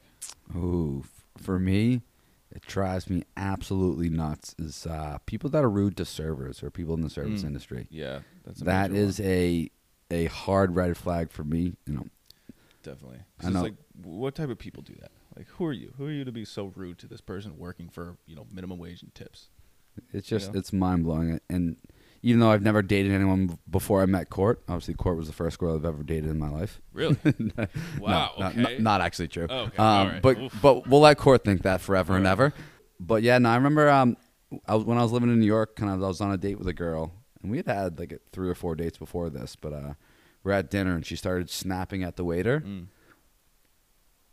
Ooh, 0.56 1.02
f- 1.04 1.26
for 1.38 1.60
me, 1.60 2.02
it 2.52 2.64
drives 2.64 3.10
me 3.10 3.24
absolutely 3.38 4.10
nuts. 4.10 4.56
Is 4.58 4.88
uh, 4.88 5.20
people 5.26 5.50
that 5.52 5.64
are 5.64 5.70
rude 5.70 5.98
to 5.98 6.06
servers 6.06 6.64
or 6.64 6.72
people 6.72 6.96
in 6.96 7.02
the 7.02 7.10
service 7.10 7.44
Mm. 7.44 7.48
industry. 7.48 7.88
Yeah, 7.92 8.22
that's 8.44 8.62
a 8.62 8.64
That 8.64 8.92
is 8.92 9.20
one. 9.20 9.28
a 9.30 9.72
a 10.14 10.26
hard 10.26 10.76
red 10.76 10.96
flag 10.98 11.32
for 11.32 11.44
me. 11.44 11.74
You 11.86 11.94
know, 11.94 12.06
definitely. 12.84 13.20
I 13.44 13.50
know. 13.50 13.62
like, 13.62 13.76
what 14.02 14.36
type 14.36 14.50
of 14.50 14.60
people 14.60 14.84
do 14.84 14.94
that? 15.02 15.12
Like, 15.36 15.48
who 15.50 15.66
are 15.66 15.74
you? 15.74 15.94
Who 15.98 16.06
are 16.08 16.12
you 16.12 16.24
to 16.26 16.32
be 16.32 16.46
so 16.46 16.72
rude 16.76 17.00
to 17.00 17.08
this 17.08 17.22
person 17.22 17.58
working 17.58 17.90
for 17.90 18.18
you 18.26 18.36
know 18.36 18.46
minimum 18.52 18.78
wage 18.80 19.02
and 19.02 19.14
tips? 19.16 19.48
it's 20.12 20.28
just 20.28 20.54
know? 20.54 20.60
it's 20.60 20.74
mind 20.74 21.04
blowing. 21.04 21.40
And 21.50 21.78
even 22.22 22.40
though 22.40 22.52
I've 22.52 22.62
never 22.64 22.82
dated 22.82 23.12
anyone 23.12 23.60
before 23.70 24.02
I 24.02 24.06
met 24.06 24.30
Court, 24.30 24.62
obviously 24.68 24.94
Court 24.96 25.18
was 25.18 25.28
the 25.28 25.34
first 25.34 25.60
girl 25.60 25.76
I've 25.76 25.86
ever 25.86 26.04
dated 26.04 26.30
in 26.30 26.40
my 26.40 26.50
life. 26.50 26.82
Really? 26.94 27.18
No, 27.40 27.68
Wow. 28.00 28.32
no, 28.40 28.46
okay. 28.48 28.62
not, 28.62 28.80
not 28.80 29.02
actually 29.02 29.28
true. 29.28 29.48
Oh, 29.50 29.60
okay. 29.66 29.78
Um, 29.78 30.08
right. 30.08 30.22
But 30.22 30.38
Oof. 30.40 30.60
but 30.62 30.88
we'll 30.88 31.02
let 31.02 31.18
Court 31.18 31.44
think 31.44 31.64
that 31.64 31.82
forever 31.82 32.16
and 32.16 32.26
All 32.28 32.36
right. 32.36 32.46
ever. 32.46 32.54
But 33.00 33.24
yeah, 33.24 33.38
no, 33.38 33.50
I 33.50 33.56
remember 33.56 33.90
um, 33.90 34.18
I 34.68 34.76
was, 34.76 34.84
when 34.86 34.98
I 34.98 35.04
was 35.04 35.12
living 35.12 35.30
in 35.30 35.40
New 35.40 35.46
York, 35.46 35.76
kind 35.76 35.92
of, 35.92 36.02
I 36.04 36.08
was 36.08 36.22
on 36.22 36.32
a 36.32 36.38
date 36.38 36.58
with 36.58 36.68
a 36.68 36.74
girl, 36.74 37.12
and 37.44 37.52
we 37.52 37.58
had 37.58 37.68
had 37.68 38.00
like 38.00 38.20
three 38.32 38.50
or 38.50 38.56
four 38.56 38.76
dates 38.76 38.98
before 38.98 39.30
this. 39.30 39.56
But 39.56 39.74
uh, 39.74 39.94
we're 40.44 40.54
at 40.54 40.72
dinner, 40.72 40.96
and 40.96 41.06
she 41.06 41.16
started 41.16 41.50
snapping 41.52 42.02
at 42.04 42.16
the 42.16 42.24
waiter, 42.26 42.62
Mm. 42.62 42.88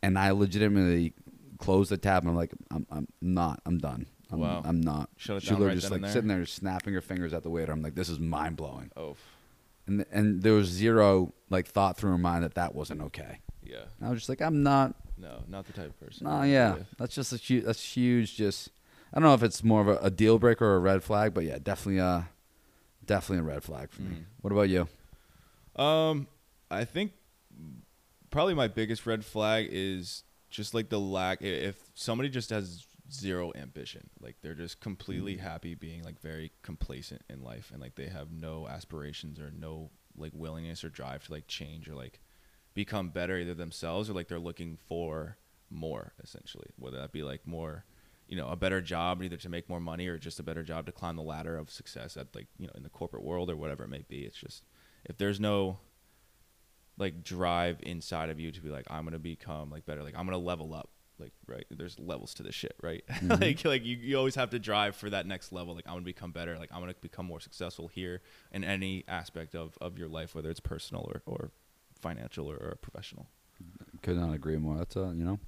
and 0.03 0.19
I 0.19 0.31
legitimately 0.31 1.13
closed 1.59 1.91
the 1.91 1.99
tab, 1.99 2.23
and 2.23 2.31
I'm 2.31 2.37
like, 2.37 2.53
I'm, 2.71 2.87
I'm 2.91 3.09
not, 3.21 3.61
I'm 3.67 3.79
done. 3.79 4.07
I'm, 4.31 4.39
Wow. 4.41 4.63
I'm 4.65 4.81
not. 4.81 5.11
She 5.17 5.33
literally 5.33 5.67
right 5.67 5.75
just 5.79 5.91
like 5.91 6.07
sitting 6.07 6.29
there, 6.29 6.45
snapping 6.47 6.95
her 6.95 7.01
fingers 7.01 7.33
at 7.35 7.43
the 7.43 7.51
waiter. 7.51 7.73
I'm 7.73 7.83
like, 7.83 7.95
this 7.97 8.09
is 8.09 8.19
mind 8.19 8.57
blowing, 8.57 8.91
Oh, 8.97 9.17
and 9.87 10.05
and 10.13 10.43
there 10.43 10.53
was 10.53 10.69
zero 10.69 11.35
like 11.49 11.67
thought 11.67 11.97
through 11.97 12.13
her 12.13 12.19
mind 12.19 12.45
that 12.45 12.55
that 12.55 12.75
wasn't 12.75 13.01
okay. 13.03 13.41
yeah. 13.65 13.83
And 13.99 14.07
I 14.09 14.11
was 14.11 14.21
just 14.21 14.29
like, 14.29 14.41
I'm 14.41 14.63
not. 14.63 14.95
No, 15.19 15.43
not 15.49 15.67
the 15.67 15.73
type 15.75 15.87
of 15.91 16.01
person. 16.01 16.27
No, 16.27 16.43
yeah, 16.45 16.77
that's 16.97 17.15
just 17.15 17.33
a 17.33 17.37
huge. 17.37 17.65
That's 17.65 17.83
huge. 17.97 18.37
Just 18.37 18.71
I 19.13 19.19
don't 19.19 19.29
know 19.29 19.35
if 19.35 19.43
it's 19.43 19.63
more 19.65 19.81
of 19.83 19.89
a, 19.89 19.97
a 19.99 20.11
deal 20.11 20.39
breaker 20.39 20.65
or 20.65 20.77
a 20.77 20.79
red 20.79 21.03
flag, 21.03 21.35
but 21.35 21.45
yeah, 21.45 21.59
definitely 21.63 21.99
a 21.99 22.29
definitely 23.11 23.39
a 23.41 23.55
red 23.55 23.65
flag 23.65 23.91
for 23.91 24.03
me. 24.03 24.17
Mhm. 24.19 24.25
What 24.41 24.53
about 24.53 24.69
you? 24.69 24.87
Um, 25.75 26.29
I 26.71 26.85
think 26.85 27.13
probably 28.31 28.55
my 28.55 28.69
biggest 28.69 29.05
red 29.05 29.25
flag 29.25 29.69
is 29.71 30.23
just 30.49 30.75
like 30.75 30.89
the 30.91 31.01
lack. 31.01 31.43
If 31.43 31.77
somebody 31.95 32.29
just 32.29 32.51
has 32.51 32.87
zero 33.11 33.51
ambition, 33.57 34.09
like 34.21 34.37
they're 34.43 34.55
just 34.55 34.79
completely 34.81 35.35
Mm. 35.37 35.41
happy 35.41 35.75
being 35.75 36.05
like 36.05 36.21
very 36.21 36.53
complacent 36.63 37.23
in 37.29 37.43
life, 37.43 37.73
and 37.73 37.81
like 37.81 37.97
they 37.97 38.07
have 38.07 38.31
no 38.31 38.69
aspirations 38.69 39.41
or 39.41 39.51
no 39.51 39.91
like 40.17 40.33
willingness 40.33 40.85
or 40.85 40.89
drive 40.89 41.25
to 41.27 41.33
like 41.33 41.49
change 41.49 41.89
or 41.89 41.95
like 41.97 42.21
become 42.75 43.11
better 43.11 43.37
either 43.39 43.55
themselves 43.55 44.09
or 44.09 44.13
like 44.13 44.29
they're 44.29 44.39
looking 44.39 44.77
for 44.77 45.37
more 45.73 46.13
essentially 46.23 46.69
whether 46.77 46.99
that 46.99 47.11
be 47.13 47.23
like 47.23 47.47
more 47.47 47.85
you 48.31 48.37
know 48.37 48.49
a 48.49 48.57
better 48.57 48.81
job 48.81 49.23
either 49.23 49.37
to 49.37 49.49
make 49.51 49.69
more 49.69 49.81
money 49.81 50.07
or 50.07 50.17
just 50.17 50.41
a 50.41 50.43
better 50.43 50.63
job 50.63 50.87
to 50.87 50.93
climb 50.93 51.17
the 51.17 51.23
ladder 51.23 51.59
of 51.59 51.69
success 51.71 52.17
at 52.17 52.35
like 52.35 52.47
you 52.59 52.67
know 52.67 52.73
in 52.77 52.83
the 52.83 52.89
corporate 52.89 53.25
world 53.25 53.51
or 53.51 53.57
whatever 53.57 53.85
it 53.85 53.89
may 53.89 54.05
be 54.09 54.21
it's 54.21 54.37
just 54.39 54.65
if 55.05 55.19
there's 55.19 55.39
no 55.41 55.79
like 56.97 57.23
drive 57.25 57.79
inside 57.83 58.31
of 58.31 58.39
you 58.39 58.51
to 58.53 58.61
be 58.61 58.69
like 58.69 58.87
i'm 58.91 59.05
gonna 59.05 59.19
become 59.19 59.71
like 59.71 59.85
better 59.85 60.03
like 60.03 60.15
i'm 60.17 60.25
gonna 60.27 60.39
level 60.39 60.73
up 60.75 60.91
like 61.19 61.33
right 61.47 61.67
there's 61.71 61.99
levels 61.99 62.33
to 62.35 62.43
this 62.43 62.55
shit 62.55 62.75
right 62.83 63.05
Mhm. 63.11 63.41
like 63.41 63.65
like 63.65 63.85
you, 63.85 63.97
you 63.97 64.17
always 64.17 64.37
have 64.37 64.51
to 64.51 64.59
drive 64.59 64.97
for 64.97 65.11
that 65.11 65.27
next 65.27 65.53
level 65.53 65.75
like 65.75 65.87
i'm 65.87 65.95
gonna 65.95 66.05
become 66.05 66.31
better 66.33 66.57
like 66.59 66.71
i'm 66.73 66.81
gonna 66.81 66.95
become 67.01 67.27
more 67.27 67.41
successful 67.41 67.89
here 67.89 68.23
in 68.53 68.65
any 68.65 69.05
aspect 69.09 69.55
of 69.55 69.77
of 69.81 69.99
your 69.99 70.09
life 70.09 70.35
whether 70.35 70.51
it's 70.51 70.61
personal 70.61 71.03
or 71.13 71.23
or 71.27 71.51
financial 72.01 72.51
or, 72.51 72.57
or 72.57 72.79
professional 72.81 73.27
Could 74.03 74.17
not 74.17 74.33
agree 74.33 74.57
more. 74.57 74.79
That's 74.79 74.97
a 74.97 75.13
you 75.15 75.25
know, 75.25 75.39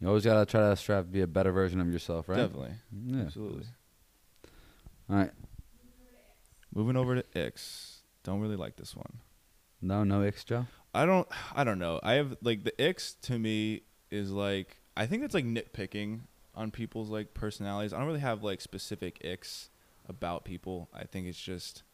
you 0.00 0.08
always 0.08 0.24
gotta 0.24 0.46
try 0.46 0.70
to 0.70 0.76
strive 0.76 1.04
to 1.06 1.10
be 1.10 1.20
a 1.22 1.26
better 1.26 1.52
version 1.52 1.80
of 1.80 1.92
yourself, 1.92 2.28
right? 2.28 2.36
definitely 2.38 2.72
Yeah. 3.06 3.22
absolutely 3.22 3.64
All 5.10 5.16
right. 5.16 5.30
moving 6.74 6.96
over 6.96 7.14
to 7.16 7.24
x 7.38 8.02
don't 8.22 8.40
really 8.40 8.56
like 8.56 8.76
this 8.76 8.94
one 8.94 9.20
No, 9.80 10.04
no 10.04 10.22
X 10.22 10.44
Joe. 10.44 10.66
I 10.94 11.06
don't 11.06 11.28
I 11.54 11.64
don't 11.64 11.78
know. 11.78 12.00
I 12.02 12.14
have 12.14 12.36
like 12.42 12.64
the 12.64 12.78
X 12.80 13.14
to 13.22 13.38
me 13.38 13.82
is 14.10 14.30
like 14.32 14.78
I 14.96 15.06
think 15.06 15.22
it's 15.22 15.34
like 15.34 15.44
nitpicking 15.44 16.20
on 16.54 16.70
people's 16.72 17.08
like 17.08 17.34
personalities. 17.34 17.92
I 17.92 17.98
don't 17.98 18.06
really 18.06 18.18
have 18.20 18.42
like 18.42 18.60
specific 18.60 19.20
icks 19.24 19.70
about 20.08 20.44
people. 20.44 20.88
I 20.92 21.04
think 21.04 21.26
it's 21.26 21.40
just 21.40 21.84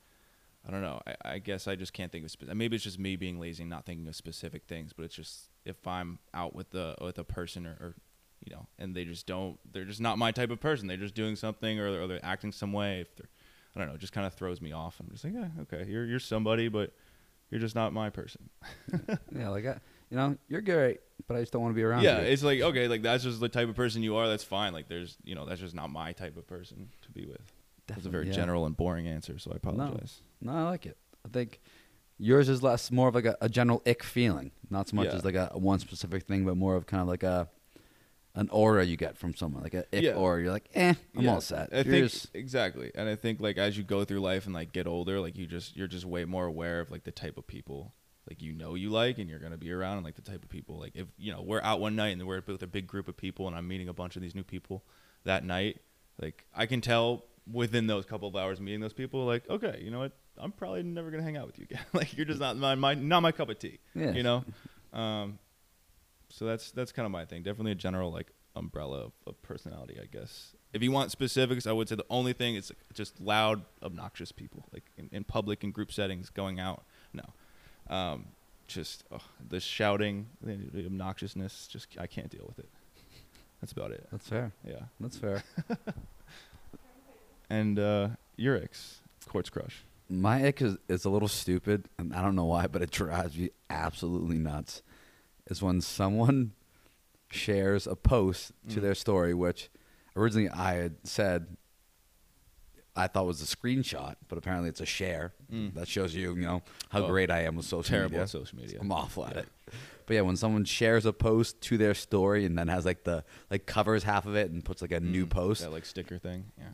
I 0.66 0.70
don't 0.70 0.82
know. 0.82 1.00
I, 1.06 1.14
I 1.34 1.38
guess 1.38 1.68
I 1.68 1.76
just 1.76 1.92
can't 1.92 2.10
think 2.10 2.24
of 2.24 2.30
spe- 2.30 2.54
maybe 2.54 2.76
it's 2.76 2.84
just 2.84 2.98
me 2.98 3.16
being 3.16 3.38
lazy 3.38 3.62
and 3.62 3.70
not 3.70 3.84
thinking 3.84 4.08
of 4.08 4.16
specific 4.16 4.64
things, 4.64 4.92
but 4.92 5.04
it's 5.04 5.14
just 5.14 5.50
if 5.64 5.86
I'm 5.86 6.18
out 6.32 6.54
with 6.54 6.70
the 6.70 6.96
with 7.00 7.18
a 7.18 7.24
person 7.24 7.66
or, 7.66 7.76
or 7.80 7.94
you 8.44 8.54
know, 8.54 8.66
and 8.78 8.94
they 8.94 9.04
just 9.04 9.26
don't 9.26 9.58
they're 9.70 9.84
just 9.84 10.00
not 10.00 10.18
my 10.18 10.30
type 10.30 10.50
of 10.50 10.60
person. 10.60 10.86
They're 10.86 10.96
just 10.96 11.14
doing 11.14 11.36
something 11.36 11.78
or, 11.78 12.02
or 12.02 12.06
they're 12.06 12.24
acting 12.24 12.52
some 12.52 12.72
way 12.72 13.00
if 13.00 13.14
they're 13.16 13.28
I 13.76 13.80
don't 13.80 13.88
know, 13.88 13.94
it 13.94 14.00
just 14.00 14.12
kind 14.12 14.26
of 14.26 14.34
throws 14.34 14.60
me 14.60 14.72
off. 14.72 15.00
I'm 15.00 15.10
just 15.10 15.24
like, 15.24 15.34
yeah, 15.34 15.48
okay, 15.62 15.84
you're 15.90 16.04
you're 16.04 16.20
somebody, 16.20 16.68
but 16.68 16.92
you're 17.50 17.60
just 17.60 17.74
not 17.74 17.92
my 17.92 18.10
person. 18.10 18.48
Yeah, 19.36 19.48
like 19.48 19.66
I, 19.66 19.80
you 20.10 20.16
know, 20.16 20.36
you're 20.48 20.60
great, 20.60 21.00
but 21.26 21.36
I 21.36 21.40
just 21.40 21.52
don't 21.52 21.62
want 21.62 21.72
to 21.72 21.76
be 21.76 21.82
around 21.82 22.04
yeah, 22.04 22.20
you. 22.20 22.26
it's 22.28 22.42
like 22.42 22.60
okay, 22.60 22.88
like 22.88 23.02
that's 23.02 23.24
just 23.24 23.40
the 23.40 23.48
type 23.48 23.68
of 23.68 23.74
person 23.74 24.02
you 24.02 24.16
are. 24.16 24.28
That's 24.28 24.44
fine. 24.44 24.72
Like 24.72 24.88
there's, 24.88 25.16
you 25.24 25.34
know, 25.34 25.44
that's 25.44 25.60
just 25.60 25.74
not 25.74 25.90
my 25.90 26.12
type 26.12 26.36
of 26.36 26.46
person 26.46 26.88
to 27.02 27.10
be 27.10 27.26
with. 27.26 27.52
That's 27.86 28.06
a 28.06 28.10
very 28.10 28.26
yeah. 28.28 28.32
general 28.32 28.66
and 28.66 28.76
boring 28.76 29.06
answer, 29.06 29.38
so 29.38 29.52
I 29.52 29.56
apologize. 29.56 30.20
No, 30.40 30.52
I 30.52 30.62
like 30.64 30.86
it. 30.86 30.96
I 31.24 31.28
think 31.28 31.60
yours 32.18 32.48
is 32.48 32.62
less 32.62 32.90
more 32.90 33.08
of 33.08 33.14
like 33.14 33.24
a, 33.26 33.36
a 33.40 33.48
general 33.48 33.82
ick 33.86 34.02
feeling, 34.02 34.52
not 34.70 34.88
so 34.88 34.96
much 34.96 35.06
Yeah. 35.08 35.14
as 35.16 35.24
like 35.24 35.34
a, 35.34 35.50
a 35.52 35.58
one 35.58 35.78
specific 35.78 36.24
thing, 36.24 36.44
but 36.44 36.56
more 36.56 36.76
of 36.76 36.86
kind 36.86 37.00
of 37.02 37.08
like 37.08 37.22
a 37.22 37.48
an 38.36 38.48
aura 38.50 38.84
you 38.84 38.96
get 38.96 39.16
from 39.16 39.32
someone, 39.34 39.62
like 39.62 39.74
a 39.74 39.84
ick 39.96 40.02
Yeah. 40.02 40.14
aura. 40.14 40.42
You're 40.42 40.50
like, 40.52 40.68
eh, 40.74 40.94
I'm 41.16 41.22
Yeah, 41.22 41.34
all 41.34 41.40
set. 41.40 41.68
I 41.72 41.76
You're 41.76 41.84
think 41.84 42.10
just- 42.10 42.34
exactly, 42.34 42.90
and 42.94 43.08
I 43.08 43.14
think 43.16 43.40
like 43.40 43.58
as 43.58 43.76
you 43.78 43.84
go 43.84 44.04
through 44.04 44.20
life 44.20 44.46
and 44.46 44.54
like 44.54 44.72
get 44.72 44.86
older, 44.86 45.20
like 45.20 45.36
you 45.36 45.46
just 45.46 45.76
you're 45.76 45.86
just 45.86 46.04
way 46.04 46.24
more 46.24 46.46
aware 46.46 46.80
of 46.80 46.90
like 46.90 47.04
the 47.04 47.12
type 47.12 47.36
of 47.38 47.46
people 47.46 47.94
like 48.28 48.40
you 48.40 48.54
know 48.54 48.74
you 48.74 48.88
like 48.88 49.18
and 49.18 49.28
you're 49.28 49.38
gonna 49.38 49.58
be 49.58 49.70
around, 49.70 49.98
and 49.98 50.04
like 50.04 50.14
the 50.16 50.22
type 50.22 50.42
of 50.42 50.48
people 50.48 50.78
like 50.78 50.92
if 50.96 51.06
you 51.18 51.30
know 51.32 51.42
we're 51.42 51.60
out 51.62 51.78
one 51.80 51.94
night 51.94 52.16
and 52.16 52.26
we're 52.26 52.42
with 52.46 52.62
a 52.62 52.66
big 52.66 52.86
group 52.86 53.06
of 53.06 53.16
people 53.16 53.46
and 53.46 53.54
I'm 53.56 53.68
meeting 53.68 53.88
a 53.88 53.92
bunch 53.92 54.16
of 54.16 54.22
these 54.22 54.34
new 54.34 54.42
people 54.44 54.82
that 55.24 55.44
night, 55.44 55.80
like 56.20 56.44
I 56.54 56.66
can 56.66 56.80
tell 56.80 57.24
within 57.50 57.86
those 57.86 58.04
couple 58.06 58.28
of 58.28 58.36
hours 58.36 58.60
meeting 58.60 58.80
those 58.80 58.92
people, 58.92 59.24
like 59.24 59.48
okay, 59.48 59.80
you 59.82 59.90
know 59.90 60.00
what, 60.00 60.12
I'm 60.38 60.52
probably 60.52 60.82
never 60.82 61.10
gonna 61.10 61.22
hang 61.22 61.36
out 61.36 61.46
with 61.46 61.58
you 61.58 61.64
again. 61.70 61.84
like 61.92 62.16
you're 62.16 62.26
just 62.26 62.40
not 62.40 62.56
my, 62.56 62.74
my 62.74 62.94
not 62.94 63.20
my 63.20 63.32
cup 63.32 63.48
of 63.48 63.58
tea. 63.58 63.78
Yeah. 63.94 64.12
You 64.12 64.22
know, 64.22 64.44
um, 64.92 65.38
so 66.28 66.44
that's 66.44 66.70
that's 66.70 66.92
kind 66.92 67.06
of 67.06 67.12
my 67.12 67.24
thing. 67.24 67.42
Definitely 67.42 67.72
a 67.72 67.76
general 67.76 68.10
like 68.10 68.32
umbrella 68.56 69.06
of, 69.06 69.12
of 69.26 69.42
personality, 69.42 69.98
I 70.00 70.06
guess. 70.06 70.54
If 70.72 70.82
you 70.82 70.90
want 70.90 71.10
specifics, 71.10 71.66
I 71.66 71.72
would 71.72 71.88
say 71.88 71.94
the 71.94 72.06
only 72.10 72.32
thing 72.32 72.56
is 72.56 72.72
just 72.92 73.20
loud, 73.20 73.64
obnoxious 73.82 74.32
people, 74.32 74.64
like 74.72 74.84
in, 74.96 75.08
in 75.12 75.24
public 75.24 75.62
and 75.62 75.72
group 75.72 75.92
settings, 75.92 76.30
going 76.30 76.58
out. 76.58 76.84
No, 77.12 77.94
um, 77.94 78.26
just 78.66 79.04
oh, 79.12 79.20
the 79.48 79.60
shouting, 79.60 80.26
the, 80.40 80.56
the 80.56 80.88
obnoxiousness. 80.88 81.68
Just 81.68 81.88
I 81.98 82.06
can't 82.06 82.30
deal 82.30 82.44
with 82.46 82.58
it. 82.58 82.68
That's 83.60 83.72
about 83.72 83.92
it. 83.92 84.06
That's 84.10 84.28
fair. 84.28 84.52
Yeah. 84.66 84.82
That's 85.00 85.16
fair. 85.16 85.42
And 87.54 87.78
uh, 87.78 88.08
your 88.36 88.56
ex, 88.56 89.00
Court's 89.28 89.50
Crush. 89.50 89.84
My 90.08 90.46
ick 90.46 90.60
is, 90.62 90.76
is 90.88 91.04
a 91.04 91.10
little 91.10 91.28
stupid, 91.28 91.88
and 91.98 92.14
I 92.14 92.20
don't 92.22 92.34
know 92.36 92.44
why, 92.44 92.66
but 92.66 92.82
it 92.82 92.90
drives 92.90 93.36
me 93.38 93.50
absolutely 93.70 94.38
nuts. 94.38 94.82
Is 95.46 95.62
when 95.62 95.80
someone 95.80 96.52
shares 97.30 97.86
a 97.86 97.96
post 97.96 98.52
to 98.70 98.78
Mm. 98.78 98.82
their 98.82 98.94
story, 98.94 99.34
which 99.34 99.68
originally 100.16 100.48
I 100.48 100.74
had 100.74 100.94
said 101.04 101.56
I 102.96 103.08
thought 103.08 103.26
was 103.26 103.42
a 103.42 103.56
screenshot, 103.56 104.14
but 104.28 104.38
apparently 104.38 104.68
it's 104.68 104.80
a 104.80 104.86
share. 104.86 105.32
Mm. 105.52 105.74
That 105.74 105.88
shows 105.88 106.14
you, 106.14 106.34
you 106.36 106.42
know, 106.42 106.62
how 106.90 107.02
Oh, 107.04 107.08
great 107.08 107.28
I 107.28 107.40
am 107.42 107.56
with 107.56 107.66
social 107.66 107.82
Terrible 107.82 108.10
media. 108.12 108.22
at 108.22 108.28
social 108.30 108.56
media. 108.56 108.78
I'm 108.80 108.92
awful 108.92 109.26
at 109.26 109.36
it. 109.36 109.48
But 110.06 110.14
yeah, 110.14 110.20
when 110.20 110.36
someone 110.36 110.64
shares 110.64 111.04
a 111.04 111.12
post 111.12 111.60
to 111.62 111.76
their 111.76 111.94
story 111.94 112.44
and 112.44 112.56
then 112.56 112.68
has 112.68 112.84
like 112.84 113.02
the 113.02 113.24
like 113.50 113.66
covers 113.66 114.04
half 114.04 114.26
of 114.26 114.36
it 114.36 114.50
and 114.52 114.64
puts 114.64 114.80
like 114.80 114.92
a 114.92 115.00
new 115.00 115.26
Mm, 115.26 115.30
post, 115.30 115.62
That 115.62 115.72
like 115.72 115.86
sticker 115.86 116.18
thing. 116.18 116.44
Yeah. 116.56 116.66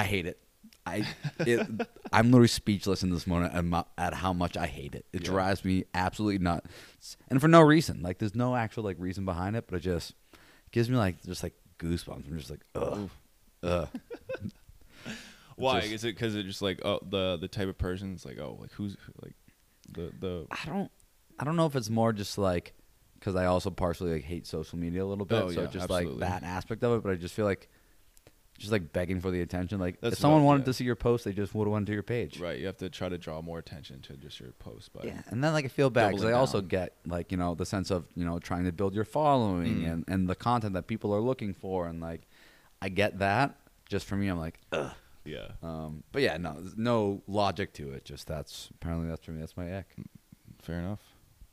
I 0.00 0.04
hate 0.04 0.26
it. 0.26 0.38
I 0.86 1.06
it, 1.40 1.66
I'm 2.12 2.26
literally 2.30 2.48
speechless 2.48 3.02
in 3.02 3.10
this 3.10 3.26
moment 3.26 3.52
at, 3.98 4.14
how 4.14 4.32
much 4.32 4.56
I 4.56 4.66
hate 4.66 4.94
it. 4.94 5.04
It 5.12 5.22
Yeah. 5.22 5.30
drives 5.30 5.64
me 5.64 5.84
absolutely 5.94 6.38
nuts, 6.38 7.16
and 7.28 7.40
for 7.40 7.48
no 7.48 7.60
reason. 7.60 8.02
Like 8.02 8.18
there's 8.18 8.34
no 8.34 8.56
actual 8.56 8.84
like 8.84 8.96
reason 8.98 9.24
behind 9.24 9.56
it, 9.56 9.64
but 9.68 9.76
it 9.76 9.80
just 9.80 10.14
gives 10.72 10.88
me 10.88 10.96
like 10.96 11.22
just 11.24 11.42
like 11.42 11.54
goosebumps. 11.78 12.26
I'm 12.28 12.38
just 12.38 12.50
like 12.50 12.60
ugh, 12.74 13.10
ugh. 13.62 13.88
Why? 15.56 15.80
just- 15.80 15.92
is 15.92 16.04
it 16.04 16.14
because 16.14 16.34
it 16.34 16.44
just 16.44 16.62
like 16.62 16.80
oh 16.84 17.00
the 17.08 17.36
the 17.38 17.48
type 17.48 17.68
of 17.68 17.76
person? 17.78 18.12
It's 18.14 18.24
like 18.24 18.38
oh 18.38 18.56
like 18.60 18.72
who's 18.72 18.96
like 19.22 19.34
the 19.92 20.10
the 20.18 20.46
I 20.50 20.66
don't 20.66 20.90
I 21.38 21.44
don't 21.44 21.56
know 21.56 21.66
if 21.66 21.76
it's 21.76 21.90
more 21.90 22.12
just 22.12 22.38
like 22.38 22.72
because 23.18 23.36
I 23.36 23.44
also 23.46 23.68
partially 23.70 24.12
like 24.14 24.24
hate 24.24 24.46
social 24.46 24.78
media 24.78 25.04
a 25.04 25.06
little 25.06 25.26
bit, 25.26 25.42
Oh, 25.42 25.50
so 25.50 25.60
yeah, 25.60 25.66
just 25.66 25.84
absolutely. 25.84 26.20
like 26.20 26.20
that 26.20 26.42
aspect 26.46 26.82
of 26.84 26.96
it. 26.98 27.02
But 27.02 27.12
I 27.12 27.16
just 27.16 27.34
feel 27.34 27.44
like 27.44 27.68
just 28.60 28.70
like 28.70 28.92
begging 28.92 29.20
for 29.20 29.30
the 29.32 29.40
attention. 29.40 29.80
Like 29.80 30.00
That's 30.00 30.12
if 30.14 30.18
someone 30.20 30.42
what- 30.42 30.48
wanted 30.48 30.60
yeah. 30.60 30.64
to 30.66 30.72
see 30.74 30.84
your 30.84 30.94
post, 30.94 31.24
they 31.24 31.32
just 31.32 31.54
would 31.54 31.64
have 31.66 31.72
went 31.72 31.86
to 31.86 31.92
your 31.92 32.02
page. 32.04 32.38
right. 32.38 32.58
You 32.58 32.66
have 32.66 32.76
to 32.76 32.90
try 32.90 33.08
to 33.08 33.18
draw 33.18 33.40
more 33.42 33.58
attention 33.58 34.00
to 34.02 34.12
just 34.14 34.38
your 34.38 34.50
post. 34.52 34.90
But 34.92 35.04
Yeah, 35.04 35.22
and 35.28 35.42
then 35.42 35.52
like 35.52 35.64
I 35.64 35.68
feel 35.68 35.90
bad 35.90 36.10
because 36.10 36.24
I 36.24 36.32
also 36.32 36.60
get 36.60 36.94
like 37.06 37.32
you 37.32 37.38
know 37.38 37.54
the 37.54 37.66
sense 37.66 37.90
of 37.90 38.04
you 38.14 38.24
know 38.24 38.38
trying 38.38 38.64
to 38.64 38.72
build 38.72 38.94
your 38.94 39.04
following 39.04 39.80
Mm. 39.80 39.90
and 39.92 40.04
and 40.08 40.28
the 40.28 40.36
content 40.36 40.74
that 40.74 40.86
people 40.86 41.12
are 41.14 41.20
looking 41.20 41.54
for, 41.54 41.86
and 41.88 42.00
like 42.00 42.22
I 42.82 42.88
get 42.90 43.18
that. 43.18 43.56
Just 43.88 44.06
for 44.06 44.14
me, 44.16 44.28
I'm 44.28 44.38
like, 44.38 44.60
ugh. 44.70 44.92
yeah. 45.24 45.48
Um, 45.62 46.04
but 46.12 46.22
yeah, 46.22 46.36
no, 46.36 46.62
no 46.76 47.22
logic 47.26 47.72
to 47.74 47.90
it. 47.92 48.04
Just 48.04 48.26
that's 48.28 48.68
apparently 48.74 49.08
that's 49.08 49.24
for 49.24 49.32
me. 49.32 49.40
That's 49.40 49.56
my 49.56 49.78
ick. 49.78 49.86
Fair 50.62 50.78
enough. 50.78 51.00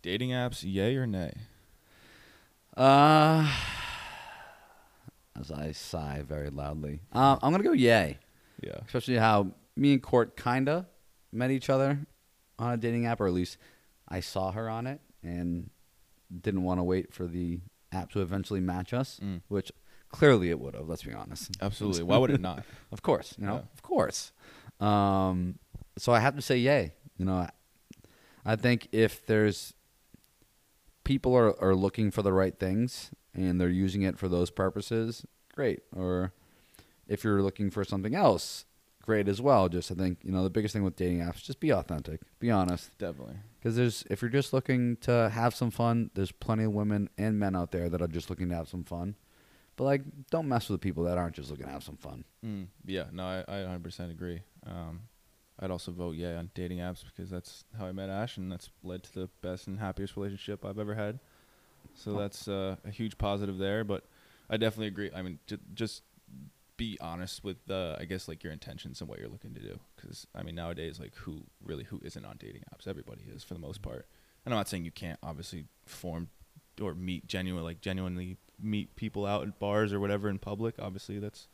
Dating 0.03 0.29
apps, 0.29 0.63
yay 0.63 0.95
or 0.97 1.07
nay? 1.07 1.33
Uh, 2.75 3.51
as 5.39 5.51
I 5.51 5.71
sigh 5.71 6.23
very 6.27 6.49
loudly, 6.49 7.01
uh, 7.13 7.37
I'm 7.41 7.51
gonna 7.51 7.63
go 7.63 7.73
yay. 7.73 8.17
Yeah. 8.61 8.79
Especially 8.85 9.17
how 9.17 9.51
me 9.75 9.93
and 9.93 10.01
Court 10.01 10.35
kinda 10.35 10.87
met 11.31 11.51
each 11.51 11.69
other 11.69 11.99
on 12.57 12.73
a 12.73 12.77
dating 12.77 13.05
app, 13.05 13.21
or 13.21 13.27
at 13.27 13.33
least 13.33 13.57
I 14.07 14.19
saw 14.19 14.51
her 14.51 14.69
on 14.69 14.87
it 14.87 14.99
and 15.21 15.69
didn't 16.41 16.63
want 16.63 16.79
to 16.79 16.83
wait 16.83 17.13
for 17.13 17.25
the 17.27 17.59
app 17.91 18.11
to 18.11 18.21
eventually 18.21 18.59
match 18.59 18.93
us, 18.93 19.19
Mm. 19.23 19.41
which 19.47 19.71
clearly 20.09 20.49
it 20.49 20.59
would 20.59 20.73
have. 20.73 20.87
Let's 20.89 21.03
be 21.03 21.13
honest. 21.13 21.55
Absolutely. 21.61 22.03
Why 22.03 22.17
would 22.17 22.31
it 22.31 22.41
not? 22.41 22.63
Of 22.91 23.01
course, 23.01 23.35
you 23.37 23.45
know, 23.45 23.55
Yeah. 23.55 23.61
of 23.73 23.81
course. 23.81 24.31
Um, 24.79 25.59
so 25.97 26.11
I 26.13 26.19
have 26.19 26.35
to 26.35 26.41
say, 26.41 26.57
yay. 26.57 26.93
You 27.17 27.25
know, 27.25 27.35
I, 27.35 27.49
I 28.45 28.55
think 28.55 28.87
if 28.91 29.25
there's 29.25 29.73
people 31.03 31.35
are, 31.35 31.59
are 31.61 31.75
looking 31.75 32.11
for 32.11 32.21
the 32.21 32.33
right 32.33 32.57
things 32.57 33.11
and 33.33 33.59
they're 33.59 33.69
using 33.69 34.01
it 34.01 34.17
for 34.17 34.27
those 34.27 34.49
purposes, 34.49 35.25
great. 35.57 35.81
Or 35.93 36.31
if 37.07 37.23
you're 37.23 37.41
looking 37.41 37.69
for 37.69 37.83
something 37.83 38.15
else, 38.15 38.65
great 39.01 39.27
as 39.27 39.41
well. 39.41 39.67
Just 39.67 39.91
I 39.91 39.95
think 39.95 40.19
you 40.23 40.31
know 40.31 40.43
the 40.43 40.49
biggest 40.49 40.73
thing 40.73 40.83
with 40.83 40.95
dating 40.95 41.19
apps, 41.19 41.43
just 41.43 41.59
be 41.59 41.71
authentic, 41.71 42.21
be 42.39 42.51
honest. 42.51 42.95
Definitely. 42.97 43.37
Because 43.59 43.75
there's 43.75 44.05
if 44.09 44.21
you're 44.21 44.29
just 44.29 44.53
looking 44.53 44.97
to 44.97 45.29
have 45.33 45.55
some 45.55 45.71
fun, 45.71 46.11
there's 46.13 46.31
plenty 46.31 46.63
of 46.63 46.71
women 46.71 47.09
and 47.17 47.39
men 47.39 47.55
out 47.55 47.71
there 47.71 47.89
that 47.89 48.01
are 48.01 48.07
just 48.07 48.29
looking 48.29 48.49
to 48.49 48.55
have 48.55 48.69
some 48.69 48.83
fun. 48.83 49.15
But 49.75 49.83
like, 49.83 50.01
don't 50.31 50.47
mess 50.47 50.69
with 50.69 50.79
the 50.79 50.85
people 50.87 51.03
that 51.03 51.17
aren't 51.17 51.35
just 51.35 51.49
looking 51.51 51.65
to 51.65 51.71
have 51.71 51.83
some 51.83 51.97
fun. 51.97 52.23
Mm, 52.43 52.67
yeah. 52.85 53.05
No, 53.11 53.23
I, 53.23 53.43
I 53.47 53.57
100% 53.59 54.09
agree. 54.09 54.41
Um, 54.65 55.01
I'd 55.59 55.69
also 55.69 55.91
vote 55.91 56.15
yay 56.15 56.35
on 56.35 56.49
dating 56.55 56.79
apps 56.79 57.03
because 57.05 57.29
that's 57.29 57.63
how 57.77 57.85
I 57.85 57.91
met 57.91 58.09
Ash, 58.09 58.37
and 58.37 58.51
that's 58.51 58.71
led 58.83 59.03
to 59.03 59.13
the 59.13 59.29
best 59.43 59.67
and 59.67 59.79
happiest 59.79 60.17
relationship 60.17 60.65
I've 60.65 60.79
ever 60.79 60.95
had. 60.95 61.19
So 61.93 62.13
that's 62.13 62.47
uh, 62.47 62.77
a 62.85 62.89
huge 62.89 63.19
positive 63.19 63.59
there. 63.59 63.83
But 63.83 64.03
I 64.49 64.57
definitely 64.57 64.87
agree. 64.87 65.11
I 65.15 65.21
mean, 65.21 65.39
j- 65.47 65.57
just 65.73 66.03
be 66.77 66.97
honest 67.01 67.43
with 67.43 67.57
uh, 67.71 67.95
I 67.99 68.05
guess 68.05 68.27
like 68.27 68.43
your 68.43 68.53
intentions 68.53 69.01
and 69.01 69.09
what 69.09 69.19
you're 69.19 69.29
looking 69.29 69.53
to 69.55 69.59
do. 69.59 69.79
Because 69.95 70.27
I 70.35 70.43
mean 70.43 70.55
nowadays, 70.55 70.99
like 70.99 71.15
who 71.15 71.43
really 71.63 71.83
who 71.85 71.99
isn't 72.03 72.23
on 72.25 72.37
dating 72.37 72.63
apps? 72.73 72.87
Everybody 72.87 73.23
is 73.35 73.43
for 73.43 73.53
the 73.55 73.59
most 73.59 73.81
part. 73.81 74.07
And 74.45 74.53
I'm 74.53 74.59
not 74.59 74.69
saying 74.69 74.85
you 74.85 74.91
can't 74.91 75.19
obviously 75.23 75.65
form 75.85 76.29
or 76.81 76.93
meet 76.93 77.27
genuine 77.27 77.63
like 77.63 77.81
genuinely 77.81 78.37
meet 78.61 78.95
people 78.95 79.25
out 79.25 79.43
at 79.43 79.59
bars 79.59 79.91
or 79.91 79.99
whatever 79.99 80.29
in 80.29 80.37
public. 80.39 80.75
Obviously, 80.79 81.19
that's 81.19 81.47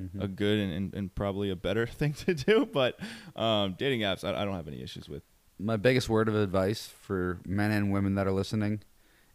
Mhm. 0.00 0.22
a 0.22 0.26
good 0.26 0.58
and, 0.58 0.72
and, 0.72 0.94
and 0.94 1.14
probably 1.14 1.50
a 1.50 1.56
better 1.56 1.86
thing 2.00 2.14
to 2.14 2.32
do. 2.32 2.64
But 2.64 2.98
um, 3.36 3.74
dating 3.76 4.00
apps, 4.00 4.24
I, 4.24 4.40
I 4.40 4.44
don't 4.46 4.54
have 4.54 4.66
any 4.66 4.80
issues 4.82 5.06
with. 5.06 5.22
my 5.58 5.76
biggest 5.76 6.08
word 6.08 6.28
of 6.28 6.34
advice 6.34 6.86
for 6.86 7.40
men 7.46 7.70
and 7.72 7.92
women 7.92 8.14
that 8.14 8.26
are 8.26 8.32
listening 8.32 8.80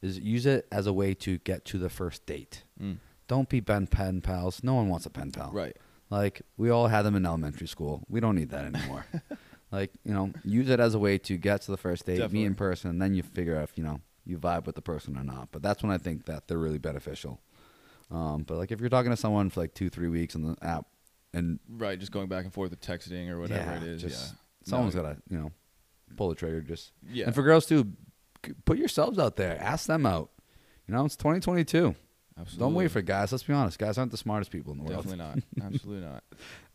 is 0.01 0.19
use 0.19 0.45
it 0.45 0.67
as 0.71 0.87
a 0.87 0.93
way 0.93 1.13
to 1.15 1.37
get 1.39 1.65
to 1.65 1.77
the 1.77 1.89
first 1.89 2.25
date. 2.25 2.63
Mm. 2.81 2.97
Don't 3.27 3.49
be 3.49 3.61
pen 3.61 3.87
pen 3.87 4.21
pals. 4.21 4.63
No 4.63 4.75
one 4.75 4.89
wants 4.89 5.05
a 5.05 5.09
pen 5.09 5.31
pal. 5.31 5.51
Right. 5.51 5.75
Like 6.09 6.41
we 6.55 6.69
all 6.69 6.87
had 6.87 7.01
them 7.03 7.15
in 7.15 7.25
elementary 7.25 7.67
school. 7.67 8.03
We 8.07 8.19
don't 8.19 8.35
need 8.35 8.49
that 8.51 8.65
anymore. 8.73 9.05
like 9.71 9.91
you 10.05 10.13
know, 10.13 10.31
use 10.45 10.69
it 10.69 10.79
as 10.79 10.93
a 10.95 10.99
way 10.99 11.17
to 11.19 11.37
get 11.37 11.61
to 11.63 11.71
the 11.71 11.77
first 11.77 12.05
date, 12.05 12.13
Definitely. 12.19 12.39
meet 12.39 12.45
in 12.45 12.55
person, 12.55 12.89
and 12.91 13.01
then 13.01 13.13
you 13.13 13.23
figure 13.23 13.57
out 13.57 13.63
if 13.63 13.77
you 13.77 13.83
know 13.83 13.99
you 14.25 14.37
vibe 14.37 14.65
with 14.65 14.75
the 14.75 14.81
person 14.81 15.17
or 15.17 15.23
not. 15.23 15.49
But 15.51 15.61
that's 15.61 15.83
when 15.83 15.91
I 15.91 15.97
think 15.97 16.25
that 16.25 16.47
they're 16.47 16.57
really 16.57 16.77
beneficial. 16.77 17.41
Um, 18.09 18.43
but 18.43 18.57
like 18.57 18.71
if 18.71 18.79
you're 18.79 18.89
talking 18.89 19.11
to 19.11 19.17
someone 19.17 19.49
for 19.49 19.59
like 19.61 19.73
two 19.73 19.89
three 19.89 20.07
weeks 20.07 20.35
on 20.35 20.43
the 20.43 20.55
app, 20.61 20.85
and 21.33 21.59
Right. 21.69 21.99
Just 21.99 22.11
going 22.13 22.27
back 22.29 22.45
and 22.45 22.53
forth 22.53 22.69
with 22.69 22.79
texting 22.79 23.29
or 23.29 23.39
whatever 23.39 23.71
Yeah, 23.71 23.77
it 23.77 23.83
is. 23.83 24.01
just- 24.01 24.33
yeah. 24.33 24.37
someone's 24.69 24.95
No, 24.95 25.01
gotta 25.01 25.17
you 25.29 25.37
know 25.37 25.51
pull 26.15 26.29
the 26.29 26.35
trigger. 26.35 26.61
Just 26.61 26.93
Yeah. 27.09 27.25
and 27.25 27.35
for 27.35 27.43
girls 27.43 27.65
too, 27.65 27.91
put 28.65 28.77
yourselves 28.77 29.19
out 29.19 29.35
there. 29.35 29.57
Ask 29.61 29.87
them 29.87 30.05
out. 30.05 30.29
You 30.87 30.93
know, 30.95 31.05
it's 31.05 31.15
2022. 31.15 31.95
Absolutely. 32.39 32.63
Don't 32.65 32.73
wait 32.75 32.91
for 32.91 33.01
guys. 33.01 33.31
Let's 33.31 33.43
be 33.43 33.53
honest. 33.53 33.79
Guys 33.79 33.97
aren't 33.97 34.11
the 34.11 34.17
smartest 34.17 34.51
people 34.51 34.71
in 34.71 34.77
the 34.79 34.83
world. 34.83 35.03
Definitely 35.05 35.25
not. 35.25 35.39
Absolutely 35.73 36.07
not. 36.07 36.23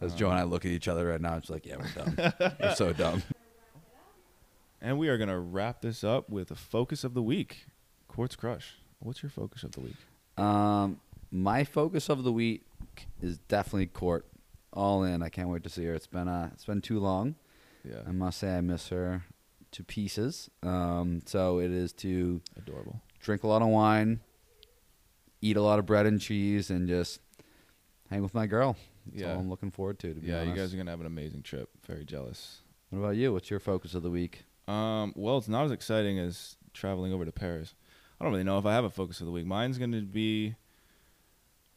As 0.00 0.12
Um, 0.12 0.18
Joe 0.18 0.30
and 0.30 0.38
I 0.38 0.42
look 0.42 0.64
at 0.64 0.72
each 0.72 0.88
other 0.88 1.06
right 1.06 1.20
now, 1.20 1.36
it's 1.36 1.48
like, 1.50 1.64
yeah, 1.66 1.76
we're 1.76 2.04
dumb. 2.04 2.32
we're 2.60 2.74
so 2.74 2.92
dumb. 2.92 3.22
And 4.80 4.98
we 4.98 5.08
are 5.08 5.16
going 5.16 5.28
to 5.28 5.38
wrap 5.38 5.80
this 5.82 6.02
up 6.02 6.28
with 6.28 6.50
a 6.50 6.56
focus 6.56 7.04
of 7.04 7.14
the 7.14 7.22
week. 7.22 7.66
Court's 8.08 8.34
Crush. 8.34 8.74
What's 8.98 9.22
your 9.22 9.30
focus 9.30 9.62
of 9.62 9.72
the 9.72 9.80
week? 9.80 9.96
Um, 10.36 11.00
my 11.30 11.64
focus 11.64 12.08
of 12.08 12.24
the 12.24 12.32
week 12.32 12.64
is 13.20 13.38
definitely 13.38 13.86
court. 13.86 14.26
All 14.72 15.04
in. 15.04 15.22
I 15.22 15.28
can't 15.28 15.48
wait 15.48 15.62
to 15.64 15.68
see 15.68 15.84
her. 15.84 15.94
It's 15.94 16.06
been 16.06 16.28
uh, 16.28 16.50
it's 16.52 16.64
been 16.64 16.80
too 16.80 16.98
long. 16.98 17.34
Yeah. 17.84 18.00
I 18.06 18.12
must 18.12 18.38
say, 18.38 18.56
I 18.56 18.60
miss 18.62 18.88
her 18.88 19.24
to 19.73 19.83
pieces. 19.85 20.49
Um, 20.62 21.23
so 21.27 21.59
it 21.59 21.70
is 21.70 21.93
to 21.95 22.41
Adorable. 22.57 23.01
drink 23.20 23.43
a 23.43 23.47
lot 23.49 23.62
of 23.62 23.68
wine, 23.68 24.20
eat 25.41 25.57
a 25.57 25.62
lot 25.62 25.79
of 25.79 25.87
bread 25.87 26.07
and 26.07 26.20
cheese, 26.20 26.70
and 26.70 26.87
just 26.89 27.20
hang 28.11 28.23
with 28.23 28.35
my 28.35 28.47
girl. 28.47 28.77
That's 29.07 29.23
Yeah. 29.23 29.33
all 29.35 29.41
I'm 29.41 29.51
looking 29.51 29.70
forward 29.70 29.99
to. 30.01 30.14
To 30.14 30.20
be 30.20 30.29
Yeah, 30.29 30.43
you 30.43 30.55
guys 30.55 30.73
are 30.73 30.77
going 30.77 30.87
to 30.87 30.93
have 30.93 31.01
an 31.01 31.07
amazing 31.07 31.43
trip. 31.43 31.68
Very 31.87 32.05
jealous. 32.05 32.61
What 32.91 32.99
about 32.99 33.16
you? 33.16 33.33
What's 33.33 33.51
your 33.51 33.59
focus 33.61 33.95
of 33.95 34.03
the 34.03 34.11
week? 34.11 34.45
Um, 34.68 35.12
well, 35.16 35.39
it's 35.39 35.49
not 35.49 35.64
as 35.64 35.73
exciting 35.73 36.18
as 36.18 36.57
traveling 36.73 37.12
over 37.12 37.25
to 37.25 37.33
Paris. 37.33 37.75
I 38.20 38.25
don't 38.25 38.33
really 38.33 38.45
know 38.45 38.59
if 38.59 38.66
I 38.66 38.73
have 38.75 38.85
a 38.85 38.91
focus 38.91 39.20
of 39.20 39.27
the 39.27 39.33
week. 39.33 39.47
Mine's 39.47 39.79
going 39.79 39.91
to 39.93 40.03
be 40.03 40.55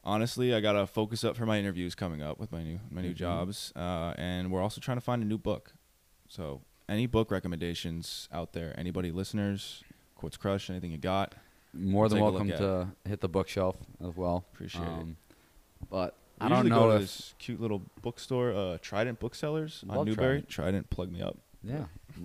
honestly, 0.04 0.54
I 0.54 0.60
got 0.60 0.72
to 0.74 0.86
focus 0.86 1.24
up 1.24 1.36
for 1.36 1.46
my 1.46 1.58
interviews 1.58 1.94
coming 1.96 2.22
up 2.22 2.38
with 2.38 2.52
my 2.52 2.62
new 2.62 2.78
my 2.90 3.02
new 3.02 3.12
Mhm. 3.12 3.16
jobs, 3.16 3.72
uh, 3.74 4.14
and 4.16 4.52
we're 4.52 4.62
also 4.62 4.80
trying 4.80 4.98
to 4.98 5.00
find 5.00 5.22
a 5.22 5.26
new 5.26 5.38
book. 5.38 5.74
So, 6.28 6.62
any 6.88 7.06
book 7.06 7.30
recommendations 7.30 8.28
out 8.32 8.52
there? 8.52 8.74
Anybody 8.78 9.10
listeners? 9.12 9.82
Court's 10.16 10.36
Crush? 10.36 10.70
Anything 10.70 10.92
you 10.92 10.98
got? 10.98 11.34
More 11.74 12.08
than 12.08 12.20
welcome 12.20 12.48
to 12.48 12.88
hit 13.06 13.20
the 13.20 13.28
bookshelf 13.28 13.76
as 14.06 14.16
well. 14.16 14.44
Appreciate 14.54 14.82
it. 14.82 14.88
Um, 14.88 15.16
But 15.90 16.16
We 16.40 16.46
I 16.46 16.48
don't 16.48 16.58
usually 16.64 16.70
know 16.70 16.86
go 16.86 16.90
to 16.90 16.94
if 16.96 17.00
this 17.02 17.34
cute 17.38 17.60
little 17.60 17.82
bookstore, 18.02 18.52
uh, 18.52 18.78
Trident 18.80 19.20
Booksellers 19.20 19.84
on 19.88 20.06
Newbury. 20.06 20.42
Trident. 20.42 20.48
Trident, 20.48 20.90
plug 20.90 21.12
me 21.12 21.20
up. 21.20 21.36
yeah, 21.62 21.84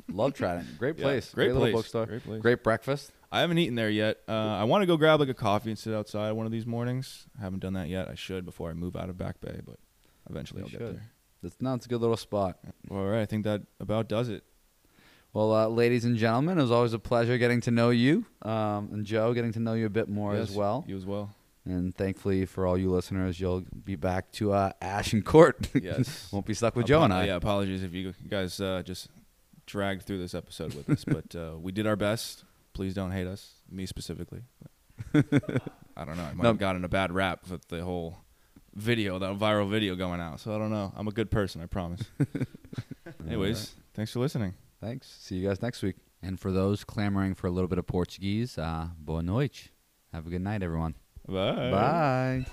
love 0.10 0.34
Trident. 0.34 0.78
Great 0.80 0.98
Yeah, 0.98 1.04
place. 1.04 1.34
great, 1.34 1.54
little 1.54 1.72
bookstore. 1.72 2.06
Great 2.06 2.24
place. 2.24 2.42
Great 2.42 2.64
breakfast. 2.64 3.12
I 3.32 3.42
haven't 3.42 3.58
eaten 3.58 3.76
there 3.76 3.90
yet. 3.90 4.20
Uh, 4.28 4.32
I 4.34 4.64
want 4.66 4.82
to 4.84 4.86
go 4.86 4.96
grab 4.98 5.20
like 5.20 5.30
a 5.30 5.34
coffee 5.34 5.70
and 5.70 5.80
sit 5.80 5.94
outside 5.94 6.32
one 6.34 6.46
of 6.46 6.52
these 6.52 6.66
mornings. 6.66 7.28
I 7.38 7.44
haven't 7.44 7.60
done 7.60 7.74
that 7.74 7.88
yet. 7.90 8.08
I 8.10 8.16
should 8.16 8.46
before 8.46 8.70
I 8.70 8.74
move 8.74 8.96
out 8.96 9.10
of 9.10 9.18
Back 9.18 9.40
Bay, 9.42 9.60
but 9.66 9.78
eventually 10.30 10.60
You 10.62 10.66
I'll 10.66 10.72
get 10.72 10.80
there. 10.80 11.12
It's 11.44 11.56
no, 11.62 11.74
it's 11.74 11.86
a 11.86 11.90
good 11.90 12.02
little 12.02 12.18
spot. 12.18 12.60
All 12.90 13.06
right, 13.06 13.22
I 13.22 13.26
think 13.26 13.44
that 13.46 13.64
about 13.80 14.08
does 14.08 14.30
it. 14.30 14.44
Well, 15.34 15.54
uh, 15.54 15.68
ladies 15.68 16.04
and 16.04 16.18
gentlemen, 16.18 16.58
it 16.58 16.62
was 16.62 16.72
always 16.72 16.92
a 16.94 17.00
pleasure 17.00 17.38
getting 17.38 17.62
to 17.62 17.72
know 17.72 17.90
you, 17.90 18.26
um, 18.42 18.90
and 18.92 19.06
Joe 19.06 19.34
getting 19.34 19.54
to 19.54 19.60
know 19.60 19.74
you 19.74 19.86
a 19.86 19.90
bit 19.90 20.10
more 20.10 20.36
as 20.36 20.52
well. 20.52 20.84
You 20.88 20.98
as 20.98 21.06
well. 21.06 21.34
And 21.64 21.96
thankfully 21.96 22.46
for 22.46 22.66
all 22.68 22.78
you 22.78 22.90
listeners, 22.92 23.40
you'll 23.40 23.64
be 23.86 23.96
back 23.96 24.32
to 24.34 24.52
uh, 24.52 24.72
Ash 24.82 25.14
and 25.14 25.24
Court. 25.24 25.70
Yes. 25.82 26.28
Won't 26.34 26.46
be 26.46 26.54
stuck 26.54 26.76
with 26.76 26.86
Joe 26.88 27.04
and 27.04 27.14
I. 27.14 27.28
Yeah, 27.28 27.36
apologies 27.36 27.82
if 27.84 27.94
you 27.94 28.14
guys 28.28 28.60
uh, 28.60 28.82
just 28.84 29.08
dragged 29.68 30.02
through 30.04 30.18
this 30.18 30.34
episode 30.34 30.74
with 30.74 30.90
us, 30.90 31.06
but 31.06 31.34
uh, 31.36 31.52
we 31.58 31.72
did 31.72 31.88
our 31.88 31.96
best. 31.96 32.44
Please 32.74 32.94
don't 32.94 33.12
hate 33.12 33.28
us, 33.28 33.52
me 33.70 33.86
specifically. 33.86 34.42
I 35.14 35.22
don't 36.04 36.18
know. 36.18 36.24
I 36.24 36.34
might 36.34 36.38
No. 36.44 36.50
have 36.50 36.58
gotten 36.60 36.84
a 36.84 36.90
bad 36.90 37.12
rap 37.14 37.48
with 37.50 37.68
the 37.70 37.84
whole 37.84 38.18
video, 38.76 39.18
that 39.20 39.38
viral 39.38 39.70
video 39.70 39.96
going 39.96 40.20
out. 40.20 40.40
So 40.42 40.54
I 40.54 40.58
don't 40.58 40.72
know. 40.72 40.92
I'm 40.96 41.08
a 41.08 41.12
good 41.12 41.30
person, 41.32 41.62
I 41.62 41.68
promise. 41.68 42.02
Anyways, 43.28 43.74
thanks 43.94 44.12
for 44.12 44.20
listening. 44.20 44.56
Thanks. 44.82 45.08
See 45.20 45.36
you 45.36 45.48
guys 45.48 45.62
next 45.62 45.84
week. 45.84 45.96
And 46.24 46.40
for 46.40 46.52
those 46.52 46.84
clamoring 46.84 47.36
for 47.36 47.48
a 47.48 47.52
little 47.52 47.68
bit 47.68 47.78
of 47.78 47.88
Portuguese, 47.88 48.58
uh, 48.58 48.88
boa 48.98 49.22
noite. 49.24 49.70
Have 50.12 50.28
a 50.28 50.30
good 50.30 50.42
night, 50.42 50.62
everyone. 50.64 50.96
Bye. 51.28 51.72
Bye. 51.72 52.46